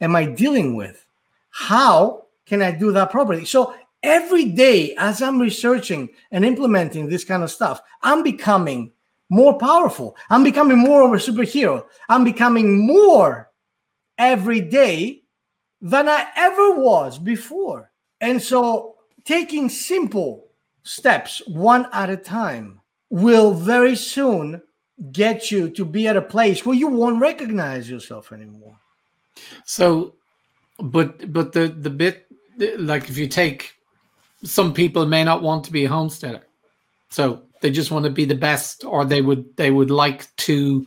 am 0.00 0.16
I 0.16 0.24
dealing 0.24 0.74
with? 0.74 1.06
How 1.50 2.24
can 2.46 2.62
I 2.62 2.72
do 2.72 2.90
that 2.92 3.10
properly? 3.10 3.44
So 3.44 3.74
every 4.02 4.46
day 4.46 4.94
as 4.98 5.22
I'm 5.22 5.38
researching 5.38 6.08
and 6.32 6.44
implementing 6.44 7.08
this 7.08 7.24
kind 7.24 7.44
of 7.44 7.50
stuff, 7.50 7.80
I'm 8.02 8.24
becoming 8.24 8.90
more 9.30 9.56
powerful. 9.56 10.16
I'm 10.28 10.44
becoming 10.44 10.78
more 10.78 11.02
of 11.04 11.12
a 11.12 11.16
superhero. 11.16 11.86
I'm 12.08 12.24
becoming 12.24 12.86
more 12.86 13.50
every 14.18 14.60
day 14.60 15.22
than 15.80 16.08
I 16.08 16.26
ever 16.36 16.72
was 16.72 17.18
before. 17.18 17.90
And 18.20 18.42
so 18.42 18.96
taking 19.24 19.68
simple 19.68 20.48
steps 20.82 21.40
one 21.46 21.86
at 21.92 22.10
a 22.10 22.16
time 22.16 22.80
will 23.08 23.54
very 23.54 23.96
soon 23.96 24.60
get 25.12 25.50
you 25.50 25.70
to 25.70 25.84
be 25.84 26.06
at 26.06 26.16
a 26.16 26.22
place 26.22 26.66
where 26.66 26.76
you 26.76 26.88
won't 26.88 27.20
recognize 27.20 27.88
yourself 27.88 28.32
anymore. 28.32 28.76
So, 29.64 30.14
but 30.78 31.32
but 31.32 31.52
the 31.52 31.68
the 31.68 31.90
bit 31.90 32.26
like 32.78 33.08
if 33.08 33.16
you 33.16 33.26
take 33.26 33.74
some 34.44 34.74
people 34.74 35.06
may 35.06 35.24
not 35.24 35.42
want 35.42 35.64
to 35.64 35.72
be 35.72 35.84
a 35.84 35.88
homesteader, 35.88 36.42
so 37.08 37.42
they 37.60 37.70
just 37.70 37.90
want 37.90 38.04
to 38.04 38.10
be 38.10 38.24
the 38.24 38.34
best, 38.34 38.84
or 38.84 39.04
they 39.04 39.20
would 39.20 39.56
they 39.56 39.70
would 39.70 39.90
like 39.90 40.34
to 40.36 40.86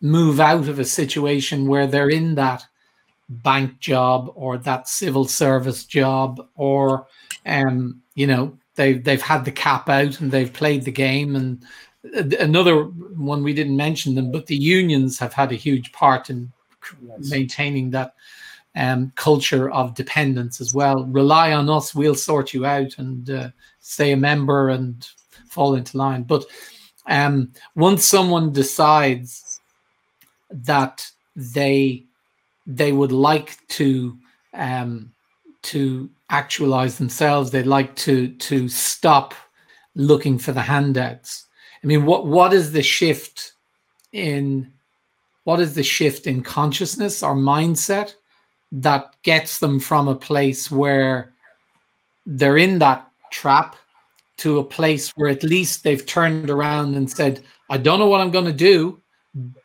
move 0.00 0.40
out 0.40 0.68
of 0.68 0.78
a 0.78 0.84
situation 0.84 1.66
where 1.66 1.86
they're 1.86 2.10
in 2.10 2.34
that 2.36 2.64
bank 3.28 3.78
job 3.78 4.30
or 4.34 4.56
that 4.56 4.88
civil 4.88 5.26
service 5.26 5.84
job 5.84 6.40
or 6.54 7.06
um 7.44 8.00
you 8.14 8.26
know 8.26 8.56
they've 8.74 9.04
they've 9.04 9.22
had 9.22 9.44
the 9.44 9.52
cap 9.52 9.88
out 9.88 10.20
and 10.20 10.30
they've 10.30 10.52
played 10.52 10.84
the 10.84 10.90
game 10.90 11.36
and 11.36 11.62
another 12.40 12.84
one 12.84 13.42
we 13.42 13.52
didn't 13.52 13.76
mention 13.76 14.14
them 14.14 14.32
but 14.32 14.46
the 14.46 14.56
unions 14.56 15.18
have 15.18 15.34
had 15.34 15.52
a 15.52 15.56
huge 15.56 15.92
part 15.92 16.30
in 16.30 16.50
yes. 17.06 17.30
maintaining 17.30 17.90
that 17.90 18.14
um, 18.76 19.12
culture 19.16 19.70
of 19.70 19.94
dependence 19.94 20.60
as 20.60 20.72
well 20.72 21.04
rely 21.04 21.52
on 21.52 21.68
us 21.68 21.94
we'll 21.94 22.14
sort 22.14 22.54
you 22.54 22.64
out 22.64 22.96
and 22.96 23.28
uh, 23.28 23.50
stay 23.80 24.12
a 24.12 24.16
member 24.16 24.70
and 24.70 25.08
fall 25.50 25.74
into 25.74 25.96
line 25.96 26.22
but 26.22 26.44
um, 27.08 27.52
once 27.74 28.04
someone 28.04 28.52
decides 28.52 29.60
that 30.50 31.06
they 31.34 32.04
they 32.66 32.92
would 32.92 33.12
like 33.12 33.56
to 33.68 34.16
um, 34.52 35.12
to 35.62 36.10
actualize 36.30 36.98
themselves. 36.98 37.50
They'd 37.50 37.66
like 37.66 37.96
to 37.96 38.28
to 38.28 38.68
stop 38.68 39.34
looking 39.94 40.38
for 40.38 40.52
the 40.52 40.60
handouts. 40.60 41.46
I 41.82 41.86
mean, 41.86 42.04
what 42.04 42.26
what 42.26 42.52
is 42.52 42.72
the 42.72 42.82
shift 42.82 43.52
in 44.12 44.72
what 45.44 45.60
is 45.60 45.74
the 45.74 45.82
shift 45.82 46.26
in 46.26 46.42
consciousness 46.42 47.22
or 47.22 47.34
mindset 47.34 48.14
that 48.70 49.14
gets 49.22 49.60
them 49.60 49.80
from 49.80 50.08
a 50.08 50.14
place 50.14 50.70
where 50.70 51.32
they're 52.26 52.58
in 52.58 52.78
that 52.80 53.10
trap 53.30 53.76
to 54.38 54.58
a 54.58 54.64
place 54.64 55.10
where 55.10 55.28
at 55.28 55.42
least 55.42 55.84
they've 55.84 56.04
turned 56.06 56.50
around 56.50 56.94
and 56.94 57.10
said, 57.10 57.44
"I 57.70 57.78
don't 57.78 57.98
know 57.98 58.08
what 58.08 58.20
I'm 58.20 58.30
going 58.30 58.44
to 58.46 58.52
do, 58.52 59.00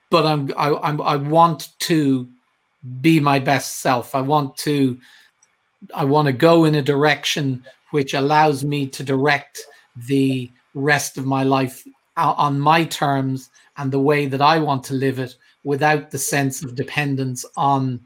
but 0.10 0.26
I'm 0.26 0.52
I, 0.58 0.74
I'm 0.76 1.02
I 1.02 1.16
want 1.16 1.70
to 1.80 2.28
be 3.02 3.20
my 3.20 3.40
best 3.40 3.80
self. 3.80 4.14
I 4.14 4.22
want 4.22 4.58
to 4.58 5.00
I 5.94 6.06
want 6.06 6.28
to 6.28 6.34
go 6.34 6.66
in 6.66 6.76
a 6.76 6.82
direction 6.82 7.64
which 7.92 8.14
allows 8.14 8.64
me 8.64 8.88
to 8.88 9.04
direct 9.04 9.62
the 10.08 10.52
rest 10.74 11.18
of 11.18 11.26
my 11.26 11.44
life 11.44 11.84
on 12.18 12.60
my 12.60 12.84
terms 12.86 13.50
and 13.78 13.92
the 13.92 14.00
way 14.00 14.26
that 14.26 14.42
I 14.42 14.60
want 14.60 14.84
to 14.86 14.94
live 14.94 15.20
it 15.20 15.36
without 15.64 16.12
the 16.12 16.18
sense 16.18 16.64
of 16.64 16.76
dependence 16.76 17.46
on 17.56 18.00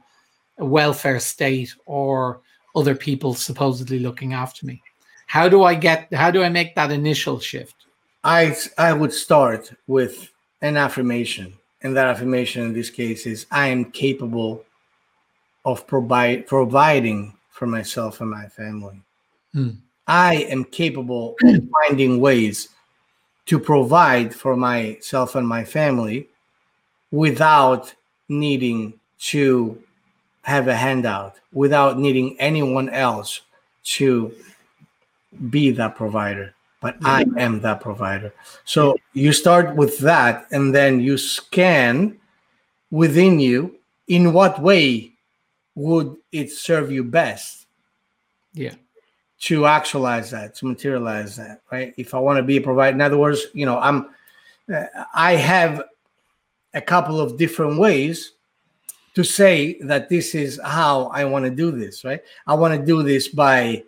a 0.59 0.65
welfare 0.65 1.20
state 1.20 1.74
or 1.86 2.41
other 2.76 2.95
people 2.95 3.34
supposedly 3.34 3.99
looking 3.99 4.34
after 4.34 4.65
me. 4.65 4.82
How 5.28 5.47
do 5.47 5.63
I 5.63 5.75
get 5.75 6.11
how 6.13 6.32
do 6.32 6.41
I 6.41 6.49
make 6.49 6.73
that 6.75 6.91
initial 6.91 7.39
shift? 7.39 7.75
I 8.23 8.55
I 8.78 8.93
would 8.93 9.13
start 9.13 9.71
with 9.86 10.32
an 10.61 10.78
affirmation. 10.78 11.53
And 11.84 11.95
that 11.95 12.07
affirmation 12.07 12.63
in 12.63 12.73
this 12.73 12.89
case 12.89 13.28
is 13.28 13.45
I 13.51 13.67
am 13.67 13.91
capable 13.91 14.65
of 15.63 15.86
provide 15.86 16.47
providing 16.47 17.38
for 17.51 17.67
myself 17.67 18.21
and 18.21 18.32
my 18.32 18.47
family. 18.47 19.01
Hmm. 19.53 19.69
I 20.07 20.36
am 20.49 20.63
capable 20.63 21.36
of 21.43 21.61
finding 21.88 22.19
ways 22.19 22.69
to 23.47 23.59
provide 23.59 24.34
for 24.34 24.55
myself 24.55 25.36
and 25.36 25.47
my 25.47 25.63
family 25.63 26.28
without 27.11 27.93
needing 28.30 28.93
to 29.19 29.82
have 30.41 30.67
a 30.67 30.75
handout, 30.75 31.36
without 31.51 31.99
needing 31.99 32.39
anyone 32.39 32.89
else 32.89 33.41
to 33.84 34.34
be 35.49 35.71
that 35.71 35.95
provider. 35.95 36.53
But 36.80 36.97
I 37.03 37.25
am 37.38 37.59
that 37.61 37.82
provider. 37.82 38.34
So 38.63 38.97
you 39.13 39.34
start 39.34 39.75
with 39.75 39.97
that, 39.99 40.45
and 40.51 40.73
then 40.73 40.99
you 40.99 41.17
scan 41.17 42.19
within 42.91 43.39
you 43.39 43.80
in 44.07 44.32
what 44.32 44.61
way 44.61 45.13
would 45.75 46.15
it 46.32 46.51
serve 46.51 46.91
you 46.91 47.03
best? 47.03 47.65
Yeah. 48.53 48.75
To 49.41 49.65
actualize 49.65 50.32
that, 50.32 50.55
to 50.55 50.67
materialize 50.67 51.36
that, 51.38 51.61
right? 51.71 51.93
If 51.97 52.13
I 52.13 52.19
want 52.19 52.38
to 52.38 52.43
be 52.43 52.57
a 52.57 52.61
provider, 52.61 52.95
in 52.95 53.01
other 53.01 53.17
words, 53.17 53.47
you 53.53 53.65
know, 53.65 53.80
I'm, 53.80 54.09
uh, 54.73 54.86
I 55.13 55.36
have 55.36 55.84
a 56.73 56.82
couple 56.82 57.19
of 57.19 57.38
different 57.38 57.80
ways 57.80 58.34
to 59.15 59.23
say 59.23 59.78
that 59.82 60.09
this 60.09 60.36
is 60.36 60.59
how 60.63 61.07
I 61.07 61.25
want 61.25 61.45
to 61.45 61.51
do 61.51 61.71
this, 61.71 62.03
right? 62.03 62.21
I 62.45 62.53
want 62.53 62.80
to 62.80 62.86
do 62.86 63.01
this 63.01 63.28
by 63.28 63.84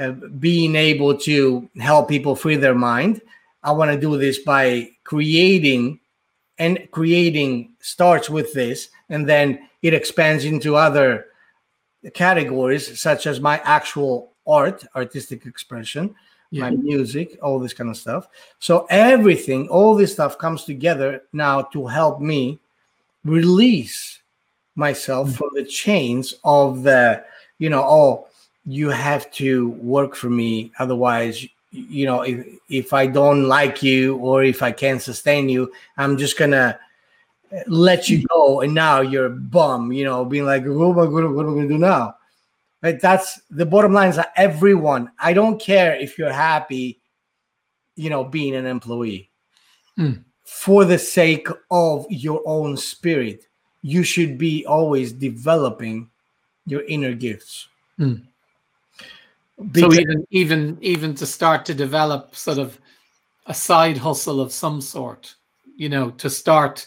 uh, 0.00 0.10
being 0.38 0.76
able 0.76 1.16
to 1.18 1.68
help 1.78 2.08
people 2.08 2.34
free 2.34 2.56
their 2.56 2.74
mind. 2.74 3.20
I 3.62 3.72
want 3.72 3.90
to 3.92 4.00
do 4.00 4.16
this 4.18 4.38
by 4.38 4.90
creating 5.04 6.00
and 6.58 6.88
creating 6.90 7.72
starts 7.80 8.30
with 8.30 8.52
this 8.52 8.88
and 9.08 9.28
then 9.28 9.68
it 9.82 9.94
expands 9.94 10.44
into 10.44 10.76
other 10.76 11.26
categories 12.14 13.00
such 13.00 13.26
as 13.26 13.40
my 13.40 13.60
actual 13.64 14.32
art 14.46 14.84
artistic 14.94 15.46
expression 15.46 16.14
yeah. 16.50 16.62
my 16.62 16.70
music 16.70 17.38
all 17.42 17.58
this 17.58 17.72
kind 17.72 17.90
of 17.90 17.96
stuff 17.96 18.26
so 18.58 18.86
everything 18.90 19.68
all 19.68 19.94
this 19.94 20.12
stuff 20.12 20.36
comes 20.38 20.64
together 20.64 21.22
now 21.32 21.62
to 21.62 21.86
help 21.86 22.20
me 22.20 22.58
release 23.24 24.20
myself 24.74 25.28
mm-hmm. 25.28 25.36
from 25.36 25.50
the 25.54 25.64
chains 25.64 26.34
of 26.44 26.82
the 26.82 27.24
you 27.58 27.70
know 27.70 27.82
oh 27.82 28.26
you 28.64 28.88
have 28.88 29.30
to 29.32 29.70
work 29.70 30.14
for 30.14 30.30
me 30.30 30.70
otherwise 30.78 31.46
you 31.70 32.06
know 32.06 32.22
if, 32.22 32.46
if 32.68 32.92
i 32.92 33.06
don't 33.06 33.44
like 33.44 33.82
you 33.82 34.16
or 34.18 34.44
if 34.44 34.62
i 34.62 34.70
can't 34.70 35.02
sustain 35.02 35.48
you 35.48 35.72
i'm 35.96 36.16
just 36.16 36.38
gonna 36.38 36.78
let 37.66 38.08
you 38.08 38.24
go, 38.28 38.60
and 38.60 38.74
now 38.74 39.00
you're 39.00 39.26
a 39.26 39.30
bum. 39.30 39.92
You 39.92 40.04
know, 40.04 40.24
being 40.24 40.44
like, 40.44 40.64
"What 40.64 40.90
am 40.90 40.98
I 40.98 41.06
going? 41.06 41.34
What 41.34 41.46
am 41.46 41.58
I 41.58 41.62
to 41.62 41.68
do 41.68 41.78
now?" 41.78 42.16
Right? 42.82 43.00
That's 43.00 43.40
the 43.50 43.66
bottom 43.66 43.92
line. 43.92 44.08
Is 44.08 44.16
that 44.16 44.32
everyone? 44.36 45.10
I 45.18 45.32
don't 45.32 45.60
care 45.60 45.94
if 45.94 46.18
you're 46.18 46.32
happy, 46.32 47.00
you 47.94 48.10
know, 48.10 48.24
being 48.24 48.54
an 48.54 48.66
employee. 48.66 49.30
Mm. 49.98 50.24
For 50.44 50.84
the 50.84 50.98
sake 50.98 51.48
of 51.70 52.06
your 52.10 52.42
own 52.44 52.76
spirit, 52.76 53.46
you 53.82 54.02
should 54.02 54.36
be 54.36 54.66
always 54.66 55.12
developing 55.12 56.10
your 56.66 56.82
inner 56.82 57.14
gifts. 57.14 57.68
Mm. 57.98 58.22
So 59.74 59.92
even 59.92 60.26
even 60.30 60.78
even 60.80 61.14
to 61.14 61.26
start 61.26 61.64
to 61.66 61.74
develop 61.74 62.34
sort 62.34 62.58
of 62.58 62.78
a 63.46 63.54
side 63.54 63.96
hustle 63.96 64.40
of 64.40 64.52
some 64.52 64.80
sort, 64.80 65.34
you 65.76 65.88
know, 65.88 66.10
to 66.10 66.30
start 66.30 66.86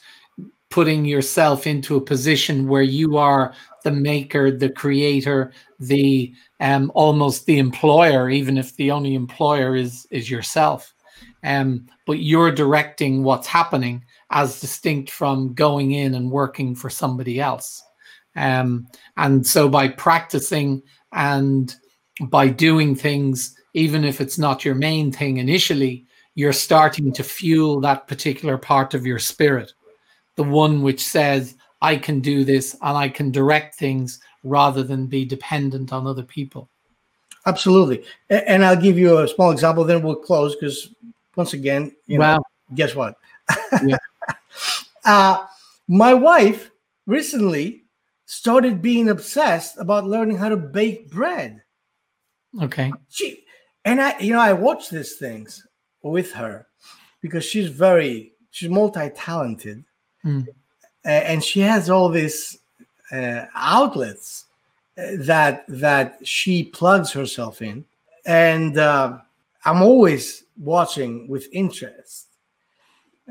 putting 0.69 1.05
yourself 1.05 1.67
into 1.67 1.95
a 1.95 2.01
position 2.01 2.67
where 2.67 2.81
you 2.81 3.17
are 3.17 3.53
the 3.83 3.91
maker, 3.91 4.51
the 4.51 4.69
creator, 4.69 5.51
the 5.79 6.33
um, 6.59 6.91
almost 6.95 7.45
the 7.45 7.59
employer, 7.59 8.29
even 8.29 8.57
if 8.57 8.75
the 8.75 8.91
only 8.91 9.15
employer 9.15 9.75
is 9.75 10.07
is 10.11 10.29
yourself. 10.29 10.93
Um, 11.43 11.87
but 12.07 12.19
you're 12.19 12.51
directing 12.51 13.23
what's 13.23 13.47
happening 13.47 14.03
as 14.31 14.59
distinct 14.59 15.11
from 15.11 15.53
going 15.53 15.91
in 15.91 16.15
and 16.15 16.31
working 16.31 16.73
for 16.73 16.89
somebody 16.89 17.39
else. 17.39 17.83
Um, 18.35 18.87
and 19.15 19.45
so 19.45 19.69
by 19.69 19.87
practicing 19.89 20.81
and 21.13 21.73
by 22.21 22.47
doing 22.47 22.95
things 22.95 23.55
even 23.75 24.05
if 24.05 24.21
it's 24.21 24.37
not 24.37 24.63
your 24.63 24.73
main 24.73 25.11
thing 25.11 25.37
initially, 25.37 26.05
you're 26.33 26.53
starting 26.53 27.11
to 27.11 27.23
fuel 27.23 27.81
that 27.81 28.07
particular 28.07 28.57
part 28.57 28.93
of 28.93 29.05
your 29.05 29.19
spirit, 29.19 29.73
the 30.35 30.43
one 30.43 30.81
which 30.81 31.05
says, 31.05 31.55
I 31.81 31.97
can 31.97 32.21
do 32.21 32.45
this 32.45 32.73
and 32.81 32.97
I 32.97 33.09
can 33.09 33.31
direct 33.31 33.75
things 33.75 34.21
rather 34.43 34.81
than 34.81 35.07
be 35.07 35.25
dependent 35.25 35.91
on 35.91 36.07
other 36.07 36.23
people. 36.23 36.69
Absolutely. 37.45 38.05
And 38.29 38.63
I'll 38.63 38.81
give 38.81 38.97
you 38.97 39.19
a 39.19 39.27
small 39.27 39.51
example, 39.51 39.83
then 39.83 40.01
we'll 40.01 40.15
close 40.15 40.55
because 40.55 40.89
once 41.35 41.51
again, 41.51 41.91
you 42.07 42.17
know, 42.17 42.41
guess 42.73 42.95
what? 42.95 43.17
Yeah. 43.85 43.97
uh, 45.05 45.45
my 45.87 46.13
wife 46.13 46.71
recently 47.05 47.83
started 48.25 48.81
being 48.81 49.09
obsessed 49.09 49.77
about 49.77 50.07
learning 50.07 50.37
how 50.37 50.49
to 50.49 50.57
bake 50.57 51.11
bread. 51.11 51.61
Okay. 52.61 52.91
She 53.09 53.43
and 53.83 54.01
I, 54.01 54.17
you 54.19 54.33
know, 54.33 54.39
I 54.39 54.53
watch 54.53 54.89
these 54.89 55.15
things 55.15 55.65
with 56.01 56.31
her 56.33 56.67
because 57.21 57.43
she's 57.43 57.69
very 57.69 58.33
she's 58.51 58.69
multi-talented 58.69 59.83
mm. 60.23 60.47
and 61.03 61.43
she 61.43 61.59
has 61.59 61.89
all 61.89 62.07
these 62.07 62.59
uh, 63.11 63.45
outlets 63.55 64.45
uh, 64.97 65.07
that 65.19 65.65
that 65.67 66.19
she 66.23 66.63
plugs 66.63 67.11
herself 67.11 67.61
in 67.61 67.83
and 68.25 68.77
uh, 68.77 69.17
i'm 69.65 69.81
always 69.81 70.43
watching 70.57 71.27
with 71.27 71.47
interest 71.51 72.27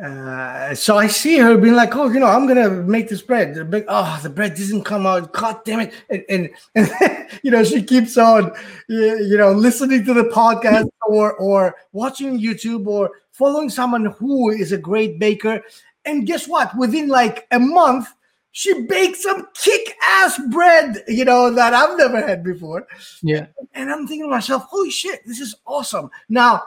uh, 0.03 0.74
so 0.74 0.99
I 0.99 1.07
see 1.07 1.38
her 1.38 1.57
being 1.57 1.76
like, 1.76 1.95
"Oh, 1.95 2.09
you 2.09 2.18
know, 2.18 2.26
I'm 2.26 2.49
gonna 2.49 2.68
make 2.68 3.09
this 3.09 3.22
bread." 3.22 3.55
The 3.55 3.64
big, 3.64 3.84
oh, 3.86 4.18
the 4.24 4.30
bread 4.30 4.57
doesn't 4.57 4.82
come 4.82 5.07
out. 5.07 5.32
God 5.32 5.64
damn 5.64 5.80
it! 5.80 5.95
And, 6.11 6.24
and, 6.28 6.51
and 7.01 7.28
you 7.45 7.53
know, 7.53 7.62
she 7.62 7.80
keeps 7.80 8.16
on, 8.18 8.51
you 8.88 9.36
know, 9.36 9.53
listening 9.53 10.05
to 10.05 10.14
the 10.14 10.24
podcast 10.24 10.88
or 11.07 11.34
or 11.34 11.76
watching 11.92 12.40
YouTube 12.40 12.88
or 12.88 13.12
following 13.30 13.70
someone 13.70 14.07
who 14.07 14.51
is 14.51 14.72
a 14.72 14.78
great 14.78 15.20
baker. 15.20 15.62
And 16.05 16.26
guess 16.26 16.49
what? 16.49 16.76
Within 16.76 17.09
like 17.09 17.47
a 17.53 17.61
month, 17.61 18.09
she 18.51 18.82
baked 18.82 19.18
some 19.18 19.47
kick-ass 19.55 20.40
bread, 20.51 21.05
you 21.07 21.24
know, 21.24 21.51
that 21.51 21.72
I've 21.72 21.97
never 21.97 22.20
had 22.20 22.42
before. 22.42 22.86
Yeah. 23.22 23.47
And 23.74 23.90
I'm 23.90 24.09
thinking 24.09 24.26
to 24.26 24.30
myself, 24.30 24.64
"Holy 24.64 24.90
shit, 24.90 25.24
this 25.24 25.38
is 25.38 25.55
awesome!" 25.64 26.11
Now 26.28 26.64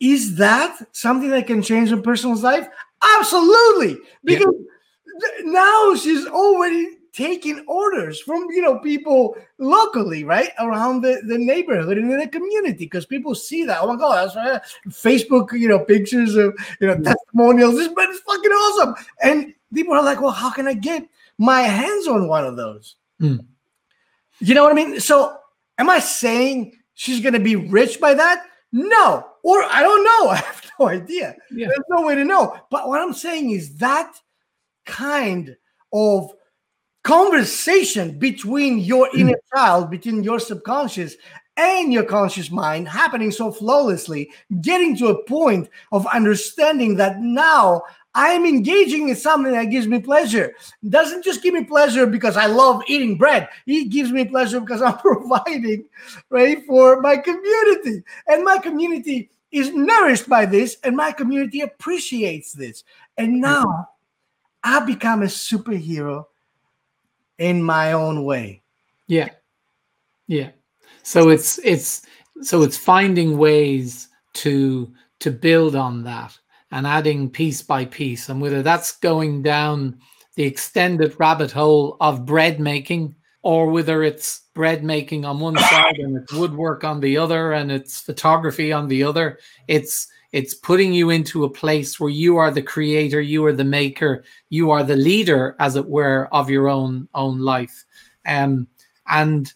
is 0.00 0.36
that 0.36 0.78
something 0.92 1.30
that 1.30 1.46
can 1.46 1.62
change 1.62 1.92
a 1.92 1.96
person's 1.96 2.42
life? 2.42 2.66
Absolutely. 3.18 3.98
Because 4.24 4.54
yeah. 4.56 5.28
now 5.44 5.94
she's 5.94 6.26
already 6.26 6.96
taking 7.12 7.64
orders 7.66 8.20
from 8.20 8.46
you 8.50 8.62
know 8.62 8.78
people 8.78 9.36
locally 9.58 10.22
right 10.22 10.50
around 10.60 11.00
the, 11.00 11.20
the 11.26 11.36
neighborhood 11.36 11.98
and 11.98 12.10
in 12.10 12.18
the 12.20 12.28
community 12.28 12.84
because 12.84 13.04
people 13.04 13.34
see 13.34 13.64
that 13.64 13.80
oh 13.80 13.88
my 13.88 13.96
god 13.96 14.14
that's 14.14 14.36
right. 14.36 14.62
facebook 14.88 15.50
you 15.58 15.66
know 15.66 15.80
pictures 15.80 16.36
of 16.36 16.54
you 16.80 16.86
know 16.86 16.96
yeah. 17.02 17.12
testimonials 17.12 17.74
this 17.74 17.92
man 17.96 18.08
is 18.10 18.20
fucking 18.20 18.52
awesome 18.52 18.94
and 19.24 19.52
people 19.74 19.92
are 19.92 20.04
like 20.04 20.20
well 20.20 20.30
how 20.30 20.52
can 20.52 20.68
i 20.68 20.72
get 20.72 21.04
my 21.36 21.62
hands 21.62 22.06
on 22.06 22.28
one 22.28 22.46
of 22.46 22.56
those 22.56 22.94
mm. 23.20 23.44
you 24.38 24.54
know 24.54 24.62
what 24.62 24.70
i 24.70 24.74
mean 24.76 25.00
so 25.00 25.36
am 25.78 25.90
i 25.90 25.98
saying 25.98 26.72
she's 26.94 27.20
going 27.20 27.34
to 27.34 27.40
be 27.40 27.56
rich 27.56 28.00
by 28.00 28.14
that 28.14 28.44
no, 28.72 29.26
or 29.42 29.62
I 29.62 29.82
don't 29.82 30.04
know. 30.04 30.30
I 30.30 30.36
have 30.36 30.70
no 30.78 30.88
idea. 30.88 31.36
Yeah. 31.50 31.68
There's 31.68 31.84
no 31.88 32.06
way 32.06 32.14
to 32.14 32.24
know. 32.24 32.56
But 32.70 32.88
what 32.88 33.00
I'm 33.00 33.14
saying 33.14 33.50
is 33.50 33.76
that 33.76 34.14
kind 34.86 35.56
of 35.92 36.32
conversation 37.02 38.18
between 38.18 38.78
your 38.78 39.08
hmm. 39.10 39.20
inner 39.20 39.38
child, 39.54 39.90
between 39.90 40.22
your 40.22 40.40
subconscious 40.40 41.16
and 41.56 41.92
your 41.92 42.04
conscious 42.04 42.50
mind 42.50 42.88
happening 42.88 43.30
so 43.30 43.52
flawlessly, 43.52 44.30
getting 44.62 44.96
to 44.96 45.08
a 45.08 45.24
point 45.24 45.68
of 45.92 46.06
understanding 46.06 46.96
that 46.96 47.20
now 47.20 47.82
I 48.14 48.30
am 48.30 48.44
engaging 48.44 49.08
in 49.08 49.16
something 49.16 49.52
that 49.52 49.66
gives 49.66 49.86
me 49.86 50.00
pleasure. 50.00 50.52
It 50.82 50.90
doesn't 50.90 51.24
just 51.24 51.42
give 51.42 51.54
me 51.54 51.64
pleasure 51.64 52.06
because 52.06 52.36
I 52.36 52.46
love 52.46 52.82
eating 52.88 53.16
bread. 53.16 53.48
It 53.66 53.90
gives 53.90 54.10
me 54.10 54.24
pleasure 54.24 54.60
because 54.60 54.82
I'm 54.82 54.98
providing, 54.98 55.84
right, 56.28 56.64
for 56.66 57.00
my 57.00 57.16
community. 57.16 58.02
And 58.26 58.44
my 58.44 58.58
community 58.58 59.30
is 59.52 59.72
nourished 59.72 60.28
by 60.28 60.46
this, 60.46 60.76
and 60.82 60.96
my 60.96 61.12
community 61.12 61.60
appreciates 61.60 62.52
this. 62.52 62.84
And 63.16 63.40
now 63.40 63.90
I 64.62 64.80
become 64.80 65.22
a 65.22 65.26
superhero 65.26 66.26
in 67.38 67.62
my 67.62 67.92
own 67.92 68.24
way. 68.24 68.62
Yeah. 69.06 69.30
Yeah. 70.26 70.50
So 71.02 71.30
it's 71.30 71.58
it's 71.64 72.06
so 72.42 72.62
it's 72.62 72.76
finding 72.76 73.38
ways 73.38 74.08
to 74.34 74.92
to 75.20 75.30
build 75.30 75.74
on 75.74 76.04
that 76.04 76.38
and 76.70 76.86
adding 76.86 77.30
piece 77.30 77.62
by 77.62 77.84
piece. 77.84 78.28
And 78.28 78.40
whether 78.40 78.62
that's 78.62 78.96
going 78.98 79.42
down 79.42 79.98
the 80.36 80.44
extended 80.44 81.14
rabbit 81.18 81.50
hole 81.50 81.96
of 82.00 82.24
bread 82.24 82.60
making 82.60 83.14
or 83.42 83.70
whether 83.70 84.02
it's 84.02 84.42
bread 84.54 84.84
making 84.84 85.24
on 85.24 85.40
one 85.40 85.56
side 85.70 85.98
and 85.98 86.16
it's 86.16 86.32
woodwork 86.32 86.84
on 86.84 87.00
the 87.00 87.16
other 87.16 87.52
and 87.52 87.70
it's 87.70 88.00
photography 88.00 88.72
on 88.72 88.88
the 88.88 89.02
other 89.02 89.38
it's 89.68 90.08
it's 90.32 90.54
putting 90.54 90.92
you 90.92 91.10
into 91.10 91.44
a 91.44 91.50
place 91.50 91.98
where 91.98 92.10
you 92.10 92.36
are 92.36 92.50
the 92.50 92.62
creator 92.62 93.20
you 93.20 93.44
are 93.44 93.52
the 93.52 93.64
maker 93.64 94.22
you 94.48 94.70
are 94.70 94.82
the 94.82 94.96
leader 94.96 95.56
as 95.58 95.76
it 95.76 95.86
were 95.86 96.28
of 96.32 96.50
your 96.50 96.68
own 96.68 97.08
own 97.14 97.40
life 97.40 97.84
um, 98.26 98.66
and 99.08 99.54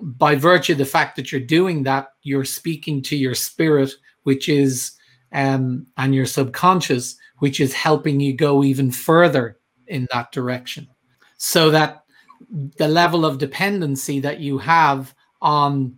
by 0.00 0.34
virtue 0.34 0.72
of 0.72 0.78
the 0.78 0.84
fact 0.84 1.16
that 1.16 1.32
you're 1.32 1.40
doing 1.40 1.82
that 1.82 2.08
you're 2.22 2.44
speaking 2.44 3.02
to 3.02 3.16
your 3.16 3.34
spirit 3.34 3.92
which 4.22 4.48
is 4.48 4.95
um, 5.36 5.86
and 5.98 6.14
your 6.14 6.24
subconscious, 6.24 7.16
which 7.38 7.60
is 7.60 7.74
helping 7.74 8.18
you 8.18 8.32
go 8.32 8.64
even 8.64 8.90
further 8.90 9.58
in 9.86 10.08
that 10.10 10.32
direction. 10.32 10.88
So 11.36 11.70
that 11.70 12.04
the 12.50 12.88
level 12.88 13.26
of 13.26 13.36
dependency 13.36 14.18
that 14.20 14.40
you 14.40 14.56
have 14.56 15.14
on, 15.42 15.94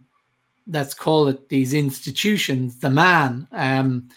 let's 0.66 0.92
call 0.92 1.28
it 1.28 1.48
these 1.48 1.72
institutions, 1.72 2.80
the 2.80 2.90
man, 2.90 3.46
um, 3.52 4.08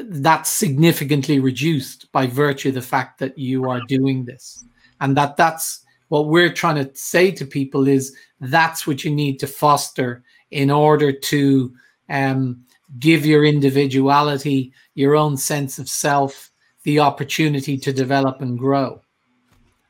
that's 0.00 0.48
significantly 0.48 1.40
reduced 1.40 2.10
by 2.10 2.26
virtue 2.26 2.70
of 2.70 2.74
the 2.74 2.82
fact 2.82 3.18
that 3.18 3.36
you 3.36 3.68
are 3.68 3.82
doing 3.86 4.24
this. 4.24 4.64
And 5.02 5.14
that 5.18 5.36
that's 5.36 5.84
what 6.08 6.28
we're 6.28 6.52
trying 6.52 6.82
to 6.82 6.90
say 6.94 7.30
to 7.32 7.44
people 7.44 7.86
is 7.86 8.16
that's 8.40 8.86
what 8.86 9.04
you 9.04 9.10
need 9.10 9.38
to 9.40 9.46
foster 9.46 10.22
in 10.50 10.70
order 10.70 11.12
to 11.12 11.74
um, 12.08 12.64
give 12.98 13.26
your 13.26 13.44
individuality, 13.44 14.72
your 14.94 15.16
own 15.16 15.36
sense 15.36 15.78
of 15.78 15.88
self, 15.88 16.50
the 16.84 17.00
opportunity 17.00 17.76
to 17.76 17.92
develop 17.92 18.40
and 18.40 18.58
grow, 18.58 19.00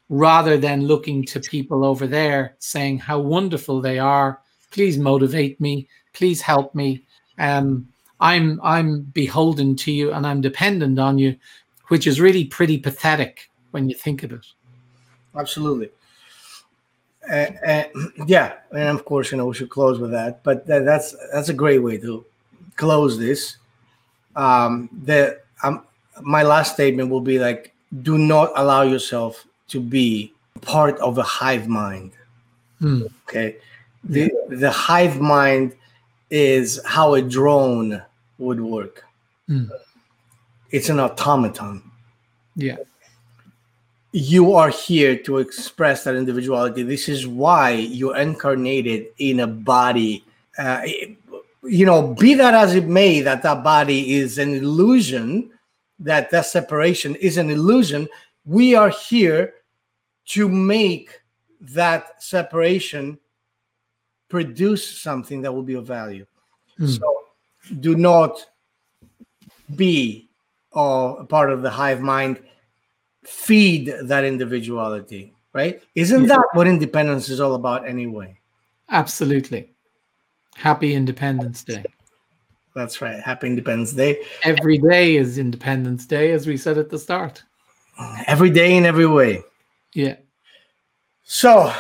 rather 0.09 0.57
than 0.57 0.87
looking 0.87 1.25
to 1.25 1.41
people 1.41 1.85
over 1.85 2.07
there 2.07 2.57
saying 2.59 2.99
how 2.99 3.19
wonderful 3.19 3.81
they 3.81 3.99
are. 3.99 4.41
Please 4.71 4.99
motivate 4.99 5.61
me. 5.61 5.89
Please 6.13 6.41
help 6.41 6.75
me. 6.75 7.05
Um, 7.39 7.89
I'm 8.21 8.61
I'm 8.63 9.03
beholden 9.03 9.77
to 9.77 9.93
you 9.93 10.13
and 10.13 10.27
I'm 10.27 10.41
dependent 10.41 10.99
on 10.99 11.19
you, 11.19 11.37
which 11.89 12.07
is 12.07 12.21
really 12.21 12.45
pretty 12.45 12.79
pathetic 12.79 13.51
when 13.71 13.89
you 13.89 13.95
think 13.95 14.23
of 14.23 14.33
it. 14.33 14.47
Absolutely. 15.37 15.91
Uh, 17.31 17.47
uh, 17.65 17.85
yeah, 18.27 18.55
and 18.73 18.99
of 18.99 19.05
course, 19.05 19.31
you 19.31 19.39
know, 19.39 19.47
we 19.47 19.55
should 19.55 19.71
close 19.71 19.99
with 19.99 20.11
that. 20.11 20.43
But 20.43 20.67
that, 20.67 20.85
that's 20.85 21.15
that's 21.33 21.49
a 21.49 21.55
great 21.55 21.79
way 21.79 21.99
to 21.99 22.25
close 22.79 23.19
this, 23.19 23.59
um, 24.37 24.89
the 25.05 25.41
um, 25.63 25.85
my 26.23 26.43
last 26.43 26.73
statement 26.73 27.11
will 27.11 27.21
be 27.21 27.39
like, 27.39 27.75
do 28.03 28.17
not 28.17 28.53
allow 28.57 28.83
yourself 28.83 29.45
to 29.69 29.81
be 29.81 30.33
part 30.63 30.99
of 31.01 31.19
a 31.19 31.23
hive 31.23 31.69
mind. 31.69 32.13
Hmm. 32.79 33.03
Okay, 33.29 33.57
the 34.05 34.33
the 34.49 34.71
hive 34.71 35.21
mind 35.21 35.75
is 36.31 36.81
how 36.87 37.15
a 37.15 37.23
drone 37.23 38.03
would 38.39 38.61
work. 38.61 39.05
Hmm. 39.47 39.67
It's 40.71 40.89
an 40.89 41.01
automaton. 41.01 41.83
Yeah. 42.55 42.77
You 44.13 44.55
are 44.55 44.71
here 44.71 45.17
to 45.17 45.39
express 45.39 46.05
that 46.05 46.15
individuality. 46.15 46.83
This 46.83 47.09
is 47.09 47.27
why 47.27 47.73
you're 47.73 48.17
incarnated 48.17 49.09
in 49.19 49.41
a 49.41 49.47
body. 49.47 50.25
Uh, 50.59 50.81
you 51.63 51.85
know, 51.85 52.15
be 52.15 52.35
that 52.35 52.55
as 52.55 52.75
it 52.75 52.87
may, 52.87 53.21
that 53.21 53.43
that 53.43 53.65
body 53.65 54.15
is 54.15 54.39
an 54.39 54.55
illusion, 54.55 55.51
that 55.99 56.31
that 56.31 56.47
separation 56.47 57.15
is 57.17 57.37
an 57.37 57.51
illusion. 57.51 58.09
We 58.45 58.75
are 58.75 58.91
here 58.91 59.55
to 60.27 60.49
make 60.49 61.11
that 61.61 62.23
separation 62.23 63.19
produce 64.29 65.01
something 65.01 65.43
that 65.43 65.53
will 65.53 65.63
be 65.63 65.75
of 65.75 65.87
value. 65.87 66.27
Mm. 66.79 66.99
So 66.99 67.25
do 67.81 67.97
not 67.97 68.45
be 69.75 70.29
uh, 70.77 71.17
a 71.19 71.25
part 71.25 71.51
of 71.51 71.63
the 71.63 71.71
hive 71.71 72.01
mind. 72.01 72.41
Feed 73.25 73.93
that 74.05 74.25
individuality, 74.25 75.35
right? 75.53 75.83
Isn't 75.95 76.27
that 76.29 76.43
what 76.53 76.67
independence 76.67 77.29
is 77.29 77.41
all 77.41 77.57
about 77.57 77.87
anyway? 77.87 78.39
Absolutely. 78.91 79.71
Happy 80.59 80.93
Independence 80.95 81.63
Day. 81.63 81.85
That's 82.75 83.01
right. 83.01 83.21
Happy 83.21 83.47
Independence 83.47 83.93
Day. 83.93 84.19
Every 84.43 84.77
day 84.79 85.17
is 85.17 85.39
Independence 85.39 86.05
Day, 86.05 86.33
as 86.33 86.49
we 86.49 86.57
said 86.57 86.79
at 86.79 86.91
the 86.91 86.99
start. 86.99 87.45
Every 88.27 88.51
day 88.51 88.77
in 88.77 88.85
every 88.85 89.07
way. 89.07 89.43
Yeah. 89.95 90.17
So, 91.23 91.73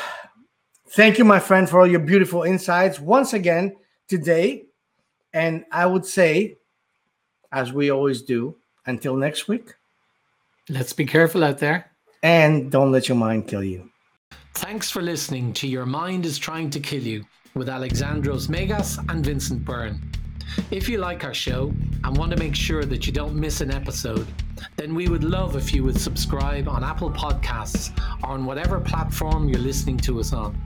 thank 0.90 1.18
you, 1.18 1.24
my 1.24 1.40
friend, 1.40 1.68
for 1.68 1.80
all 1.80 1.88
your 1.88 1.98
beautiful 1.98 2.44
insights 2.44 3.00
once 3.00 3.32
again 3.32 3.76
today. 4.06 4.66
And 5.32 5.64
I 5.72 5.84
would 5.84 6.06
say, 6.06 6.58
as 7.50 7.72
we 7.72 7.90
always 7.90 8.22
do, 8.22 8.56
until 8.86 9.16
next 9.16 9.48
week. 9.48 9.74
Let's 10.68 10.92
be 10.92 11.04
careful 11.04 11.42
out 11.42 11.58
there. 11.58 11.90
And 12.22 12.70
don't 12.70 12.92
let 12.92 13.08
your 13.08 13.16
mind 13.16 13.48
kill 13.48 13.64
you. 13.64 13.90
Thanks 14.54 14.88
for 14.90 15.02
listening 15.02 15.52
to 15.54 15.66
Your 15.66 15.86
Mind 15.86 16.26
is 16.26 16.38
Trying 16.38 16.70
to 16.70 16.80
Kill 16.80 17.02
You 17.02 17.24
with 17.58 17.68
Alexandros 17.68 18.48
Megas 18.48 18.98
and 19.08 19.24
Vincent 19.26 19.64
Byrne. 19.64 20.00
If 20.70 20.88
you 20.88 20.98
like 20.98 21.24
our 21.24 21.34
show 21.34 21.74
and 22.04 22.16
want 22.16 22.30
to 22.30 22.36
make 22.38 22.54
sure 22.54 22.84
that 22.84 23.04
you 23.04 23.12
don't 23.12 23.34
miss 23.34 23.60
an 23.60 23.72
episode, 23.72 24.28
then 24.76 24.94
we 24.94 25.08
would 25.08 25.24
love 25.24 25.56
if 25.56 25.74
you 25.74 25.82
would 25.82 26.00
subscribe 26.00 26.68
on 26.68 26.84
Apple 26.84 27.10
Podcasts 27.10 27.90
or 28.22 28.30
on 28.30 28.46
whatever 28.46 28.78
platform 28.78 29.48
you're 29.48 29.58
listening 29.58 29.96
to 29.98 30.20
us 30.20 30.32
on. 30.32 30.56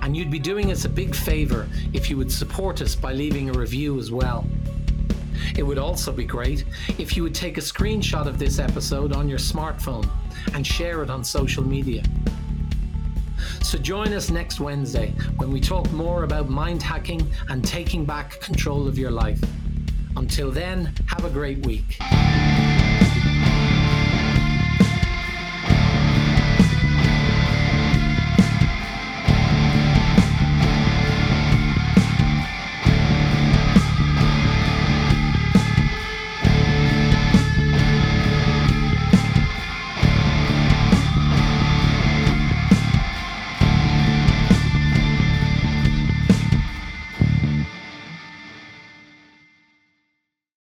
And 0.00 0.16
you'd 0.16 0.30
be 0.30 0.38
doing 0.38 0.70
us 0.70 0.84
a 0.84 0.88
big 0.88 1.16
favour 1.16 1.68
if 1.92 2.08
you 2.08 2.16
would 2.16 2.30
support 2.30 2.80
us 2.80 2.94
by 2.94 3.12
leaving 3.12 3.50
a 3.50 3.52
review 3.52 3.98
as 3.98 4.12
well. 4.12 4.46
It 5.56 5.64
would 5.64 5.78
also 5.78 6.12
be 6.12 6.24
great 6.24 6.64
if 6.98 7.16
you 7.16 7.24
would 7.24 7.34
take 7.34 7.58
a 7.58 7.60
screenshot 7.60 8.28
of 8.28 8.38
this 8.38 8.60
episode 8.60 9.12
on 9.12 9.28
your 9.28 9.40
smartphone 9.40 10.08
and 10.54 10.64
share 10.64 11.02
it 11.02 11.10
on 11.10 11.24
social 11.24 11.64
media. 11.64 12.04
So 13.62 13.78
join 13.78 14.12
us 14.12 14.30
next 14.30 14.60
Wednesday 14.60 15.12
when 15.36 15.50
we 15.52 15.60
talk 15.60 15.90
more 15.92 16.24
about 16.24 16.48
mind 16.48 16.82
hacking 16.82 17.28
and 17.48 17.64
taking 17.64 18.04
back 18.04 18.40
control 18.40 18.86
of 18.86 18.98
your 18.98 19.10
life. 19.10 19.40
Until 20.16 20.50
then, 20.50 20.92
have 21.06 21.24
a 21.24 21.30
great 21.30 21.64
week. 21.66 21.98